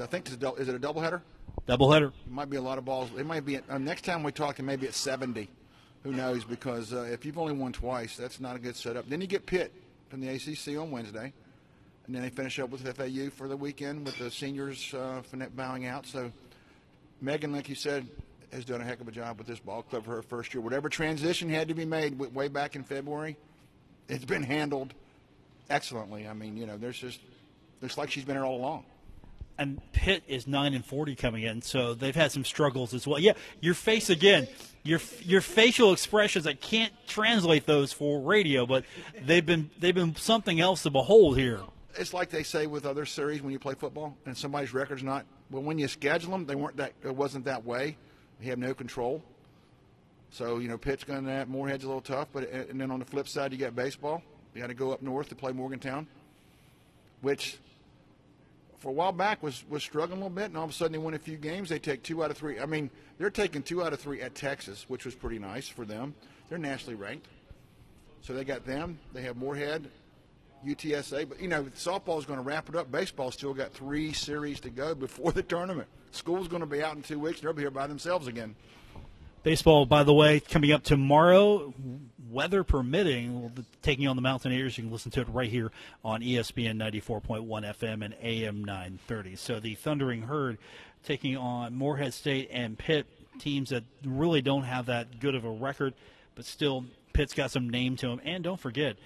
I 0.00 0.06
think 0.06 0.28
it's 0.28 0.42
a 0.42 0.54
is 0.54 0.68
it 0.68 0.74
a 0.74 0.78
doubleheader? 0.78 1.20
Doubleheader. 1.66 2.08
It 2.08 2.30
might 2.30 2.50
be 2.50 2.56
a 2.56 2.62
lot 2.62 2.78
of 2.78 2.84
balls. 2.84 3.10
It 3.16 3.26
might 3.26 3.44
be 3.44 3.58
uh, 3.58 3.78
next 3.78 4.04
time 4.04 4.22
we 4.22 4.32
talk, 4.32 4.58
it 4.58 4.62
may 4.62 4.76
be 4.76 4.86
at 4.86 4.94
70. 4.94 5.48
Who 6.02 6.12
knows? 6.12 6.44
Because 6.44 6.92
uh, 6.92 7.08
if 7.10 7.24
you've 7.24 7.38
only 7.38 7.54
won 7.54 7.72
twice, 7.72 8.16
that's 8.16 8.38
not 8.38 8.56
a 8.56 8.58
good 8.58 8.76
setup. 8.76 9.08
Then 9.08 9.20
you 9.20 9.26
get 9.26 9.46
Pitt 9.46 9.72
from 10.10 10.20
the 10.20 10.28
ACC 10.28 10.78
on 10.78 10.90
Wednesday, 10.90 11.32
and 12.06 12.14
then 12.14 12.22
they 12.22 12.28
finish 12.28 12.58
up 12.58 12.68
with 12.68 12.82
FAU 12.82 13.30
for 13.30 13.48
the 13.48 13.56
weekend 13.56 14.04
with 14.04 14.18
the 14.18 14.30
seniors 14.30 14.92
uh, 14.92 15.22
bowing 15.56 15.86
out. 15.86 16.06
So 16.06 16.30
Megan, 17.22 17.52
like 17.52 17.70
you 17.70 17.74
said, 17.74 18.06
has 18.52 18.66
done 18.66 18.82
a 18.82 18.84
heck 18.84 19.00
of 19.00 19.08
a 19.08 19.12
job 19.12 19.38
with 19.38 19.46
this 19.46 19.58
ball 19.58 19.82
club 19.82 20.04
for 20.04 20.16
her 20.16 20.22
first 20.22 20.52
year. 20.52 20.60
Whatever 20.60 20.88
transition 20.90 21.48
had 21.48 21.68
to 21.68 21.74
be 21.74 21.86
made 21.86 22.18
way 22.18 22.48
back 22.48 22.76
in 22.76 22.84
February, 22.84 23.36
it's 24.08 24.24
been 24.26 24.42
handled 24.42 24.92
excellently. 25.70 26.28
I 26.28 26.34
mean, 26.34 26.56
you 26.56 26.66
know, 26.66 26.76
there's 26.76 26.98
just 26.98 27.20
it's 27.82 27.96
like 27.98 28.10
she's 28.10 28.24
been 28.24 28.36
here 28.36 28.44
all 28.44 28.56
along. 28.56 28.84
And 29.56 29.80
Pitt 29.92 30.24
is 30.26 30.46
nine 30.48 30.74
and 30.74 30.84
forty 30.84 31.14
coming 31.14 31.44
in, 31.44 31.62
so 31.62 31.94
they've 31.94 32.14
had 32.16 32.32
some 32.32 32.44
struggles 32.44 32.92
as 32.92 33.06
well. 33.06 33.20
Yeah, 33.20 33.34
your 33.60 33.74
face 33.74 34.10
again, 34.10 34.48
your 34.82 35.00
your 35.22 35.40
facial 35.40 35.92
expressions. 35.92 36.46
I 36.46 36.54
can't 36.54 36.92
translate 37.06 37.64
those 37.64 37.92
for 37.92 38.20
radio, 38.20 38.66
but 38.66 38.84
they've 39.24 39.46
been 39.46 39.70
they've 39.78 39.94
been 39.94 40.16
something 40.16 40.58
else 40.60 40.82
to 40.82 40.90
behold 40.90 41.38
here. 41.38 41.60
it's 41.96 42.12
like 42.12 42.30
they 42.30 42.42
say 42.42 42.66
with 42.66 42.84
other 42.84 43.06
series 43.06 43.42
when 43.42 43.52
you 43.52 43.58
play 43.60 43.74
football 43.74 44.16
and 44.26 44.36
somebody's 44.36 44.74
record's 44.74 45.04
not 45.04 45.24
well 45.52 45.62
when 45.62 45.78
you 45.78 45.86
schedule 45.86 46.32
them 46.32 46.44
they 46.46 46.56
weren't 46.56 46.76
that 46.76 46.92
it 47.04 47.14
wasn't 47.14 47.44
that 47.44 47.64
way 47.64 47.96
you 48.40 48.50
have 48.50 48.58
no 48.58 48.74
control 48.74 49.22
so 50.30 50.58
you 50.58 50.66
know 50.68 50.76
pitt's 50.76 51.04
going 51.04 51.20
to 51.22 51.26
that 51.26 51.48
morehead's 51.48 51.84
a 51.84 51.86
little 51.86 52.00
tough 52.02 52.26
but 52.32 52.42
uh, 52.52 52.64
and 52.68 52.80
then 52.80 52.90
on 52.90 52.98
the 52.98 53.04
flip 53.04 53.28
side 53.28 53.52
you 53.52 53.58
got 53.58 53.76
baseball 53.76 54.20
you 54.52 54.60
got 54.60 54.66
to 54.66 54.74
go 54.74 54.90
up 54.90 55.02
north 55.02 55.28
to 55.28 55.36
play 55.36 55.52
morgantown 55.52 56.08
which 57.20 57.58
for 58.84 58.90
a 58.90 58.92
while 58.92 59.12
back 59.12 59.42
was 59.42 59.64
was 59.70 59.82
struggling 59.82 60.20
a 60.20 60.24
little 60.26 60.28
bit 60.28 60.44
and 60.44 60.58
all 60.58 60.64
of 60.64 60.68
a 60.68 60.72
sudden 60.74 60.92
they 60.92 60.98
win 60.98 61.14
a 61.14 61.18
few 61.18 61.38
games 61.38 61.70
they 61.70 61.78
take 61.78 62.02
two 62.02 62.22
out 62.22 62.30
of 62.30 62.36
three 62.36 62.60
i 62.60 62.66
mean 62.66 62.90
they're 63.16 63.30
taking 63.30 63.62
two 63.62 63.82
out 63.82 63.94
of 63.94 63.98
three 63.98 64.20
at 64.20 64.34
texas 64.34 64.84
which 64.88 65.06
was 65.06 65.14
pretty 65.14 65.38
nice 65.38 65.66
for 65.66 65.86
them 65.86 66.14
they're 66.50 66.58
nationally 66.58 66.94
ranked 66.94 67.26
so 68.20 68.34
they 68.34 68.44
got 68.44 68.66
them 68.66 68.98
they 69.14 69.22
have 69.22 69.38
morehead 69.38 69.88
UTSA. 70.66 71.28
But 71.28 71.40
you 71.40 71.48
know, 71.48 71.64
softball's 71.76 72.24
going 72.24 72.38
to 72.38 72.42
wrap 72.42 72.70
it 72.70 72.74
up. 72.74 72.90
Baseball's 72.90 73.34
still 73.34 73.52
got 73.52 73.72
three 73.74 74.14
series 74.14 74.60
to 74.60 74.70
go 74.70 74.94
before 74.94 75.30
the 75.30 75.42
tournament. 75.42 75.88
School's 76.10 76.48
going 76.48 76.60
to 76.60 76.66
be 76.66 76.82
out 76.82 76.96
in 76.96 77.02
two 77.02 77.18
weeks. 77.18 77.40
They'll 77.40 77.52
be 77.52 77.62
here 77.62 77.70
by 77.70 77.86
themselves 77.86 78.28
again. 78.28 78.56
Baseball, 79.42 79.84
by 79.84 80.04
the 80.04 80.14
way, 80.14 80.40
coming 80.40 80.72
up 80.72 80.84
tomorrow, 80.84 81.74
weather 82.34 82.64
permitting, 82.64 83.64
taking 83.80 84.08
on 84.08 84.16
the 84.16 84.22
Mountaineers. 84.22 84.76
You 84.76 84.84
can 84.84 84.92
listen 84.92 85.12
to 85.12 85.20
it 85.20 85.28
right 85.30 85.48
here 85.48 85.70
on 86.04 86.20
ESPN 86.20 86.76
94.1 86.76 87.46
FM 87.46 88.04
and 88.04 88.14
AM 88.20 88.64
930. 88.64 89.36
So 89.36 89.60
the 89.60 89.76
Thundering 89.76 90.22
Herd 90.22 90.58
taking 91.04 91.36
on 91.36 91.74
Morehead 91.74 92.12
State 92.12 92.50
and 92.52 92.76
Pitt, 92.76 93.06
teams 93.38 93.70
that 93.70 93.84
really 94.04 94.42
don't 94.42 94.64
have 94.64 94.86
that 94.86 95.20
good 95.20 95.34
of 95.34 95.44
a 95.44 95.50
record, 95.50 95.94
but 96.34 96.44
still, 96.44 96.84
Pitt's 97.12 97.32
got 97.32 97.50
some 97.50 97.70
name 97.70 97.96
to 97.96 98.08
them. 98.08 98.20
And 98.24 98.42
don't 98.42 98.58
forget, 98.58 98.96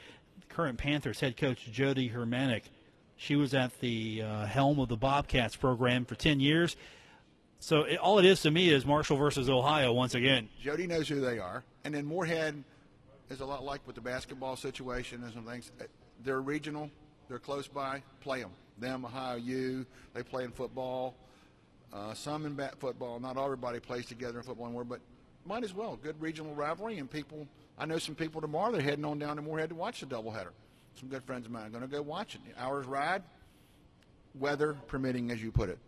current 0.48 0.78
Panthers 0.78 1.20
head 1.20 1.36
coach 1.36 1.70
Jody 1.70 2.08
Hermanic. 2.08 2.64
She 3.16 3.36
was 3.36 3.52
at 3.52 3.78
the 3.80 4.22
uh, 4.22 4.46
helm 4.46 4.78
of 4.78 4.88
the 4.88 4.96
Bobcats 4.96 5.56
program 5.56 6.04
for 6.04 6.14
10 6.14 6.40
years. 6.40 6.76
So 7.60 7.82
it, 7.82 7.98
all 7.98 8.18
it 8.18 8.24
is 8.24 8.42
to 8.42 8.50
me 8.50 8.70
is 8.70 8.86
Marshall 8.86 9.16
versus 9.16 9.50
Ohio 9.50 9.92
once 9.92 10.14
again. 10.14 10.48
Jody 10.62 10.86
knows 10.86 11.08
who 11.08 11.20
they 11.20 11.38
are, 11.38 11.64
and 11.84 11.92
then 11.92 12.06
Morehead 12.06 12.62
is 13.30 13.40
a 13.40 13.44
lot 13.46 13.64
like 13.64 13.86
with 13.86 13.94
the 13.94 14.00
basketball 14.00 14.56
situation 14.56 15.22
and 15.22 15.32
some 15.32 15.44
things. 15.44 15.70
Uh, 15.80 15.84
They're 16.24 16.40
regional. 16.40 16.90
They're 17.28 17.38
close 17.38 17.68
by. 17.68 18.02
Play 18.20 18.40
them. 18.40 18.50
Them, 18.78 19.04
Ohio 19.04 19.36
U. 19.36 19.86
They 20.14 20.22
play 20.22 20.44
in 20.44 20.52
football. 20.52 21.14
Uh, 21.92 22.14
some 22.14 22.46
in 22.46 22.54
bat 22.54 22.74
football. 22.78 23.18
Not 23.20 23.36
everybody 23.36 23.80
plays 23.80 24.06
together 24.06 24.38
in 24.38 24.44
football 24.44 24.66
anymore, 24.66 24.84
but 24.84 25.00
might 25.44 25.64
as 25.64 25.74
well. 25.74 25.96
Good 25.96 26.20
regional 26.20 26.54
rivalry, 26.54 26.98
and 26.98 27.10
people. 27.10 27.46
I 27.78 27.86
know 27.86 27.98
some 27.98 28.14
people 28.14 28.40
tomorrow. 28.40 28.72
They're 28.72 28.82
heading 28.82 29.04
on 29.04 29.18
down 29.18 29.36
to 29.36 29.42
Morehead 29.42 29.70
to 29.70 29.74
watch 29.74 30.00
the 30.00 30.06
doubleheader. 30.06 30.50
Some 30.94 31.08
good 31.08 31.22
friends 31.24 31.46
of 31.46 31.52
mine 31.52 31.66
are 31.66 31.70
going 31.70 31.82
to 31.82 31.88
go 31.88 32.02
watch 32.02 32.34
it. 32.34 32.40
Hours 32.58 32.86
ride, 32.86 33.22
weather 34.34 34.74
permitting, 34.88 35.30
as 35.30 35.42
you 35.42 35.52
put 35.52 35.68
it. 35.68 35.78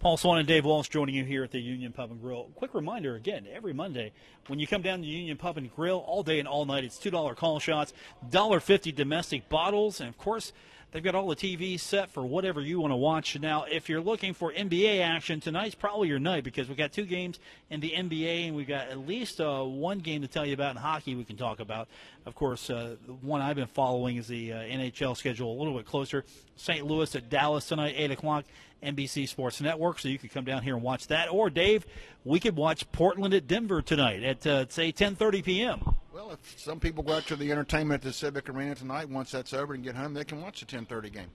Paul 0.00 0.16
Swann 0.16 0.38
and 0.38 0.48
Dave 0.48 0.64
Walsh 0.64 0.88
joining 0.88 1.14
you 1.14 1.26
here 1.26 1.44
at 1.44 1.50
the 1.50 1.60
Union 1.60 1.92
Pub 1.92 2.10
and 2.10 2.22
Grill. 2.22 2.44
Quick 2.54 2.72
reminder 2.72 3.16
again, 3.16 3.46
every 3.52 3.74
Monday 3.74 4.12
when 4.46 4.58
you 4.58 4.66
come 4.66 4.80
down 4.80 5.02
to 5.02 5.06
Union 5.06 5.36
Pub 5.36 5.58
and 5.58 5.70
Grill 5.76 5.98
all 5.98 6.22
day 6.22 6.38
and 6.38 6.48
all 6.48 6.64
night, 6.64 6.84
it's 6.84 6.96
two 6.96 7.10
dollar 7.10 7.34
call 7.34 7.58
shots, 7.58 7.92
dollar 8.30 8.60
fifty 8.60 8.92
domestic 8.92 9.50
bottles, 9.50 10.00
and 10.00 10.08
of 10.08 10.16
course 10.16 10.54
they've 10.92 11.02
got 11.02 11.14
all 11.14 11.28
the 11.28 11.36
TVs 11.36 11.80
set 11.80 12.10
for 12.10 12.24
whatever 12.24 12.60
you 12.60 12.80
want 12.80 12.92
to 12.92 12.96
watch. 12.96 13.38
Now, 13.38 13.64
if 13.64 13.88
you're 13.88 14.00
looking 14.00 14.34
for 14.34 14.52
NBA 14.52 15.00
action, 15.00 15.40
tonight's 15.40 15.74
probably 15.74 16.08
your 16.08 16.18
night 16.18 16.44
because 16.44 16.68
we've 16.68 16.76
got 16.76 16.92
two 16.92 17.04
games 17.04 17.38
in 17.70 17.80
the 17.80 17.90
NBA 17.90 18.48
and 18.48 18.56
we've 18.56 18.68
got 18.68 18.88
at 18.88 19.06
least 19.06 19.40
uh, 19.40 19.62
one 19.62 19.98
game 19.98 20.22
to 20.22 20.28
tell 20.28 20.44
you 20.44 20.54
about 20.54 20.76
in 20.76 20.82
hockey 20.82 21.14
we 21.14 21.24
can 21.24 21.36
talk 21.36 21.60
about. 21.60 21.88
Of 22.26 22.34
course, 22.34 22.70
uh, 22.70 22.96
the 23.06 23.12
one 23.12 23.40
I've 23.40 23.56
been 23.56 23.66
following 23.66 24.16
is 24.16 24.28
the 24.28 24.52
uh, 24.52 24.56
NHL 24.58 25.16
schedule 25.16 25.52
a 25.52 25.58
little 25.58 25.76
bit 25.76 25.86
closer. 25.86 26.24
St. 26.56 26.84
Louis 26.86 27.14
at 27.14 27.30
Dallas 27.30 27.66
tonight, 27.66 27.94
eight 27.96 28.10
o'clock. 28.10 28.44
NBC 28.82 29.28
Sports 29.28 29.60
Network, 29.60 29.98
so 29.98 30.08
you 30.08 30.18
could 30.18 30.32
come 30.32 30.46
down 30.46 30.62
here 30.62 30.74
and 30.74 30.82
watch 30.82 31.08
that. 31.08 31.30
Or 31.30 31.50
Dave, 31.50 31.84
we 32.24 32.40
could 32.40 32.56
watch 32.56 32.90
Portland 32.92 33.34
at 33.34 33.46
Denver 33.46 33.82
tonight 33.82 34.22
at 34.22 34.46
uh, 34.46 34.66
say 34.70 34.90
10:30 34.90 35.44
p.m. 35.44 35.94
Well, 36.20 36.32
if 36.32 36.60
some 36.60 36.78
people 36.78 37.02
go 37.02 37.14
out 37.14 37.26
to 37.28 37.36
the 37.36 37.50
entertainment 37.50 38.02
at 38.02 38.06
the 38.06 38.12
Civic 38.12 38.50
Arena 38.50 38.74
tonight, 38.74 39.08
once 39.08 39.30
that's 39.30 39.54
over 39.54 39.72
and 39.72 39.82
get 39.82 39.94
home, 39.94 40.12
they 40.12 40.22
can 40.22 40.42
watch 40.42 40.60
the 40.60 40.66
10:30 40.66 41.10
game. 41.10 41.30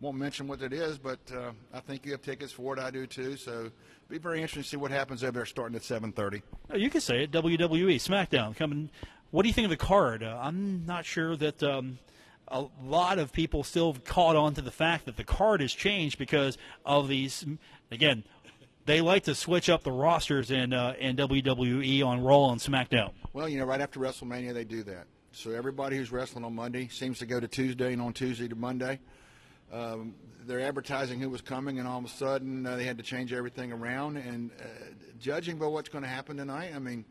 Won't 0.00 0.16
mention 0.16 0.48
what 0.48 0.62
it 0.62 0.72
is, 0.72 0.96
but 0.96 1.18
uh, 1.30 1.50
I 1.74 1.80
think 1.80 2.06
you 2.06 2.12
have 2.12 2.22
tickets 2.22 2.50
for 2.50 2.74
it. 2.74 2.80
I 2.80 2.90
do 2.90 3.06
too. 3.06 3.36
So, 3.36 3.70
be 4.08 4.16
very 4.16 4.40
interesting 4.40 4.62
to 4.62 4.68
see 4.70 4.76
what 4.78 4.90
happens 4.90 5.22
over 5.22 5.32
there 5.32 5.44
starting 5.44 5.76
at 5.76 5.82
7:30. 5.82 6.40
Oh, 6.70 6.76
you 6.76 6.88
can 6.88 7.02
say 7.02 7.24
it. 7.24 7.30
WWE 7.30 7.96
SmackDown 7.96 8.56
coming. 8.56 8.88
What 9.32 9.42
do 9.42 9.48
you 9.48 9.52
think 9.52 9.66
of 9.66 9.70
the 9.70 9.76
card? 9.76 10.22
Uh, 10.22 10.38
I'm 10.40 10.86
not 10.86 11.04
sure 11.04 11.36
that 11.36 11.62
um, 11.62 11.98
a 12.48 12.64
lot 12.82 13.18
of 13.18 13.34
people 13.34 13.64
still 13.64 13.94
caught 14.06 14.34
on 14.34 14.54
to 14.54 14.62
the 14.62 14.70
fact 14.70 15.04
that 15.04 15.18
the 15.18 15.24
card 15.24 15.60
has 15.60 15.74
changed 15.74 16.16
because 16.16 16.56
of 16.86 17.08
these. 17.08 17.44
Again, 17.90 18.24
they 18.86 19.00
like 19.00 19.24
to 19.24 19.34
switch 19.34 19.68
up 19.68 19.82
the 19.82 19.92
rosters 19.92 20.50
in 20.50 20.72
uh, 20.72 20.94
in 20.98 21.16
WWE 21.16 22.04
on 22.04 22.22
Raw 22.22 22.50
and 22.50 22.60
SmackDown. 22.60 23.12
Well, 23.32 23.48
you 23.48 23.58
know, 23.58 23.64
right 23.64 23.80
after 23.80 24.00
WrestleMania, 24.00 24.54
they 24.54 24.64
do 24.64 24.82
that. 24.84 25.06
So 25.32 25.52
everybody 25.52 25.96
who's 25.96 26.10
wrestling 26.10 26.44
on 26.44 26.54
Monday 26.54 26.88
seems 26.88 27.18
to 27.20 27.26
go 27.26 27.38
to 27.38 27.46
Tuesday, 27.46 27.92
and 27.92 28.02
on 28.02 28.12
Tuesday 28.12 28.48
to 28.48 28.56
Monday. 28.56 28.98
Um, 29.72 30.14
they're 30.46 30.60
advertising 30.60 31.20
who 31.20 31.30
was 31.30 31.40
coming, 31.40 31.78
and 31.78 31.86
all 31.86 31.98
of 31.98 32.04
a 32.04 32.08
sudden 32.08 32.66
uh, 32.66 32.76
they 32.76 32.84
had 32.84 32.98
to 32.98 33.04
change 33.04 33.32
everything 33.32 33.72
around. 33.72 34.16
And 34.16 34.50
uh, 34.60 34.64
judging 35.20 35.58
by 35.58 35.66
what's 35.66 35.88
going 35.88 36.02
to 36.02 36.10
happen 36.10 36.36
tonight, 36.36 36.72
I 36.74 36.78
mean, 36.78 37.04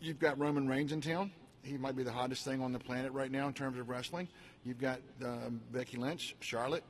you've 0.00 0.18
got 0.18 0.38
Roman 0.38 0.66
Reigns 0.66 0.92
in 0.92 1.00
town. 1.00 1.30
He 1.62 1.78
might 1.78 1.94
be 1.94 2.02
the 2.02 2.12
hottest 2.12 2.44
thing 2.44 2.60
on 2.60 2.72
the 2.72 2.80
planet 2.80 3.12
right 3.12 3.30
now 3.30 3.46
in 3.46 3.54
terms 3.54 3.78
of 3.78 3.88
wrestling. 3.88 4.26
You've 4.64 4.80
got 4.80 4.98
um, 5.24 5.60
Becky 5.70 5.96
Lynch, 5.96 6.34
Charlotte. 6.40 6.82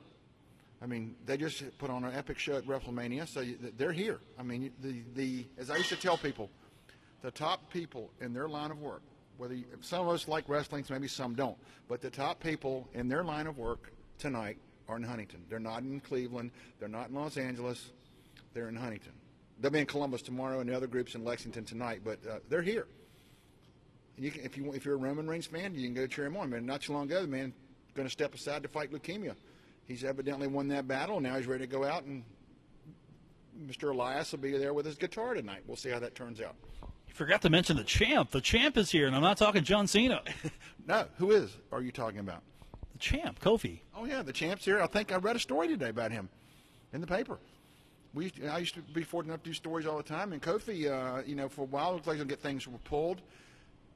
I 0.83 0.85
mean, 0.85 1.15
they 1.25 1.37
just 1.37 1.63
put 1.77 1.89
on 1.89 2.03
an 2.03 2.13
epic 2.13 2.37
show 2.37 2.57
at 2.57 2.65
WrestleMania, 2.65 3.25
so 3.25 3.45
they're 3.77 3.93
here. 3.93 4.19
I 4.37 4.43
mean, 4.43 4.69
the 4.81 5.01
the 5.15 5.45
as 5.57 5.69
I 5.69 5.77
used 5.77 5.89
to 5.89 5.95
tell 5.95 6.17
people, 6.17 6.49
the 7.21 7.31
top 7.31 7.71
people 7.71 8.11
in 8.19 8.33
their 8.33 8.49
line 8.49 8.69
of 8.69 8.81
work, 8.81 9.01
whether 9.37 9.53
you, 9.53 9.63
some 9.79 10.05
of 10.05 10.13
us 10.13 10.27
like 10.27 10.43
wrestling, 10.49 10.83
maybe 10.89 11.07
some 11.07 11.35
don't, 11.35 11.57
but 11.87 12.01
the 12.01 12.09
top 12.09 12.41
people 12.41 12.89
in 12.93 13.07
their 13.07 13.23
line 13.23 13.47
of 13.47 13.57
work 13.57 13.93
tonight 14.19 14.57
are 14.89 14.97
in 14.97 15.03
Huntington. 15.03 15.45
They're 15.49 15.57
not 15.57 15.83
in 15.83 16.01
Cleveland. 16.01 16.51
They're 16.79 16.89
not 16.89 17.07
in 17.07 17.15
Los 17.15 17.37
Angeles. 17.37 17.91
They're 18.53 18.67
in 18.67 18.75
Huntington. 18.75 19.13
They'll 19.61 19.71
be 19.71 19.79
in 19.79 19.85
Columbus 19.85 20.21
tomorrow, 20.21 20.59
and 20.59 20.69
the 20.69 20.75
other 20.75 20.87
groups 20.87 21.15
in 21.15 21.23
Lexington 21.23 21.63
tonight. 21.63 22.01
But 22.03 22.19
uh, 22.29 22.39
they're 22.49 22.61
here. 22.61 22.87
You 24.17 24.31
can, 24.31 24.43
if 24.43 24.57
you 24.57 24.73
if 24.73 24.83
you're 24.83 24.95
a 24.95 24.97
Roman 24.97 25.29
Reigns 25.29 25.45
fan, 25.45 25.73
you 25.75 25.87
can 25.87 25.93
go 25.93 26.07
cheer 26.07 26.25
him 26.25 26.35
on. 26.35 26.49
Man, 26.49 26.65
not 26.65 26.81
too 26.81 26.91
long 26.91 27.05
ago, 27.05 27.21
the 27.21 27.27
man 27.29 27.53
going 27.95 28.05
to 28.05 28.11
step 28.11 28.35
aside 28.35 28.63
to 28.63 28.67
fight 28.67 28.91
leukemia. 28.91 29.35
He's 29.87 30.03
evidently 30.03 30.47
won 30.47 30.67
that 30.69 30.87
battle. 30.87 31.19
Now 31.19 31.35
he's 31.37 31.47
ready 31.47 31.65
to 31.65 31.71
go 31.71 31.83
out, 31.83 32.03
and 32.03 32.23
Mr. 33.67 33.91
Elias 33.91 34.31
will 34.31 34.39
be 34.39 34.57
there 34.57 34.73
with 34.73 34.85
his 34.85 34.95
guitar 34.95 35.33
tonight. 35.33 35.63
We'll 35.67 35.77
see 35.77 35.89
how 35.89 35.99
that 35.99 36.15
turns 36.15 36.41
out. 36.41 36.55
You 37.07 37.13
forgot 37.13 37.41
to 37.43 37.49
mention 37.49 37.77
the 37.77 37.83
champ. 37.83 38.31
The 38.31 38.41
champ 38.41 38.77
is 38.77 38.89
here, 38.91 39.07
and 39.07 39.15
I'm 39.15 39.21
not 39.21 39.37
talking 39.37 39.63
John 39.63 39.87
Cena. 39.87 40.21
No, 40.85 41.05
who 41.17 41.31
is? 41.31 41.55
Are 41.71 41.81
you 41.81 41.93
talking 41.93 42.19
about? 42.19 42.43
the 42.91 42.99
champ, 42.99 43.39
Kofi. 43.39 43.79
Oh 43.95 44.03
yeah, 44.03 44.21
the 44.21 44.33
champ's 44.33 44.65
here. 44.65 44.81
I 44.81 44.87
think 44.87 45.13
I 45.13 45.15
read 45.15 45.37
a 45.37 45.39
story 45.39 45.69
today 45.69 45.87
about 45.87 46.11
him 46.11 46.27
in 46.91 46.99
the 46.99 47.07
paper. 47.07 47.39
We 48.13 48.25
used 48.25 48.35
to, 48.35 48.47
I 48.47 48.57
used 48.57 48.75
to 48.75 48.81
be 48.81 49.03
fortunate 49.03 49.33
enough 49.33 49.43
to 49.43 49.49
do 49.49 49.53
stories 49.53 49.85
all 49.87 49.95
the 49.95 50.03
time, 50.03 50.33
and 50.33 50.41
Kofi, 50.41 50.91
uh, 50.91 51.23
you 51.25 51.35
know, 51.35 51.47
for 51.47 51.61
a 51.61 51.65
while 51.65 51.91
it 51.91 51.93
looked 51.93 52.07
like 52.07 52.17
he'll 52.17 52.25
get 52.25 52.41
things 52.41 52.67
pulled, 52.83 53.21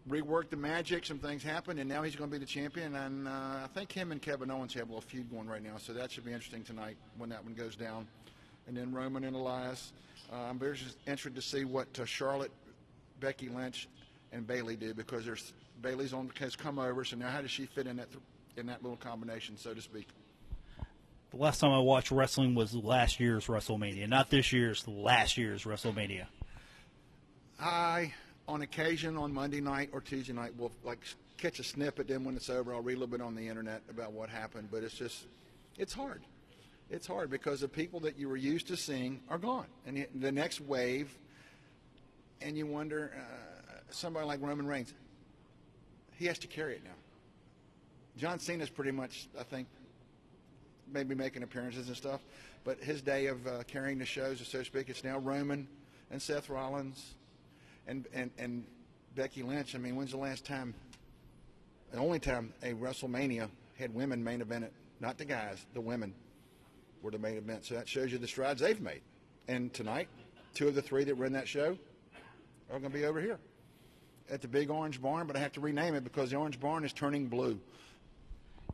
reworked 0.09 0.49
the 0.49 0.57
magic, 0.57 1.05
some 1.05 1.19
things 1.19 1.43
happened, 1.43 1.79
and 1.79 1.89
now 1.89 2.01
he's 2.01 2.15
going 2.15 2.29
to 2.29 2.33
be 2.33 2.39
the 2.39 2.49
champion. 2.49 2.95
And 2.95 3.27
uh, 3.27 3.31
I 3.31 3.67
think 3.73 3.91
him 3.91 4.11
and 4.11 4.21
Kevin 4.21 4.49
Owens 4.49 4.73
have 4.73 4.83
a 4.83 4.93
little 4.93 5.01
feud 5.01 5.29
going 5.31 5.47
right 5.47 5.63
now, 5.63 5.77
so 5.77 5.93
that 5.93 6.11
should 6.11 6.25
be 6.25 6.31
interesting 6.31 6.63
tonight 6.63 6.97
when 7.17 7.29
that 7.29 7.43
one 7.43 7.53
goes 7.53 7.75
down. 7.75 8.07
And 8.67 8.75
then 8.75 8.93
Roman 8.93 9.23
and 9.23 9.35
Elias. 9.35 9.93
Uh, 10.31 10.35
I'm 10.49 10.59
very 10.59 10.77
interested 11.05 11.35
to 11.35 11.41
see 11.41 11.63
what 11.63 11.87
uh, 11.99 12.05
Charlotte, 12.05 12.51
Becky 13.19 13.49
Lynch, 13.49 13.87
and 14.31 14.45
Bayley 14.45 14.75
do 14.75 14.93
because 14.93 15.25
there's 15.25 15.53
Bayley's 15.81 16.13
on 16.13 16.31
has 16.39 16.55
come 16.55 16.79
over, 16.79 17.05
so 17.05 17.15
now 17.15 17.29
how 17.29 17.41
does 17.41 17.51
she 17.51 17.65
fit 17.65 17.87
in 17.87 17.97
that 17.97 18.09
in 18.57 18.65
that 18.65 18.83
little 18.83 18.97
combination, 18.97 19.57
so 19.57 19.73
to 19.73 19.81
speak? 19.81 20.07
The 21.31 21.37
last 21.37 21.59
time 21.59 21.71
I 21.71 21.79
watched 21.79 22.11
wrestling 22.11 22.55
was 22.55 22.73
last 22.73 23.19
year's 23.19 23.47
WrestleMania, 23.47 24.07
not 24.07 24.29
this 24.29 24.53
year's, 24.53 24.87
last 24.87 25.37
year's 25.37 25.65
WrestleMania. 25.65 26.25
I, 27.59 28.13
on 28.47 28.61
occasion, 28.61 29.17
on 29.17 29.33
Monday 29.33 29.61
night 29.61 29.89
or 29.91 30.01
Tuesday 30.01 30.33
night, 30.33 30.51
we'll 30.57 30.71
like 30.83 30.99
catch 31.37 31.59
a 31.59 31.63
snippet. 31.63 32.07
Then 32.07 32.23
when 32.23 32.35
it's 32.35 32.49
over, 32.49 32.73
I'll 32.73 32.81
read 32.81 32.95
a 32.95 32.99
little 32.99 33.17
bit 33.17 33.21
on 33.21 33.35
the 33.35 33.47
internet 33.47 33.81
about 33.89 34.13
what 34.13 34.29
happened. 34.29 34.69
But 34.71 34.83
it's 34.83 34.93
just, 34.93 35.25
it's 35.77 35.93
hard. 35.93 36.21
It's 36.89 37.05
hard 37.05 37.29
because 37.29 37.61
the 37.61 37.67
people 37.67 37.99
that 38.01 38.17
you 38.17 38.29
were 38.29 38.37
used 38.37 38.67
to 38.67 38.77
seeing 38.77 39.19
are 39.29 39.37
gone, 39.37 39.67
and 39.85 40.07
the- 40.15 40.31
next 40.31 40.61
wave, 40.61 41.13
and 42.41 42.57
you 42.57 42.65
wonder, 42.65 43.11
uh, 43.13 43.73
somebody 43.89 44.25
like 44.25 44.41
Roman 44.41 44.65
Reigns, 44.65 44.93
he 46.15 46.27
has 46.27 46.39
to 46.39 46.47
carry 46.47 46.75
it 46.75 46.83
now. 46.85 46.91
John 48.17 48.39
Cena's 48.39 48.69
pretty 48.69 48.91
much, 48.91 49.27
I 49.37 49.43
think, 49.43 49.67
maybe 50.91 51.13
making 51.13 51.43
appearances 51.43 51.87
and 51.87 51.97
stuff, 51.97 52.21
but 52.63 52.79
his 52.79 53.01
day 53.01 53.25
of 53.25 53.45
uh, 53.45 53.63
carrying 53.67 53.97
the 53.97 54.05
shows, 54.05 54.39
so 54.47 54.59
to 54.59 54.65
speak, 54.65 54.87
it's 54.87 55.03
now 55.03 55.19
Roman 55.19 55.67
and 56.09 56.21
Seth 56.21 56.49
Rollins 56.49 57.15
and, 57.87 58.05
and, 58.13 58.31
and 58.37 58.65
Becky 59.15 59.43
Lynch. 59.43 59.75
I 59.75 59.77
mean, 59.77 59.95
when's 59.95 60.11
the 60.11 60.17
last 60.17 60.45
time, 60.45 60.73
the 61.91 61.99
only 61.99 62.19
time 62.19 62.53
a 62.63 62.73
WrestleMania 62.73 63.49
had 63.79 63.93
women 63.93 64.23
main 64.23 64.41
event 64.41 64.65
it? 64.65 64.73
Not 64.99 65.17
the 65.17 65.25
guys, 65.25 65.65
the 65.73 65.81
women 65.81 66.13
were 67.01 67.11
the 67.11 67.19
main 67.19 67.37
event. 67.37 67.65
So 67.65 67.75
that 67.75 67.87
shows 67.87 68.11
you 68.11 68.17
the 68.17 68.27
strides 68.27 68.61
they've 68.61 68.81
made. 68.81 69.01
And 69.47 69.73
tonight, 69.73 70.07
two 70.53 70.67
of 70.67 70.75
the 70.75 70.81
three 70.81 71.03
that 71.05 71.17
were 71.17 71.25
in 71.25 71.33
that 71.33 71.47
show 71.47 71.77
are 72.71 72.79
going 72.79 72.91
to 72.91 72.97
be 72.97 73.05
over 73.05 73.21
here 73.21 73.39
at 74.29 74.41
the 74.41 74.47
big 74.47 74.69
orange 74.69 75.01
barn, 75.01 75.27
but 75.27 75.35
I 75.35 75.39
have 75.39 75.53
to 75.53 75.61
rename 75.61 75.95
it 75.95 76.03
because 76.03 76.31
the 76.31 76.35
orange 76.35 76.59
barn 76.59 76.83
is 76.83 76.93
turning 76.93 77.27
blue. 77.27 77.59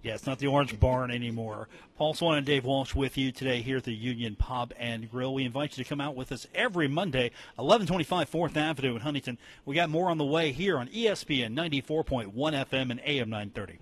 Yeah, 0.04 0.16
it's 0.16 0.28
not 0.28 0.38
the 0.39 0.48
Orange 0.48 0.78
Barn 0.82 1.12
anymore. 1.12 1.70
Paul 1.98 2.13
Swann 2.13 2.38
and 2.38 2.46
Dave 2.46 2.66
Walsh 2.66 2.94
with 2.94 3.18
you 3.18 3.32
today 3.32 3.62
here 3.62 3.78
at 3.78 3.86
the 3.86 3.94
Union 3.94 4.36
Pub 4.36 4.74
and 4.78 5.10
Grill. 5.10 5.34
We 5.34 5.46
invite 5.46 5.78
you 5.78 5.84
to 5.84 5.89
come 5.89 6.02
out 6.02 6.13
with 6.13 6.34
us 6.34 6.46
every 6.54 6.89
Monday, 6.89 7.32
1125 7.56 8.30
4th 8.30 8.58
Avenue 8.58 8.96
in 8.96 9.02
Huntington. 9.02 9.38
We 9.66 9.76
got 9.76 9.89
more 9.89 10.12
on 10.12 10.18
the 10.18 10.26
way 10.26 10.52
here 10.52 10.78
on 10.78 10.89
ESPN 10.89 11.56
94.1 11.56 12.34
FM 12.34 12.92
and 12.92 13.00
AM 13.06 13.30
930. 13.30 13.80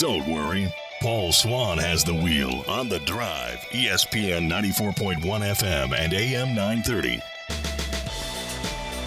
Don't 0.00 0.28
worry. 0.28 0.74
Paul 1.00 1.30
Swann 1.30 1.78
has 1.78 2.02
the 2.02 2.14
wheel 2.14 2.64
on 2.66 2.88
the 2.88 2.98
drive. 3.00 3.58
ESPN 3.70 4.50
94.1 4.50 5.22
FM 5.22 5.96
and 5.96 6.12
AM 6.12 6.48
930. 6.48 7.22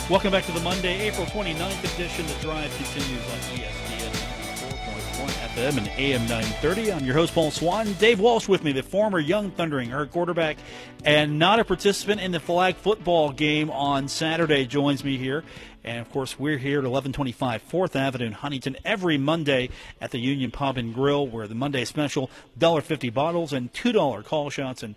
Welcome 0.09 0.31
back 0.31 0.45
to 0.45 0.51
the 0.51 0.59
Monday, 0.61 1.07
April 1.07 1.27
29th 1.27 1.93
edition. 1.93 2.25
The 2.25 2.33
drive 2.41 2.75
continues 2.77 3.21
on 3.29 3.37
ESPN 3.53 4.11
94.1 4.57 5.27
FM 5.27 5.77
and 5.77 5.87
AM 5.99 6.21
930. 6.21 6.91
I'm 6.93 7.05
your 7.05 7.13
host, 7.13 7.35
Paul 7.35 7.51
Swann. 7.51 7.93
Dave 7.93 8.19
Walsh 8.19 8.47
with 8.47 8.63
me, 8.63 8.71
the 8.71 8.81
former 8.81 9.19
Young 9.19 9.51
Thundering 9.51 9.91
Herd 9.91 10.09
quarterback, 10.09 10.57
and 11.05 11.37
not 11.37 11.59
a 11.59 11.63
participant 11.63 12.21
in 12.21 12.31
the 12.31 12.39
flag 12.39 12.75
football 12.77 13.31
game 13.31 13.69
on 13.69 14.07
Saturday, 14.07 14.65
joins 14.65 15.03
me 15.03 15.17
here. 15.17 15.43
And 15.83 15.99
of 15.99 16.11
course, 16.11 16.39
we're 16.39 16.57
here 16.57 16.79
at 16.79 16.85
1125 16.85 17.69
4th 17.69 17.95
Avenue 17.95 18.25
in 18.25 18.31
Huntington 18.31 18.77
every 18.83 19.19
Monday 19.19 19.69
at 20.01 20.09
the 20.09 20.17
Union 20.17 20.49
Pub 20.49 20.79
and 20.79 20.91
Grill, 20.91 21.27
where 21.27 21.47
the 21.47 21.53
Monday 21.53 21.85
special 21.85 22.31
$1.50 22.57 23.13
bottles 23.13 23.53
and 23.53 23.71
$2 23.73 24.25
call 24.25 24.49
shots. 24.49 24.81
And 24.81 24.95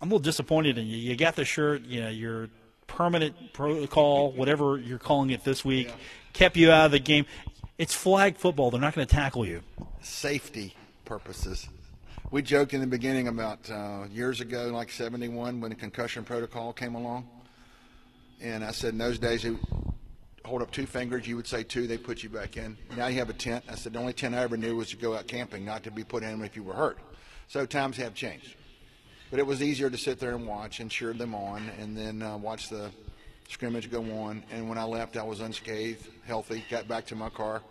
I'm 0.00 0.06
a 0.06 0.14
little 0.14 0.20
disappointed 0.20 0.78
in 0.78 0.86
you. 0.86 0.98
You 0.98 1.16
got 1.16 1.34
the 1.34 1.44
shirt, 1.44 1.82
you 1.82 2.00
know, 2.00 2.10
your 2.10 2.48
permanent 2.86 3.52
protocol, 3.52 4.32
whatever 4.32 4.78
you're 4.78 4.98
calling 4.98 5.30
it 5.30 5.44
this 5.44 5.64
week, 5.64 5.92
kept 6.32 6.56
you 6.56 6.70
out 6.70 6.86
of 6.86 6.90
the 6.92 6.98
game. 6.98 7.26
It's 7.78 7.94
flag 7.94 8.36
football. 8.36 8.70
They're 8.70 8.80
not 8.80 8.94
going 8.94 9.06
to 9.06 9.14
tackle 9.14 9.46
you. 9.46 9.62
safety 10.00 10.74
purposes. 11.04 11.68
We 12.30 12.42
joked 12.42 12.74
in 12.74 12.80
the 12.80 12.86
beginning 12.86 13.28
about 13.28 13.70
uh, 13.70 14.04
years 14.10 14.40
ago, 14.40 14.66
like 14.72 14.90
71, 14.90 15.60
when 15.60 15.70
the 15.70 15.76
concussion 15.76 16.24
protocol 16.24 16.72
came 16.72 16.94
along. 16.94 17.28
And 18.40 18.64
I 18.64 18.72
said 18.72 18.92
in 18.92 18.98
those 18.98 19.18
days, 19.18 19.44
you 19.44 19.58
hold 20.44 20.62
up 20.62 20.70
two 20.70 20.86
fingers, 20.86 21.26
you 21.26 21.36
would 21.36 21.46
say 21.46 21.62
two, 21.62 21.86
they 21.86 21.98
put 21.98 22.22
you 22.22 22.28
back 22.28 22.56
in. 22.56 22.76
Now 22.96 23.06
you 23.06 23.18
have 23.18 23.30
a 23.30 23.34
tent. 23.34 23.64
I 23.70 23.74
said 23.74 23.92
the 23.92 23.98
only 23.98 24.12
tent 24.12 24.34
I 24.34 24.38
ever 24.38 24.56
knew 24.56 24.76
was 24.76 24.90
to 24.90 24.96
go 24.96 25.14
out 25.16 25.26
camping, 25.26 25.64
not 25.64 25.84
to 25.84 25.90
be 25.90 26.04
put 26.04 26.22
in 26.22 26.42
if 26.44 26.56
you 26.56 26.62
were 26.62 26.74
hurt. 26.74 26.98
So 27.48 27.64
times 27.66 27.96
have 27.98 28.14
changed. 28.14 28.54
But 29.30 29.40
it 29.40 29.46
was 29.46 29.62
easier 29.62 29.90
to 29.90 29.98
sit 29.98 30.20
there 30.20 30.34
and 30.34 30.46
watch 30.46 30.80
and 30.80 30.90
cheer 30.90 31.12
them 31.12 31.34
on 31.34 31.68
and 31.80 31.96
then 31.96 32.22
uh, 32.22 32.36
watch 32.36 32.68
the 32.68 32.90
scrimmage 33.48 33.90
go 33.90 34.02
on. 34.20 34.42
And 34.50 34.68
when 34.68 34.78
I 34.78 34.84
left, 34.84 35.16
I 35.16 35.22
was 35.22 35.40
unscathed, 35.40 36.06
healthy, 36.24 36.64
got 36.70 36.86
back 36.86 37.06
to 37.06 37.16
my 37.16 37.28
car 37.28 37.62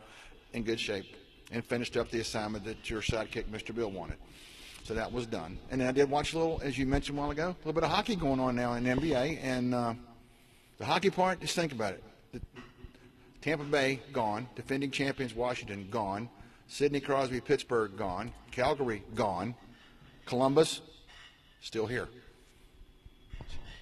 in 0.54 0.64
good 0.64 0.80
shape, 0.80 1.06
and 1.52 1.64
finished 1.64 1.98
up 1.98 2.10
the 2.12 2.20
assignment 2.20 2.66
that 2.66 2.90
your 2.90 3.02
sidekick, 3.02 3.46
Mr. 3.46 3.74
Bill, 3.74 3.92
wanted. 3.92 4.18
So 4.84 4.94
that 4.94 5.12
was 5.12 5.26
done. 5.26 5.58
And 5.72 5.82
I 5.82 5.92
did 5.92 6.10
watch 6.10 6.34
a 6.34 6.38
little, 6.38 6.62
as 6.64 6.78
you 6.78 6.86
mentioned 6.86 7.18
a 7.18 7.22
while 7.22 7.32
ago, 7.32 7.48
a 7.48 7.58
little 7.60 7.74
bit 7.74 7.84
of 7.84 7.90
hockey 7.90 8.16
going 8.16 8.40
on 8.40 8.56
now 8.56 8.74
in 8.74 8.84
the 8.84 8.92
NBA. 8.92 9.40
And 9.42 9.74
uh, 9.74 9.94
the 10.78 10.86
hockey 10.86 11.10
part, 11.10 11.42
just 11.42 11.56
think 11.56 11.72
about 11.72 11.94
it. 11.94 12.04
The, 12.34 12.42
Tampa 13.42 13.64
Bay, 13.64 14.02
gone. 14.12 14.48
Defending 14.56 14.92
champions, 14.92 15.34
Washington, 15.34 15.88
gone. 15.90 16.30
Sidney 16.68 17.00
Crosby, 17.00 17.42
Pittsburgh, 17.42 17.98
gone. 17.98 18.32
Calgary, 18.52 19.04
gone. 19.14 19.56
Columbus, 20.26 20.82
still 21.66 21.88
here. 21.88 22.08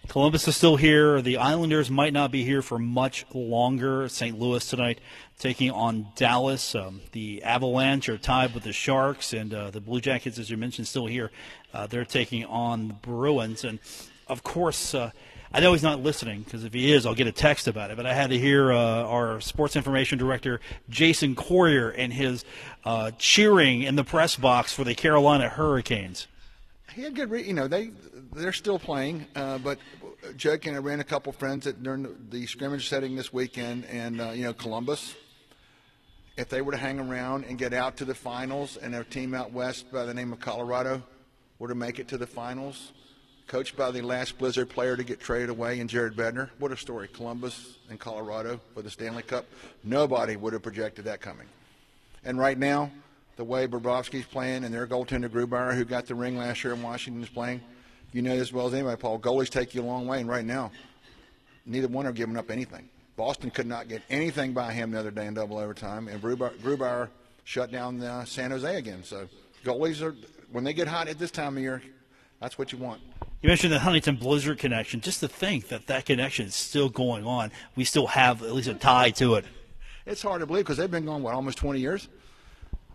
Columbus 0.08 0.48
is 0.48 0.56
still 0.56 0.78
here. 0.78 1.22
The 1.22 1.36
Islanders 1.36 1.92
might 1.92 2.14
not 2.14 2.32
be 2.32 2.46
here 2.46 2.62
for 2.62 2.80
much 2.80 3.26
longer. 3.34 4.08
St. 4.08 4.40
Louis 4.40 4.66
tonight 4.66 5.00
taking 5.38 5.70
on 5.70 6.08
Dallas. 6.16 6.76
Um, 6.76 7.02
the 7.12 7.44
Avalanche 7.44 8.08
are 8.08 8.18
tied 8.18 8.54
with 8.54 8.64
the 8.64 8.72
Sharks, 8.72 9.34
and 9.34 9.54
uh, 9.54 9.70
the 9.70 9.82
Blue 9.82 10.00
Jackets, 10.00 10.40
as 10.40 10.50
you 10.50 10.56
mentioned, 10.56 10.88
still 10.88 11.08
here. 11.08 11.30
Uh, 11.74 11.86
they're 11.86 12.06
taking 12.06 12.46
on 12.46 12.88
the 12.88 12.94
Bruins. 12.94 13.66
And, 13.66 13.80
of 14.28 14.44
course, 14.44 14.96
uh, 14.96 15.12
I 15.52 15.60
know 15.60 15.74
he's 15.74 15.84
not 15.84 16.02
listening 16.02 16.44
because 16.44 16.64
if 16.64 16.74
he 16.74 16.94
is, 16.94 17.06
I'll 17.06 17.16
get 17.16 17.28
a 17.28 17.34
text 17.34 17.68
about 17.68 17.92
it. 17.92 17.98
But 17.98 18.06
I 18.06 18.14
had 18.14 18.30
to 18.30 18.40
hear 18.40 18.72
uh, 18.72 19.04
our 19.04 19.42
sports 19.42 19.76
information 19.76 20.18
director, 20.18 20.62
Jason 20.90 21.36
Corriher, 21.36 21.94
and 21.98 22.14
his 22.14 22.46
uh, 22.86 23.12
cheering 23.18 23.82
in 23.84 23.98
the 23.98 24.06
press 24.06 24.38
box 24.38 24.74
for 24.74 24.86
the 24.86 24.96
Carolina 24.96 25.50
Hurricanes. 25.50 26.28
He 26.92 27.02
had 27.04 27.16
good, 27.16 27.30
re- 27.30 27.44
you 27.44 27.54
know, 27.54 27.68
they 27.68 27.92
they're 28.34 28.54
still 28.54 28.80
playing, 28.80 29.26
uh, 29.36 29.58
but 29.58 29.80
joking, 30.38 30.76
I 30.76 30.80
ran 30.80 31.00
a 31.00 31.04
couple 31.04 31.32
friends 31.32 31.66
that 31.66 31.82
during 31.82 32.16
the, 32.30 32.46
scrimmage 32.46 32.90
setting 32.90 33.16
this 33.16 33.32
weekend, 33.34 33.86
and 33.86 34.22
uh, 34.22 34.32
you 34.32 34.44
know, 34.44 34.54
Columbus. 34.54 35.16
If 36.36 36.50
they 36.50 36.62
were 36.62 36.72
to 36.72 36.80
hang 36.80 37.00
around 37.00 37.46
and 37.46 37.60
get 37.60 37.74
out 37.74 37.98
to 37.98 38.06
the 38.06 38.16
finals, 38.16 38.78
and 38.78 38.92
their 38.92 39.04
team 39.04 39.36
out 39.36 39.52
west 39.52 39.92
by 39.92 40.06
the 40.06 40.14
name 40.16 40.34
of 40.34 40.40
Colorado 40.40 41.04
were 41.60 41.68
to 41.68 41.76
make 41.76 42.00
it 42.00 42.08
to 42.08 42.18
the 42.18 42.26
finals, 42.26 42.92
coached 43.46 43.78
by 43.78 43.92
the 43.92 44.02
last 44.02 44.40
Blizzard 44.40 44.70
player 44.70 44.98
to 44.98 45.04
get 45.04 45.20
traded 45.20 45.50
away, 45.50 45.80
and 45.80 45.90
Jared 45.90 46.16
Bednar, 46.16 46.50
what 46.58 46.72
a 46.72 46.78
story! 46.78 47.08
Columbus 47.08 47.78
and 47.90 48.00
Colorado 48.00 48.60
for 48.74 48.82
the 48.82 48.90
Stanley 48.90 49.22
Cup. 49.22 49.46
Nobody 49.84 50.36
would 50.36 50.54
have 50.54 50.64
projected 50.64 51.06
that 51.06 51.22
coming. 51.22 51.48
And 52.26 52.40
right 52.40 52.58
now, 52.58 52.92
the 53.36 53.44
way 53.44 53.68
Bobrovsky's 53.68 54.26
playing 54.26 54.64
and 54.64 54.74
their 54.74 54.88
goaltender 54.88 55.30
Grubauer, 55.30 55.76
who 55.76 55.86
got 55.86 56.06
the 56.06 56.16
ring 56.16 56.38
last 56.38 56.64
year 56.64 56.74
in 56.74 56.82
Washington, 56.82 57.24
is 57.24 57.30
playing. 57.30 57.62
You 58.12 58.22
know 58.22 58.32
as 58.32 58.54
well 58.54 58.68
as 58.68 58.74
anybody, 58.74 58.98
Paul. 58.98 59.20
Goalies 59.20 59.50
take 59.50 59.74
you 59.74 59.82
a 59.82 59.84
long 59.84 60.06
way, 60.06 60.20
and 60.20 60.30
right 60.30 60.46
now, 60.46 60.72
neither 61.66 61.88
one 61.88 62.06
are 62.06 62.12
giving 62.12 62.38
up 62.38 62.52
anything. 62.52 62.90
Boston 63.16 63.50
could 63.50 63.68
not 63.68 63.88
get 63.88 64.02
anything 64.10 64.54
by 64.54 64.72
him 64.72 64.92
the 64.92 65.00
other 65.00 65.12
day 65.12 65.26
in 65.26 65.34
double 65.34 65.58
overtime, 65.58 66.08
and 66.08 66.22
Grubauer, 66.22 66.56
Grubauer 66.58 67.10
shut 67.44 67.72
down 67.72 68.02
uh, 68.02 68.26
San 68.26 68.52
Jose 68.52 68.76
again. 68.76 69.04
So 69.04 69.28
goalies 69.64 70.02
are 70.02 70.16
when 70.52 70.64
they 70.64 70.74
get 70.74 70.88
hot 70.88 71.08
at 71.08 71.18
this 71.18 71.32
time 71.32 71.58
of 71.58 71.64
year, 71.64 71.82
that's 72.40 72.58
what 72.58 72.72
you 72.72 72.78
want. 72.78 73.02
You 73.42 73.50
mentioned 73.50 73.74
the 73.74 73.80
Huntington 73.80 74.16
Blizzard 74.16 74.60
connection. 74.60 75.02
Just 75.02 75.20
to 75.20 75.28
think 75.28 75.68
that 75.68 75.88
that 75.88 76.06
connection 76.06 76.46
is 76.46 76.56
still 76.56 76.90
going 76.90 77.26
on, 77.26 77.52
we 77.76 77.84
still 77.84 78.08
have 78.08 78.42
at 78.42 78.54
least 78.54 78.70
a 78.70 78.74
tie 78.74 79.10
to 79.12 79.36
it. 79.36 79.46
It's 80.06 80.22
hard 80.22 80.42
to 80.42 80.46
believe 80.46 80.64
because 80.64 80.78
they've 80.78 80.90
been 80.90 81.06
going 81.06 81.24
what 81.24 81.34
almost 81.34 81.58
20 81.58 81.80
years, 81.80 82.08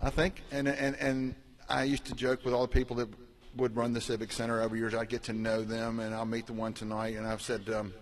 I 0.03 0.11
think. 0.11 0.43
And 0.51 0.69
and 0.69 0.97
and 0.97 1.35
I 1.69 1.85
used 1.85 2.05
to 2.07 2.15
joke 2.15 2.45
with 2.45 2.55
all 2.55 2.63
the 2.63 2.69
people 2.69 2.97
that 2.97 3.09
would 3.57 3.77
run 3.77 3.93
the 3.93 4.01
Civic 4.01 4.33
Center 4.33 4.63
over 4.63 4.77
years. 4.77 4.95
I 4.95 5.05
get 5.05 5.25
to 5.25 5.33
know 5.33 5.63
them, 5.63 6.01
and 6.01 6.15
I'll 6.15 6.25
meet 6.25 6.47
the 6.47 6.53
one 6.53 6.73
tonight. 6.73 7.17
And 7.17 7.27
I've 7.27 7.43
said 7.43 7.69
um, 7.71 7.93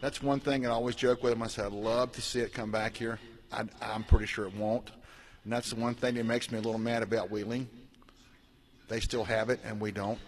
that's 0.00 0.22
one 0.22 0.40
thing 0.40 0.66
I 0.66 0.70
always 0.70 0.94
joke 0.94 1.22
with 1.22 1.32
them. 1.32 1.42
I 1.42 1.46
said 1.46 1.66
I'd 1.66 1.72
love 1.72 2.12
to 2.12 2.20
see 2.20 2.40
it 2.40 2.52
come 2.52 2.70
back 2.70 2.96
here. 2.96 3.18
I, 3.50 3.64
I'm 3.80 4.04
pretty 4.04 4.26
sure 4.26 4.46
it 4.46 4.54
won't, 4.54 4.90
and 5.44 5.52
that's 5.52 5.70
the 5.70 5.76
one 5.76 5.94
thing 5.94 6.14
that 6.14 6.24
makes 6.24 6.52
me 6.52 6.58
a 6.58 6.60
little 6.60 6.78
mad 6.78 7.02
about 7.02 7.30
Wheeling. 7.30 7.68
They 8.88 9.00
still 9.00 9.24
have 9.24 9.50
it, 9.50 9.60
and 9.64 9.80
we 9.80 9.90
don't. 9.90 10.18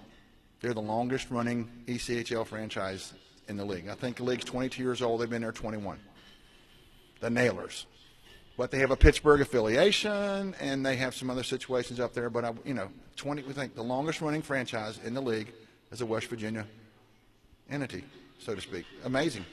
They're 0.61 0.74
the 0.74 0.81
longest 0.81 1.31
running 1.31 1.70
ECHL 1.87 2.47
franchise 2.47 3.14
in 3.49 3.57
the 3.57 3.64
league. 3.64 3.89
I 3.89 3.95
think 3.95 4.18
the 4.18 4.24
league's 4.24 4.45
22 4.45 4.83
years 4.83 5.01
old. 5.03 5.20
They've 5.20 5.31
been 5.31 5.43
there 5.43 5.53
21. 5.53 5.99
The 7.20 7.31
Nailers. 7.31 7.87
But 8.61 8.70
they 8.70 8.80
have 8.80 8.90
a 8.90 8.96
Pittsburgh 8.96 9.40
affiliation, 9.40 10.54
and 10.61 10.84
they 10.84 10.96
have 10.96 11.14
some 11.14 11.30
other 11.30 11.42
situations 11.42 11.98
up 11.98 12.12
there. 12.12 12.28
But 12.28 12.44
I, 12.44 12.52
you 12.66 12.74
know, 12.74 12.90
20. 13.16 13.44
We 13.44 13.54
think 13.54 13.74
the 13.74 13.82
longest 13.82 14.20
running 14.20 14.42
franchise 14.42 15.00
in 15.02 15.14
the 15.14 15.22
league 15.22 15.50
is 15.90 16.02
a 16.02 16.06
West 16.06 16.26
Virginia 16.26 16.66
entity, 17.70 18.04
so 18.38 18.54
to 18.54 18.61
speak. 18.61 18.84
Amazing. 19.06 19.46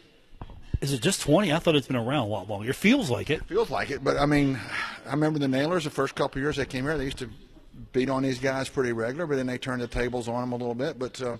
Is 0.81 0.91
it 0.91 1.01
just 1.01 1.21
20? 1.21 1.53
I 1.53 1.59
thought 1.59 1.77
it's 1.77 1.87
been 1.87 1.95
around 1.95 2.25
a 2.25 2.25
lot 2.25 2.49
longer. 2.49 2.69
It 2.69 2.75
feels 2.75 3.09
like 3.09 3.29
it. 3.29 3.45
Feels 3.45 3.69
like 3.69 3.91
it, 3.91 4.03
but 4.03 4.17
I 4.17 4.25
mean, 4.25 4.59
I 5.05 5.11
remember 5.11 5.39
the 5.39 5.47
Nailers 5.47 5.85
the 5.85 5.89
first 5.89 6.13
couple 6.13 6.39
of 6.39 6.43
years 6.43 6.57
they 6.57 6.65
came 6.65 6.83
here. 6.83 6.97
They 6.97 7.05
used 7.05 7.19
to 7.19 7.29
beat 7.93 8.09
on 8.09 8.23
these 8.23 8.39
guys 8.39 8.67
pretty 8.67 8.91
regular, 8.91 9.25
but 9.25 9.37
then 9.37 9.47
they 9.47 9.57
turned 9.57 9.81
the 9.81 9.87
tables 9.87 10.27
on 10.27 10.41
them 10.41 10.51
a 10.51 10.57
little 10.57 10.75
bit. 10.75 10.99
But 10.99 11.21
uh, 11.21 11.37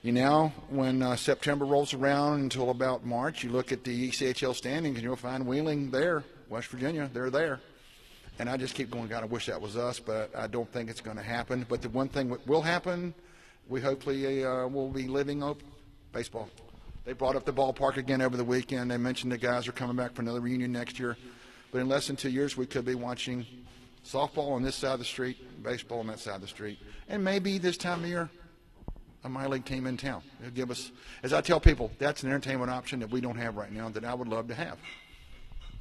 you 0.00 0.12
know, 0.12 0.54
when 0.70 1.02
uh, 1.02 1.16
September 1.16 1.66
rolls 1.66 1.92
around 1.92 2.40
until 2.40 2.70
about 2.70 3.04
March, 3.04 3.44
you 3.44 3.50
look 3.50 3.72
at 3.72 3.84
the 3.84 4.08
ECHL 4.08 4.54
standings 4.54 4.96
and 4.96 5.04
you'll 5.04 5.16
find 5.16 5.46
Wheeling 5.46 5.90
there, 5.90 6.24
West 6.54 6.68
Virginia, 6.68 7.10
they're 7.12 7.30
there. 7.30 7.58
And 8.38 8.48
I 8.48 8.56
just 8.56 8.76
keep 8.76 8.88
going, 8.88 9.08
God, 9.08 9.24
I 9.24 9.26
wish 9.26 9.46
that 9.46 9.60
was 9.60 9.76
us, 9.76 9.98
but 9.98 10.30
I 10.36 10.46
don't 10.46 10.72
think 10.72 10.88
it's 10.88 11.00
going 11.00 11.16
to 11.16 11.22
happen. 11.22 11.66
But 11.68 11.82
the 11.82 11.88
one 11.88 12.08
thing 12.08 12.28
that 12.28 12.46
will 12.46 12.62
happen, 12.62 13.12
we 13.68 13.80
hopefully 13.80 14.44
uh, 14.44 14.68
will 14.68 14.88
be 14.88 15.08
living 15.08 15.42
up 15.42 15.56
baseball. 16.12 16.48
They 17.04 17.12
brought 17.12 17.34
up 17.34 17.44
the 17.44 17.52
ballpark 17.52 17.96
again 17.96 18.22
over 18.22 18.36
the 18.36 18.44
weekend. 18.44 18.92
They 18.92 18.96
mentioned 18.98 19.32
the 19.32 19.38
guys 19.38 19.66
are 19.66 19.72
coming 19.72 19.96
back 19.96 20.14
for 20.14 20.22
another 20.22 20.40
reunion 20.40 20.70
next 20.70 20.96
year. 21.00 21.16
But 21.72 21.80
in 21.80 21.88
less 21.88 22.06
than 22.06 22.14
two 22.14 22.30
years, 22.30 22.56
we 22.56 22.66
could 22.66 22.84
be 22.84 22.94
watching 22.94 23.44
softball 24.06 24.52
on 24.52 24.62
this 24.62 24.76
side 24.76 24.92
of 24.92 25.00
the 25.00 25.04
street, 25.04 25.36
baseball 25.60 25.98
on 25.98 26.06
that 26.06 26.20
side 26.20 26.36
of 26.36 26.40
the 26.40 26.46
street, 26.46 26.78
and 27.08 27.24
maybe 27.24 27.58
this 27.58 27.76
time 27.76 28.04
of 28.04 28.08
year, 28.08 28.30
a 29.24 29.28
minor 29.28 29.48
league 29.48 29.64
team 29.64 29.86
in 29.88 29.96
town. 29.96 30.22
It'll 30.40 30.52
give 30.52 30.70
us, 30.70 30.92
as 31.24 31.32
I 31.32 31.40
tell 31.40 31.58
people, 31.58 31.90
that's 31.98 32.22
an 32.22 32.28
entertainment 32.28 32.70
option 32.70 33.00
that 33.00 33.10
we 33.10 33.20
don't 33.20 33.38
have 33.38 33.56
right 33.56 33.72
now 33.72 33.88
that 33.88 34.04
I 34.04 34.14
would 34.14 34.28
love 34.28 34.46
to 34.48 34.54
have. 34.54 34.78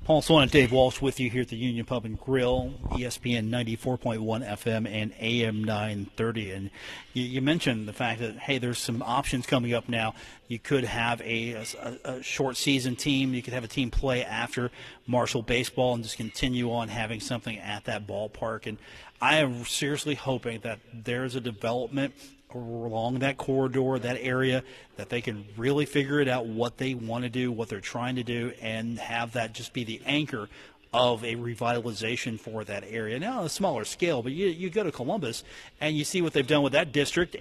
Paul 0.03 0.21
Swann 0.21 0.43
and 0.43 0.51
Dave 0.51 0.73
Walsh 0.73 1.01
with 1.01 1.21
you 1.21 1.29
here 1.29 1.43
at 1.43 1.47
the 1.47 1.55
Union 1.55 1.85
Pub 1.85 2.03
and 2.03 2.19
Grill, 2.19 2.73
ESPN 2.89 3.49
94.1 3.49 4.45
FM 4.45 4.85
and 4.85 5.13
AM 5.17 5.63
930. 5.63 6.51
And 6.51 6.69
you, 7.13 7.23
you 7.23 7.41
mentioned 7.41 7.87
the 7.87 7.93
fact 7.93 8.19
that, 8.19 8.37
hey, 8.37 8.57
there's 8.57 8.79
some 8.79 9.01
options 9.01 9.45
coming 9.45 9.73
up 9.73 9.87
now. 9.87 10.13
You 10.49 10.59
could 10.59 10.83
have 10.83 11.21
a, 11.21 11.53
a, 11.53 11.97
a 12.03 12.21
short 12.21 12.57
season 12.57 12.97
team. 12.97 13.33
You 13.33 13.41
could 13.41 13.53
have 13.53 13.63
a 13.63 13.69
team 13.69 13.91
play 13.91 14.25
after 14.25 14.71
Marshall 15.07 15.41
Baseball 15.41 15.93
and 15.93 16.03
just 16.03 16.17
continue 16.17 16.69
on 16.73 16.89
having 16.89 17.21
something 17.21 17.57
at 17.57 17.85
that 17.85 18.05
ballpark. 18.05 18.67
And 18.67 18.79
I 19.21 19.37
am 19.37 19.63
seriously 19.63 20.15
hoping 20.15 20.59
that 20.63 20.79
there's 20.93 21.35
a 21.35 21.41
development 21.41 22.13
along 22.53 23.19
that 23.19 23.37
corridor, 23.37 23.99
that 23.99 24.17
area, 24.19 24.63
that 24.97 25.09
they 25.09 25.21
can 25.21 25.45
really 25.57 25.85
figure 25.85 26.19
it 26.19 26.27
out 26.27 26.45
what 26.45 26.77
they 26.77 26.93
want 26.93 27.23
to 27.23 27.29
do, 27.29 27.51
what 27.51 27.69
they're 27.69 27.79
trying 27.79 28.15
to 28.15 28.23
do, 28.23 28.51
and 28.61 28.99
have 28.99 29.33
that 29.33 29.53
just 29.53 29.73
be 29.73 29.83
the 29.83 30.01
anchor 30.05 30.49
of 30.93 31.23
a 31.23 31.35
revitalization 31.35 32.39
for 32.39 32.63
that 32.63 32.83
area. 32.87 33.19
Now, 33.19 33.39
on 33.39 33.45
a 33.45 33.49
smaller 33.49 33.83
scale, 33.83 34.21
but 34.21 34.31
you, 34.31 34.47
you 34.47 34.69
go 34.69 34.83
to 34.83 34.91
Columbus 34.91 35.43
and 35.81 35.97
you 35.97 36.03
see 36.03 36.21
what 36.21 36.33
they've 36.33 36.45
done 36.45 36.61
with 36.61 36.73
that 36.73 36.91
district. 36.91 37.35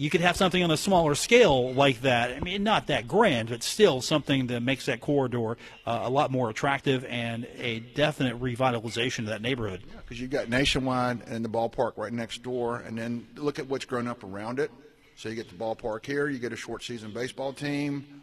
You 0.00 0.08
could 0.08 0.22
have 0.22 0.34
something 0.34 0.62
on 0.62 0.70
a 0.70 0.78
smaller 0.78 1.14
scale 1.14 1.74
like 1.74 2.00
that. 2.00 2.30
I 2.30 2.40
mean, 2.40 2.62
not 2.62 2.86
that 2.86 3.06
grand, 3.06 3.50
but 3.50 3.62
still 3.62 4.00
something 4.00 4.46
that 4.46 4.62
makes 4.62 4.86
that 4.86 5.02
corridor 5.02 5.58
uh, 5.84 6.00
a 6.04 6.08
lot 6.08 6.30
more 6.30 6.48
attractive 6.48 7.04
and 7.04 7.46
a 7.58 7.80
definite 7.80 8.40
revitalization 8.40 9.18
of 9.18 9.26
that 9.26 9.42
neighborhood. 9.42 9.82
Because 9.98 10.18
you've 10.18 10.30
got 10.30 10.48
Nationwide 10.48 11.20
and 11.28 11.44
the 11.44 11.50
ballpark 11.50 11.98
right 11.98 12.14
next 12.14 12.42
door, 12.42 12.76
and 12.78 12.96
then 12.96 13.26
look 13.36 13.58
at 13.58 13.66
what's 13.66 13.84
grown 13.84 14.08
up 14.08 14.24
around 14.24 14.58
it. 14.58 14.70
So 15.16 15.28
you 15.28 15.34
get 15.34 15.50
the 15.50 15.54
ballpark 15.54 16.06
here, 16.06 16.30
you 16.30 16.38
get 16.38 16.54
a 16.54 16.56
short 16.56 16.82
season 16.82 17.12
baseball 17.12 17.52
team, 17.52 18.22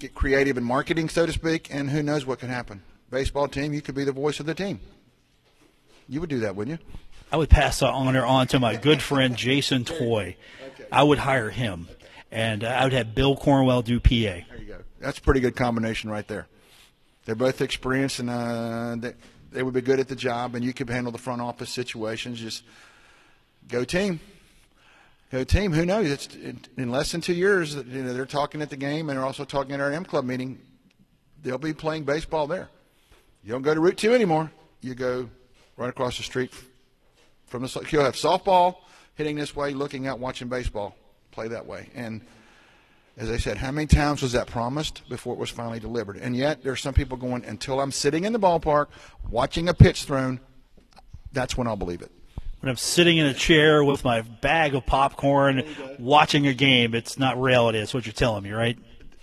get 0.00 0.14
creative 0.14 0.58
in 0.58 0.64
marketing, 0.64 1.08
so 1.08 1.24
to 1.24 1.32
speak, 1.32 1.74
and 1.74 1.88
who 1.88 2.02
knows 2.02 2.26
what 2.26 2.40
can 2.40 2.50
happen. 2.50 2.82
Baseball 3.08 3.48
team, 3.48 3.72
you 3.72 3.80
could 3.80 3.94
be 3.94 4.04
the 4.04 4.12
voice 4.12 4.38
of 4.38 4.44
the 4.44 4.54
team. 4.54 4.80
You 6.10 6.20
would 6.20 6.28
do 6.28 6.40
that, 6.40 6.54
wouldn't 6.54 6.78
you? 6.78 6.86
I 7.34 7.36
would 7.36 7.50
pass 7.50 7.80
the 7.80 7.88
honor 7.88 8.24
on 8.24 8.46
to 8.46 8.60
my 8.60 8.76
good 8.76 9.02
friend 9.02 9.34
Jason 9.34 9.84
Toy. 9.84 10.36
I 10.92 11.02
would 11.02 11.18
hire 11.18 11.50
him, 11.50 11.88
and 12.30 12.62
I 12.62 12.84
would 12.84 12.92
have 12.92 13.12
Bill 13.12 13.34
Cornwell 13.34 13.82
do 13.82 13.98
PA. 13.98 14.08
There 14.10 14.44
you 14.56 14.66
go. 14.66 14.78
That's 15.00 15.18
a 15.18 15.20
pretty 15.20 15.40
good 15.40 15.56
combination 15.56 16.10
right 16.10 16.28
there. 16.28 16.46
They're 17.24 17.34
both 17.34 17.60
experienced, 17.60 18.20
and 18.20 18.30
uh, 18.30 18.94
they, 19.00 19.14
they 19.50 19.62
would 19.64 19.74
be 19.74 19.80
good 19.80 19.98
at 19.98 20.06
the 20.06 20.14
job, 20.14 20.54
and 20.54 20.64
you 20.64 20.72
could 20.72 20.88
handle 20.88 21.10
the 21.10 21.18
front 21.18 21.42
office 21.42 21.70
situations. 21.70 22.38
Just 22.38 22.62
go 23.66 23.82
team. 23.82 24.20
Go 25.32 25.42
team. 25.42 25.72
Who 25.72 25.84
knows? 25.84 26.08
It's 26.08 26.36
in, 26.36 26.60
in 26.76 26.92
less 26.92 27.10
than 27.10 27.20
two 27.20 27.34
years. 27.34 27.74
You 27.74 28.04
know, 28.04 28.14
they're 28.14 28.26
talking 28.26 28.62
at 28.62 28.70
the 28.70 28.76
game, 28.76 29.08
and 29.08 29.18
they're 29.18 29.26
also 29.26 29.44
talking 29.44 29.72
at 29.72 29.80
our 29.80 29.90
M 29.90 30.04
Club 30.04 30.24
meeting. 30.24 30.60
They'll 31.42 31.58
be 31.58 31.74
playing 31.74 32.04
baseball 32.04 32.46
there. 32.46 32.68
You 33.42 33.50
don't 33.50 33.62
go 33.62 33.74
to 33.74 33.80
Route 33.80 33.96
Two 33.96 34.14
anymore. 34.14 34.52
You 34.82 34.94
go 34.94 35.28
right 35.76 35.88
across 35.88 36.16
the 36.16 36.22
street 36.22 36.52
from 37.54 37.62
the. 37.62 37.86
You'll 37.90 38.04
have 38.04 38.16
softball 38.16 38.78
hitting 39.14 39.36
this 39.36 39.54
way, 39.54 39.72
looking 39.72 40.08
out, 40.08 40.18
watching 40.18 40.48
baseball 40.48 40.96
play 41.30 41.46
that 41.48 41.66
way, 41.66 41.88
and 41.94 42.20
as 43.16 43.30
I 43.30 43.36
said, 43.36 43.58
how 43.58 43.70
many 43.70 43.86
times 43.86 44.22
was 44.22 44.32
that 44.32 44.48
promised 44.48 45.08
before 45.08 45.34
it 45.34 45.38
was 45.38 45.50
finally 45.50 45.78
delivered? 45.78 46.16
And 46.16 46.36
yet, 46.36 46.64
there's 46.64 46.80
some 46.80 46.94
people 46.94 47.16
going, 47.16 47.44
until 47.44 47.80
I'm 47.80 47.92
sitting 47.92 48.24
in 48.24 48.32
the 48.32 48.40
ballpark 48.40 48.88
watching 49.30 49.68
a 49.68 49.74
pitch 49.74 50.02
thrown, 50.02 50.40
that's 51.32 51.56
when 51.56 51.68
I'll 51.68 51.76
believe 51.76 52.02
it. 52.02 52.10
When 52.58 52.70
I'm 52.70 52.76
sitting 52.76 53.18
in 53.18 53.26
a 53.26 53.34
chair 53.34 53.84
with 53.84 54.04
my 54.04 54.22
bag 54.22 54.74
of 54.74 54.84
popcorn 54.84 55.62
watching 56.00 56.48
a 56.48 56.54
game, 56.54 56.92
it's 56.92 57.16
not 57.16 57.40
reality. 57.40 57.78
That's 57.78 57.94
what 57.94 58.04
you're 58.04 58.12
telling 58.12 58.42
me, 58.42 58.50
right? 58.50 58.76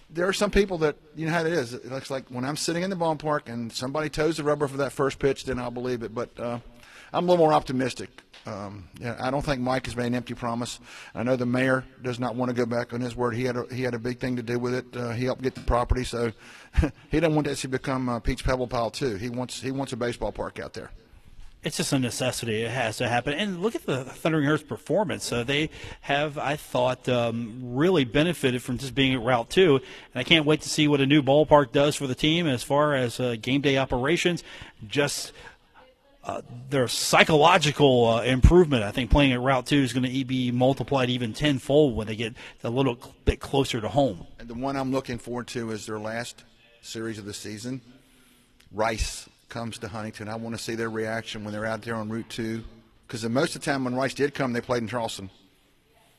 There 0.09 0.27
are 0.27 0.33
some 0.33 0.51
people 0.51 0.77
that, 0.79 0.95
you 1.15 1.25
know 1.25 1.33
how 1.33 1.41
it 1.41 1.51
is. 1.51 1.73
It 1.73 1.91
looks 1.91 2.09
like 2.09 2.29
when 2.29 2.45
I'm 2.45 2.55
sitting 2.55 2.83
in 2.83 2.89
the 2.89 2.95
ballpark 2.95 3.49
and 3.49 3.73
somebody 3.73 4.09
toes 4.09 4.37
the 4.37 4.43
rubber 4.43 4.69
for 4.69 4.77
that 4.77 4.93
first 4.93 5.19
pitch, 5.19 5.43
then 5.43 5.59
I'll 5.59 5.71
believe 5.71 6.03
it. 6.03 6.13
But 6.15 6.39
uh, 6.39 6.59
I'm 7.13 7.25
a 7.25 7.31
little 7.31 7.45
more 7.45 7.53
optimistic. 7.53 8.09
Um, 8.45 8.87
yeah, 8.99 9.17
I 9.19 9.29
don't 9.29 9.43
think 9.43 9.61
Mike 9.61 9.85
has 9.85 9.95
made 9.95 10.07
an 10.07 10.15
empty 10.15 10.33
promise. 10.33 10.79
I 11.13 11.23
know 11.23 11.35
the 11.35 11.45
mayor 11.45 11.83
does 12.01 12.19
not 12.19 12.35
want 12.35 12.49
to 12.49 12.55
go 12.55 12.65
back 12.65 12.93
on 12.93 13.01
his 13.01 13.15
word. 13.15 13.35
He 13.35 13.43
had 13.43 13.55
a, 13.55 13.65
he 13.71 13.83
had 13.83 13.93
a 13.93 13.99
big 13.99 14.19
thing 14.19 14.35
to 14.37 14.43
do 14.43 14.57
with 14.57 14.73
it. 14.73 14.85
Uh, 14.95 15.11
he 15.11 15.25
helped 15.25 15.43
get 15.43 15.53
the 15.53 15.61
property, 15.61 16.03
so 16.03 16.31
he 17.11 17.19
doesn't 17.19 17.35
want 17.35 17.47
this 17.47 17.61
to 17.61 17.67
become 17.67 18.09
uh, 18.09 18.19
Peach 18.19 18.43
Pebble 18.43 18.67
Pile 18.67 18.89
too. 18.89 19.15
He 19.15 19.29
wants 19.29 19.61
he 19.61 19.71
wants 19.71 19.93
a 19.93 19.97
baseball 19.97 20.31
park 20.31 20.59
out 20.59 20.73
there. 20.73 20.89
It's 21.63 21.77
just 21.77 21.93
a 21.93 21.99
necessity. 21.99 22.63
It 22.63 22.71
has 22.71 22.97
to 22.97 23.07
happen. 23.07 23.33
And 23.33 23.61
look 23.61 23.75
at 23.75 23.85
the 23.85 24.03
Thundering 24.03 24.45
Herd's 24.45 24.63
performance. 24.63 25.31
Uh, 25.31 25.43
they 25.43 25.69
have, 26.01 26.39
I 26.39 26.55
thought, 26.55 27.07
um, 27.07 27.59
really 27.61 28.03
benefited 28.03 28.63
from 28.63 28.79
just 28.79 28.95
being 28.95 29.13
at 29.13 29.21
Route 29.21 29.51
2. 29.51 29.75
And 29.75 29.83
I 30.15 30.23
can't 30.23 30.47
wait 30.47 30.61
to 30.61 30.69
see 30.69 30.87
what 30.87 31.01
a 31.01 31.05
new 31.05 31.21
ballpark 31.21 31.71
does 31.71 31.95
for 31.95 32.07
the 32.07 32.15
team 32.15 32.47
as 32.47 32.63
far 32.63 32.95
as 32.95 33.19
uh, 33.19 33.35
game 33.39 33.61
day 33.61 33.77
operations. 33.77 34.43
Just 34.87 35.33
uh, 36.23 36.41
their 36.69 36.87
psychological 36.87 38.05
uh, 38.07 38.23
improvement, 38.23 38.83
I 38.83 38.91
think 38.91 39.09
playing 39.09 39.33
at 39.33 39.41
Route 39.41 39.65
2 39.65 39.75
is 39.77 39.93
going 39.93 40.03
to 40.03 40.25
be 40.25 40.51
multiplied 40.51 41.09
even 41.09 41.33
tenfold 41.33 41.95
when 41.95 42.05
they 42.05 42.15
get 42.15 42.35
a 42.63 42.69
little 42.69 42.97
bit 43.25 43.39
closer 43.39 43.81
to 43.81 43.87
home. 43.87 44.27
And 44.39 44.47
the 44.47 44.53
one 44.53 44.75
I'm 44.75 44.91
looking 44.91 45.17
forward 45.17 45.47
to 45.47 45.71
is 45.71 45.87
their 45.87 45.99
last 45.99 46.43
series 46.81 47.17
of 47.17 47.25
the 47.25 47.33
season. 47.33 47.81
Rice 48.71 49.27
comes 49.49 49.79
to 49.79 49.87
Huntington. 49.87 50.27
I 50.27 50.35
want 50.35 50.55
to 50.55 50.61
see 50.61 50.75
their 50.75 50.89
reaction 50.89 51.43
when 51.43 51.53
they're 51.53 51.65
out 51.65 51.81
there 51.81 51.95
on 51.95 52.09
Route 52.09 52.29
2. 52.29 52.63
Because 53.07 53.27
most 53.27 53.55
of 53.55 53.61
the 53.61 53.65
time 53.65 53.83
when 53.83 53.95
Rice 53.95 54.13
did 54.13 54.33
come, 54.33 54.53
they 54.53 54.61
played 54.61 54.83
in 54.83 54.87
Charleston. 54.87 55.29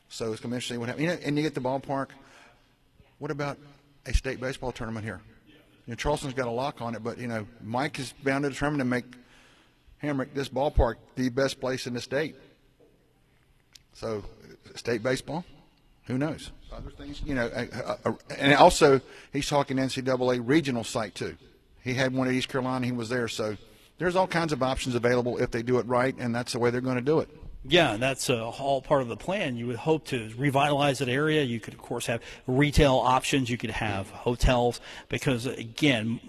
So 0.08 0.32
it's 0.32 0.40
going 0.40 0.50
to 0.50 0.54
be 0.54 0.56
interesting 0.56 0.80
what 0.80 0.88
happens. 0.88 1.02
You 1.02 1.08
know, 1.08 1.18
and 1.24 1.36
you 1.36 1.42
get 1.42 1.54
the 1.54 1.60
ballpark. 1.60 2.08
What 3.18 3.30
about 3.30 3.56
a 4.04 4.12
state 4.12 4.40
baseball 4.40 4.72
tournament 4.72 5.04
here? 5.04 5.20
You 5.46 5.92
know, 5.92 5.94
Charleston's 5.94 6.34
got 6.34 6.48
a 6.48 6.50
lock 6.50 6.82
on 6.82 6.94
it, 6.94 7.02
but, 7.02 7.18
you 7.18 7.28
know, 7.28 7.46
Mike 7.62 7.98
is 7.98 8.12
bound 8.24 8.44
to 8.44 8.50
determine 8.50 8.78
to 8.80 8.84
make 8.84 9.04
Hamrick, 10.02 10.34
this 10.34 10.48
ballpark, 10.48 10.96
the 11.14 11.28
best 11.28 11.60
place 11.60 11.86
in 11.86 11.94
the 11.94 12.00
state. 12.00 12.34
So, 13.94 14.24
state 14.74 15.02
baseball, 15.02 15.44
who 16.06 16.18
knows? 16.18 16.50
Other 16.72 16.90
things, 16.90 17.22
you 17.24 17.34
know, 17.34 17.46
uh, 17.46 17.96
uh, 18.04 18.12
and 18.38 18.54
also 18.54 19.00
he's 19.32 19.46
talking 19.46 19.76
NCAA 19.76 20.40
regional 20.42 20.84
site 20.84 21.14
too. 21.14 21.36
He 21.84 21.94
had 21.94 22.14
one 22.14 22.28
at 22.28 22.34
East 22.34 22.48
Carolina. 22.48 22.86
He 22.86 22.92
was 22.92 23.10
there, 23.10 23.28
so 23.28 23.56
there's 23.98 24.16
all 24.16 24.26
kinds 24.26 24.52
of 24.52 24.62
options 24.62 24.94
available 24.94 25.38
if 25.38 25.50
they 25.50 25.62
do 25.62 25.78
it 25.78 25.86
right, 25.86 26.14
and 26.18 26.34
that's 26.34 26.52
the 26.54 26.58
way 26.58 26.70
they're 26.70 26.80
going 26.80 26.96
to 26.96 27.02
do 27.02 27.20
it. 27.20 27.28
Yeah, 27.64 27.96
that's 27.96 28.28
uh, 28.28 28.48
all 28.48 28.82
part 28.82 29.02
of 29.02 29.08
the 29.08 29.16
plan. 29.16 29.56
You 29.56 29.68
would 29.68 29.76
hope 29.76 30.06
to 30.06 30.32
revitalize 30.36 30.98
that 30.98 31.08
area. 31.08 31.42
You 31.44 31.60
could, 31.60 31.74
of 31.74 31.80
course, 31.80 32.06
have 32.06 32.20
retail 32.48 32.96
options. 32.96 33.48
You 33.50 33.56
could 33.56 33.70
have 33.70 34.10
hotels 34.10 34.80
because, 35.08 35.46
again, 35.46 36.20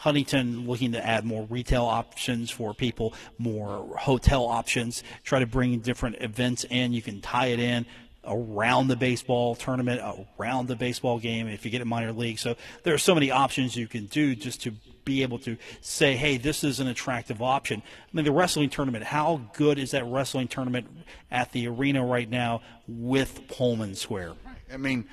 Huntington 0.00 0.66
looking 0.66 0.92
to 0.92 1.06
add 1.06 1.26
more 1.26 1.46
retail 1.50 1.84
options 1.84 2.50
for 2.50 2.72
people, 2.72 3.12
more 3.36 3.98
hotel 3.98 4.46
options, 4.46 5.02
try 5.24 5.40
to 5.40 5.46
bring 5.46 5.78
different 5.80 6.16
events 6.20 6.64
in. 6.70 6.94
You 6.94 7.02
can 7.02 7.20
tie 7.20 7.48
it 7.48 7.60
in 7.60 7.84
around 8.24 8.88
the 8.88 8.96
baseball 8.96 9.54
tournament, 9.54 10.00
around 10.38 10.68
the 10.68 10.76
baseball 10.76 11.18
game 11.18 11.48
if 11.48 11.66
you 11.66 11.70
get 11.70 11.82
a 11.82 11.84
minor 11.84 12.12
league. 12.12 12.38
So 12.38 12.56
there 12.82 12.94
are 12.94 12.98
so 12.98 13.14
many 13.14 13.30
options 13.30 13.76
you 13.76 13.86
can 13.88 14.06
do 14.06 14.34
just 14.34 14.62
to 14.62 14.72
be 15.04 15.20
able 15.22 15.38
to 15.40 15.58
say, 15.82 16.16
hey, 16.16 16.38
this 16.38 16.64
is 16.64 16.80
an 16.80 16.86
attractive 16.86 17.42
option. 17.42 17.82
I 17.82 18.16
mean, 18.16 18.24
the 18.24 18.32
wrestling 18.32 18.70
tournament, 18.70 19.04
how 19.04 19.42
good 19.54 19.78
is 19.78 19.90
that 19.90 20.06
wrestling 20.06 20.48
tournament 20.48 20.86
at 21.30 21.52
the 21.52 21.68
arena 21.68 22.02
right 22.02 22.28
now 22.28 22.62
with 22.88 23.46
Pullman 23.48 23.94
Square? 23.94 24.32
I 24.72 24.78
mean, 24.78 25.06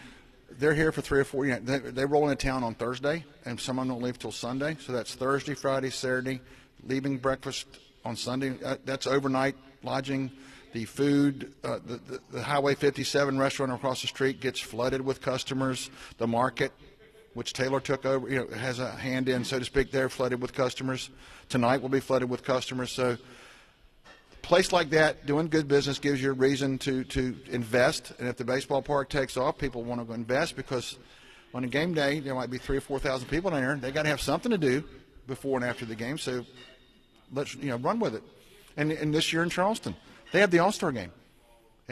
they're 0.59 0.73
here 0.73 0.91
for 0.91 1.01
three 1.01 1.19
or 1.19 1.23
four. 1.23 1.45
You 1.45 1.53
know, 1.53 1.59
they, 1.59 1.79
they 1.79 2.05
roll 2.05 2.29
into 2.29 2.47
town 2.47 2.63
on 2.63 2.73
Thursday, 2.75 3.23
and 3.45 3.59
some 3.59 3.79
of 3.79 3.87
them 3.87 3.95
don't 3.95 4.03
leave 4.03 4.19
till 4.19 4.31
Sunday. 4.31 4.77
So 4.79 4.91
that's 4.91 5.15
Thursday, 5.15 5.53
Friday, 5.53 5.89
Saturday, 5.89 6.41
leaving 6.85 7.17
breakfast 7.17 7.67
on 8.03 8.15
Sunday. 8.15 8.55
Uh, 8.63 8.77
that's 8.85 9.07
overnight 9.07 9.55
lodging. 9.83 10.31
The 10.73 10.85
food, 10.85 11.53
uh, 11.63 11.79
the, 11.85 11.97
the, 11.97 12.19
the 12.31 12.43
Highway 12.43 12.75
57 12.75 13.37
restaurant 13.37 13.71
across 13.71 14.01
the 14.01 14.07
street 14.07 14.41
gets 14.41 14.59
flooded 14.59 15.01
with 15.01 15.21
customers. 15.21 15.89
The 16.17 16.27
market, 16.27 16.71
which 17.33 17.53
Taylor 17.53 17.79
took 17.79 18.05
over, 18.05 18.27
you 18.29 18.39
know, 18.39 18.57
has 18.57 18.79
a 18.79 18.91
hand 18.91 19.29
in, 19.29 19.43
so 19.43 19.59
to 19.59 19.65
speak, 19.65 19.91
there, 19.91 20.09
flooded 20.09 20.41
with 20.41 20.53
customers. 20.53 21.09
Tonight 21.49 21.81
will 21.81 21.89
be 21.89 21.99
flooded 21.99 22.29
with 22.29 22.43
customers. 22.43 22.91
So 22.91 23.17
place 24.47 24.71
like 24.71 24.91
that, 24.91 25.25
doing 25.25 25.49
good 25.49 25.67
business 25.67 25.99
gives 25.99 26.23
you 26.23 26.31
a 26.31 26.33
reason 26.33 26.77
to, 26.79 27.03
to 27.03 27.35
invest. 27.51 28.13
And 28.17 28.29
if 28.29 28.37
the 28.37 28.45
baseball 28.45 28.81
park 28.81 29.09
takes 29.09 29.35
off, 29.35 29.57
people 29.57 29.83
want 29.83 29.99
to 29.99 30.05
go 30.05 30.13
invest 30.13 30.55
because 30.55 30.97
on 31.53 31.65
a 31.65 31.67
game 31.67 31.93
day, 31.93 32.21
there 32.21 32.33
might 32.33 32.49
be 32.49 32.57
three 32.57 32.77
or 32.77 32.81
4,000 32.81 33.27
people 33.27 33.53
in 33.53 33.61
there. 33.61 33.75
They 33.75 33.91
got 33.91 34.03
to 34.03 34.09
have 34.09 34.21
something 34.21 34.51
to 34.51 34.57
do 34.57 34.85
before 35.27 35.57
and 35.57 35.65
after 35.65 35.85
the 35.85 35.95
game. 35.95 36.17
So 36.17 36.45
let's, 37.33 37.55
you 37.55 37.69
know, 37.69 37.75
run 37.75 37.99
with 37.99 38.15
it. 38.15 38.23
And, 38.77 38.93
and 38.93 39.13
this 39.13 39.33
year 39.33 39.43
in 39.43 39.49
Charleston, 39.49 39.95
they 40.31 40.39
have 40.39 40.51
the 40.51 40.59
All 40.59 40.71
Star 40.71 40.93
game. 40.93 41.11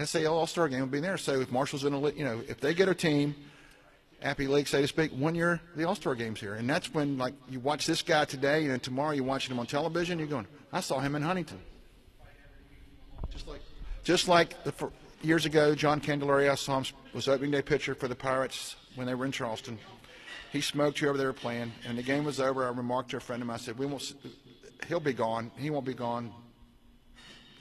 SAL 0.01 0.33
All 0.33 0.47
Star 0.47 0.69
game 0.69 0.79
will 0.79 0.87
be 0.87 1.01
there. 1.01 1.17
So 1.17 1.41
if 1.41 1.51
Marshall's 1.51 1.83
in 1.83 1.93
a, 1.93 2.09
you 2.11 2.23
know, 2.23 2.41
if 2.47 2.61
they 2.61 2.73
get 2.73 2.87
a 2.87 2.95
team, 2.95 3.35
Appy 4.21 4.47
League, 4.47 4.69
so 4.69 4.79
to 4.79 4.87
speak, 4.87 5.11
one 5.11 5.35
year 5.35 5.59
the 5.75 5.83
All 5.83 5.95
Star 5.95 6.15
game's 6.15 6.39
here, 6.39 6.53
and 6.53 6.69
that's 6.69 6.93
when 6.93 7.17
like 7.17 7.33
you 7.49 7.59
watch 7.59 7.85
this 7.85 8.01
guy 8.01 8.23
today, 8.23 8.67
and 8.67 8.81
tomorrow 8.81 9.11
you're 9.11 9.25
watching 9.25 9.53
him 9.53 9.59
on 9.59 9.65
television. 9.65 10.19
You're 10.19 10.29
going, 10.29 10.47
I 10.71 10.79
saw 10.79 11.01
him 11.01 11.15
in 11.15 11.21
Huntington. 11.21 11.59
Just 14.05 14.27
like, 14.27 14.63
the, 14.63 14.71
years 15.23 15.47
ago, 15.47 15.73
John 15.73 15.99
Candelaria 15.99 16.51
I 16.51 16.55
saw 16.55 16.77
him 16.77 16.85
was 17.15 17.27
opening 17.27 17.49
day 17.49 17.63
pitcher 17.63 17.95
for 17.95 18.07
the 18.07 18.15
Pirates 18.15 18.75
when 18.93 19.07
they 19.07 19.15
were 19.15 19.25
in 19.25 19.31
Charleston. 19.31 19.79
He 20.51 20.61
smoked 20.61 20.99
whoever 20.99 21.17
they 21.17 21.25
were 21.25 21.33
playing, 21.33 21.71
and 21.87 21.97
the 21.97 22.03
game 22.03 22.23
was 22.23 22.39
over. 22.39 22.65
I 22.65 22.69
remarked 22.69 23.09
to 23.09 23.17
a 23.17 23.19
friend 23.19 23.41
of 23.41 23.47
mine, 23.47 23.55
I 23.55 23.57
said, 23.57 23.79
"We 23.79 23.87
won't. 23.87 24.13
He'll 24.87 24.99
be 24.99 25.11
gone. 25.11 25.51
He 25.57 25.71
won't 25.71 25.87
be 25.87 25.95
gone 25.95 26.31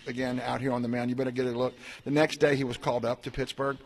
again 0.06 0.38
out 0.38 0.60
here 0.60 0.70
on 0.70 0.82
the 0.82 0.88
mound. 0.88 1.08
You 1.08 1.16
better 1.16 1.30
get 1.30 1.46
a 1.46 1.50
look." 1.50 1.72
The 2.04 2.10
next 2.10 2.40
day, 2.40 2.56
he 2.56 2.62
was 2.62 2.76
called 2.76 3.06
up 3.06 3.22
to 3.22 3.30
Pittsburgh, 3.30 3.78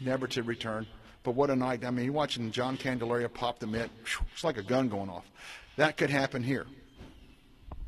never 0.00 0.26
to 0.26 0.42
return. 0.42 0.88
But 1.22 1.36
what 1.36 1.50
a 1.50 1.56
night! 1.56 1.84
I 1.84 1.92
mean, 1.92 2.06
you're 2.06 2.14
watching 2.14 2.50
John 2.50 2.76
Candelaria 2.76 3.28
pop 3.28 3.60
the 3.60 3.68
mitt. 3.68 3.92
It's 4.34 4.42
like 4.42 4.58
a 4.58 4.62
gun 4.62 4.88
going 4.88 5.08
off. 5.08 5.24
That 5.76 5.96
could 5.96 6.10
happen 6.10 6.42
here. 6.42 6.66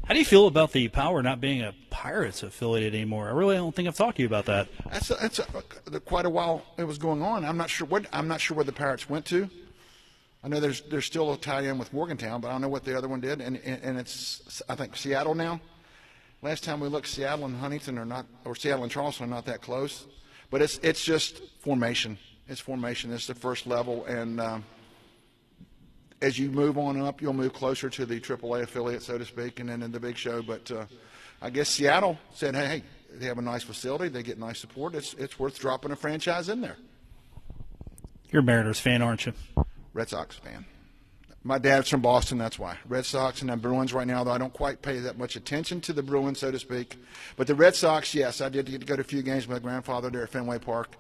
How 0.09 0.15
do 0.15 0.21
you 0.21 0.25
feel 0.25 0.47
about 0.47 0.73
the 0.73 0.89
Power 0.89 1.23
not 1.23 1.39
being 1.39 1.61
a 1.61 1.75
Pirates 1.91 2.43
affiliated 2.43 2.95
anymore? 2.95 3.29
I 3.29 3.33
really 3.33 3.57
don't 3.57 3.75
think 3.75 3.89
I've 3.89 3.95
talked 3.95 4.17
to 4.17 4.23
you 4.23 4.27
about 4.27 4.47
that. 4.47 4.67
That's 4.91 5.11
a, 5.11 5.17
that's 5.17 5.39
a, 5.39 6.01
quite 6.01 6.25
a 6.25 6.31
while 6.31 6.65
it 6.79 6.85
was 6.85 6.97
going 6.97 7.21
on. 7.21 7.45
I'm 7.45 7.59
not 7.59 7.69
sure 7.69 7.87
what 7.87 8.07
I'm 8.11 8.27
not 8.27 8.41
sure 8.41 8.57
where 8.57 8.65
the 8.65 8.73
Pirates 8.73 9.11
went 9.11 9.27
to. 9.27 9.51
I 10.43 10.49
know 10.49 10.61
there's 10.61 10.81
there's 10.81 11.05
still 11.05 11.35
a 11.35 11.37
tie-in 11.37 11.77
with 11.77 11.93
Morgantown, 11.93 12.41
but 12.41 12.49
I 12.49 12.53
don't 12.53 12.63
know 12.63 12.71
what 12.71 12.87
the 12.87 12.97
other 12.97 13.07
one 13.07 13.21
did. 13.21 13.43
And 13.43 13.59
and 13.59 13.99
it's 13.99 14.63
I 14.67 14.77
think 14.77 14.97
Seattle 14.97 15.35
now. 15.35 15.61
Last 16.41 16.65
time 16.65 16.81
we 16.81 16.89
looked, 16.89 17.09
Seattle 17.09 17.45
and 17.45 17.57
Huntington 17.57 17.99
are 17.99 18.07
not, 18.07 18.25
or 18.47 18.57
Seattle 18.57 18.85
and 18.85 18.91
Charleston 18.91 19.27
are 19.27 19.35
not 19.35 19.45
that 19.45 19.61
close. 19.61 20.07
But 20.51 20.63
it's 20.63 20.79
it's 20.79 21.05
just 21.05 21.43
formation. 21.61 22.17
It's 22.49 22.61
formation. 22.61 23.13
It's 23.13 23.27
the 23.27 23.35
first 23.35 23.67
level, 23.67 24.07
and 24.07 24.41
um, 24.41 24.65
as 26.21 26.39
you 26.39 26.51
move 26.51 26.79
on 26.79 27.01
up, 27.01 27.21
you'll 27.23 27.33
move 27.33 27.53
closer 27.53 27.89
to 27.91 28.07
the 28.07 28.21
AAA 28.21 28.63
affiliate, 28.63 29.03
so 29.03 29.19
to 29.19 29.25
speak, 29.25 29.61
and 29.61 29.69
then 29.69 29.83
in 29.83 29.93
the 29.93 30.01
big 30.01 30.17
show. 30.17 30.43
But 30.43 30.71
uh, 30.71 30.87
I 31.41 31.51
guess 31.51 31.69
Seattle 31.69 32.19
said, 32.35 32.55
hey, 32.55 32.67
hey, 32.67 32.83
they 33.13 33.27
have 33.27 33.39
a 33.39 33.43
nice 33.43 33.63
facility, 33.63 34.09
they 34.09 34.23
get 34.23 34.39
nice 34.39 34.59
support. 34.59 34.95
It's 34.95 35.15
it's 35.15 35.39
worth 35.39 35.59
dropping 35.59 35.93
a 35.93 35.97
franchise 35.97 36.49
in 36.49 36.61
there. 36.61 36.77
You're 38.31 38.43
a 38.43 38.45
Mariners 38.45 38.81
fan, 38.81 39.01
aren't 39.01 39.27
you? 39.27 39.33
Red 39.95 40.11
Sox 40.11 40.37
fan. 40.37 40.67
My 41.45 41.59
dad's 41.59 41.89
from 41.89 42.03
Boston, 42.03 42.37
that's 42.37 42.59
why. 42.59 42.77
Red 42.87 43.07
Sox 43.07 43.41
and 43.41 43.51
the 43.51 43.57
Bruins 43.57 43.95
right 43.95 44.07
now, 44.07 44.23
though 44.25 44.33
I 44.33 44.39
don't 44.39 44.53
quite 44.53 44.83
pay 44.83 44.99
that 44.99 45.17
much 45.17 45.37
attention 45.37 45.81
to 45.83 45.93
the 45.93 46.03
Bruins, 46.03 46.41
so 46.41 46.51
to 46.51 46.59
speak. 46.59 46.97
But 47.37 47.47
the 47.47 47.55
Red 47.55 47.75
Sox, 47.75 48.15
yes, 48.15 48.41
I 48.41 48.49
did 48.49 48.67
get 48.67 48.81
to 48.81 48.87
go 48.87 48.97
to 48.97 49.01
a 49.01 49.05
few 49.05 49.23
games 49.23 49.47
with 49.47 49.63
my 49.63 49.71
grandfather 49.71 50.11
there 50.11 50.25
at 50.25 50.31
Fenway 50.31 50.59
Park. 50.59 50.97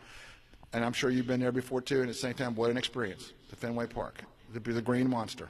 And 0.73 0.85
I'm 0.85 0.93
sure 0.93 1.11
you've 1.11 1.27
been 1.27 1.41
there 1.41 1.53
before, 1.53 1.83
too. 1.83 2.01
And 2.01 2.05
at 2.05 2.15
the 2.15 2.15
same 2.15 2.35
time, 2.35 2.55
what 2.55 2.71
an 2.71 2.77
experience, 2.77 3.33
the 3.51 3.57
Fenway 3.57 3.87
Park, 3.89 4.23
the, 4.53 4.61
be 4.61 4.73
the 4.73 4.83
Green 4.83 5.09
Monster. 5.09 5.49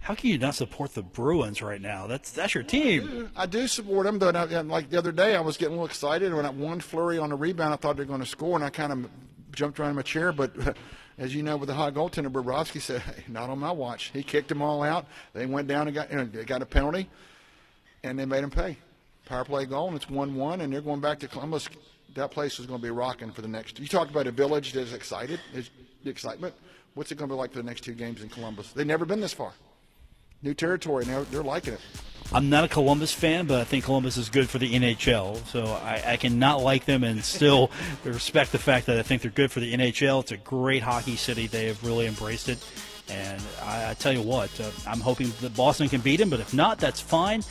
How 0.00 0.14
can 0.14 0.30
you 0.30 0.38
not 0.38 0.54
support 0.54 0.94
the 0.94 1.02
Bruins 1.02 1.60
right 1.60 1.80
now? 1.80 2.06
That's 2.06 2.30
that's 2.30 2.54
your 2.54 2.62
team. 2.62 3.30
I 3.36 3.46
do 3.46 3.66
support 3.66 4.06
them, 4.06 4.18
but 4.18 4.36
I, 4.36 4.44
like 4.62 4.90
the 4.90 4.98
other 4.98 5.12
day, 5.12 5.34
I 5.34 5.40
was 5.40 5.56
getting 5.56 5.74
a 5.74 5.76
little 5.76 5.86
excited 5.86 6.32
when 6.32 6.46
I 6.46 6.50
one 6.50 6.80
flurry 6.80 7.18
on 7.18 7.30
the 7.30 7.36
rebound. 7.36 7.74
I 7.74 7.76
thought 7.76 7.96
they 7.96 8.04
were 8.04 8.08
going 8.08 8.20
to 8.20 8.26
score, 8.26 8.54
and 8.54 8.64
I 8.64 8.70
kind 8.70 8.92
of 8.92 9.10
jumped 9.52 9.78
around 9.80 9.90
in 9.90 9.96
my 9.96 10.02
chair. 10.02 10.32
But 10.32 10.52
as 11.18 11.34
you 11.34 11.42
know, 11.42 11.56
with 11.56 11.68
the 11.68 11.74
high 11.74 11.90
goaltender, 11.90 12.30
Bobrovsky 12.30 12.80
said, 12.80 13.02
hey, 13.02 13.24
"Not 13.28 13.50
on 13.50 13.58
my 13.58 13.72
watch." 13.72 14.10
He 14.12 14.22
kicked 14.22 14.48
them 14.48 14.62
all 14.62 14.82
out. 14.82 15.06
They 15.34 15.46
went 15.46 15.68
down 15.68 15.88
and 15.88 15.94
got 15.94 16.10
you 16.10 16.16
know, 16.16 16.24
they 16.24 16.44
got 16.44 16.62
a 16.62 16.66
penalty, 16.66 17.08
and 18.02 18.18
they 18.18 18.24
made 18.24 18.42
them 18.42 18.50
pay. 18.50 18.78
Power 19.26 19.44
play 19.44 19.66
goal, 19.66 19.88
and 19.88 19.96
it's 19.96 20.08
one-one, 20.08 20.62
and 20.62 20.72
they're 20.72 20.80
going 20.80 21.00
back 21.00 21.18
to 21.20 21.28
Columbus. 21.28 21.68
That 22.14 22.30
place 22.30 22.58
is 22.58 22.64
going 22.64 22.80
to 22.80 22.82
be 22.82 22.90
rocking 22.90 23.30
for 23.30 23.42
the 23.42 23.48
next. 23.48 23.78
You 23.78 23.86
talked 23.86 24.10
about 24.10 24.26
a 24.26 24.32
village 24.32 24.72
that's 24.72 24.94
excited. 24.94 25.38
Is 25.52 25.68
the 26.02 26.08
excitement? 26.08 26.54
What's 26.98 27.12
it 27.12 27.14
going 27.16 27.28
to 27.28 27.34
be 27.36 27.38
like 27.38 27.52
for 27.52 27.58
the 27.58 27.62
next 27.62 27.82
two 27.82 27.92
games 27.92 28.24
in 28.24 28.28
Columbus? 28.28 28.72
They've 28.72 28.84
never 28.84 29.04
been 29.04 29.20
this 29.20 29.32
far. 29.32 29.52
New 30.42 30.52
territory, 30.52 31.04
and 31.04 31.12
they're, 31.14 31.22
they're 31.22 31.42
liking 31.44 31.74
it. 31.74 31.80
I'm 32.32 32.50
not 32.50 32.64
a 32.64 32.68
Columbus 32.68 33.12
fan, 33.12 33.46
but 33.46 33.60
I 33.60 33.62
think 33.62 33.84
Columbus 33.84 34.16
is 34.16 34.28
good 34.28 34.50
for 34.50 34.58
the 34.58 34.74
NHL. 34.74 35.36
So 35.46 35.64
I, 35.66 36.02
I 36.04 36.16
cannot 36.16 36.60
like 36.60 36.86
them 36.86 37.04
and 37.04 37.22
still 37.22 37.70
respect 38.04 38.50
the 38.50 38.58
fact 38.58 38.86
that 38.86 38.98
I 38.98 39.02
think 39.04 39.22
they're 39.22 39.30
good 39.30 39.52
for 39.52 39.60
the 39.60 39.72
NHL. 39.74 40.22
It's 40.22 40.32
a 40.32 40.38
great 40.38 40.82
hockey 40.82 41.14
city. 41.14 41.46
They 41.46 41.66
have 41.66 41.84
really 41.84 42.08
embraced 42.08 42.48
it. 42.48 42.58
And 43.08 43.40
I, 43.62 43.90
I 43.90 43.94
tell 43.94 44.12
you 44.12 44.22
what, 44.22 44.50
uh, 44.60 44.68
I'm 44.84 44.98
hoping 44.98 45.32
that 45.40 45.54
Boston 45.54 45.88
can 45.88 46.00
beat 46.00 46.16
them, 46.16 46.30
but 46.30 46.40
if 46.40 46.52
not, 46.52 46.80
that's 46.80 47.00
fine. 47.00 47.44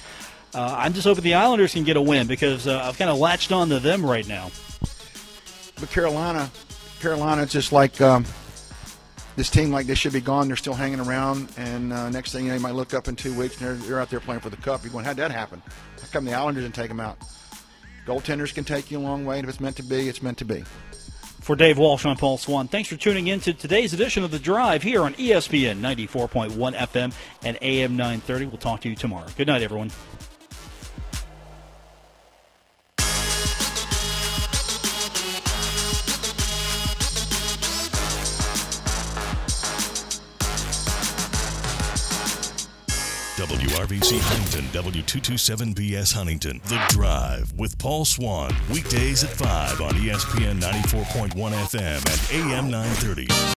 Uh, 0.53 0.75
I'm 0.77 0.91
just 0.91 1.07
hoping 1.07 1.23
the 1.23 1.35
Islanders 1.35 1.71
can 1.71 1.85
get 1.85 1.95
a 1.95 2.01
win 2.01 2.27
because 2.27 2.67
uh, 2.67 2.81
I've 2.83 2.97
kind 2.97 3.09
of 3.09 3.17
latched 3.17 3.53
on 3.53 3.69
to 3.69 3.79
them 3.79 4.05
right 4.05 4.27
now. 4.27 4.51
But 5.79 5.89
Carolina, 5.89 6.51
Carolina, 6.99 7.45
just 7.45 7.71
like 7.71 8.01
um, 8.01 8.25
this 9.37 9.49
team, 9.51 9.71
like 9.71 9.85
they 9.85 9.95
should 9.95 10.11
be 10.11 10.19
gone. 10.19 10.47
They're 10.47 10.57
still 10.57 10.73
hanging 10.73 10.99
around, 10.99 11.49
and 11.57 11.93
uh, 11.93 12.09
next 12.09 12.33
thing 12.33 12.45
you 12.45 12.49
know, 12.49 12.55
you 12.55 12.61
might 12.61 12.73
look 12.73 12.93
up 12.93 13.07
in 13.07 13.15
two 13.15 13.33
weeks 13.37 13.61
and 13.61 13.67
they're, 13.67 13.87
they're 13.87 14.01
out 14.01 14.09
there 14.09 14.19
playing 14.19 14.41
for 14.41 14.49
the 14.49 14.57
cup. 14.57 14.83
You're 14.83 14.91
going, 14.91 15.05
how'd 15.05 15.17
that 15.17 15.31
happen? 15.31 15.61
How 16.01 16.07
come 16.11 16.25
the 16.25 16.33
Islanders 16.33 16.63
didn't 16.63 16.75
take 16.75 16.89
them 16.89 16.99
out? 16.99 17.19
Goaltenders 18.07 18.53
can 18.53 18.63
take 18.63 18.89
you 18.89 18.97
a 18.97 18.99
long 18.99 19.25
way, 19.25 19.37
and 19.37 19.45
if 19.45 19.49
it's 19.49 19.61
meant 19.61 19.77
to 19.77 19.83
be, 19.83 20.09
it's 20.09 20.23
meant 20.23 20.39
to 20.39 20.45
be. 20.45 20.63
For 21.41 21.55
Dave 21.55 21.77
Walsh, 21.77 22.05
I'm 22.05 22.17
Paul 22.17 22.37
Swann. 22.37 22.67
Thanks 22.67 22.89
for 22.89 22.97
tuning 22.97 23.27
in 23.27 23.39
to 23.41 23.53
today's 23.53 23.93
edition 23.93 24.23
of 24.23 24.31
The 24.31 24.39
Drive 24.39 24.81
here 24.81 25.03
on 25.03 25.13
ESPN 25.13 25.79
94.1 25.79 26.73
FM 26.75 27.13
and 27.43 27.57
AM 27.61 27.95
930. 27.95 28.47
We'll 28.47 28.57
talk 28.57 28.81
to 28.81 28.89
you 28.89 28.95
tomorrow. 28.95 29.27
Good 29.37 29.47
night, 29.47 29.61
everyone. 29.61 29.91
WRVC 43.77 44.19
Huntington, 44.19 44.65
W227BS 44.91 46.11
Huntington. 46.11 46.59
The 46.65 46.83
Drive 46.89 47.53
with 47.53 47.77
Paul 47.77 48.05
Swann. 48.05 48.51
Weekdays 48.73 49.23
at 49.23 49.29
5 49.29 49.81
on 49.81 49.91
ESPN 49.91 50.59
94.1 50.59 51.35
FM 51.35 52.33
and 52.33 52.51
AM 52.51 52.71
930. 52.71 53.37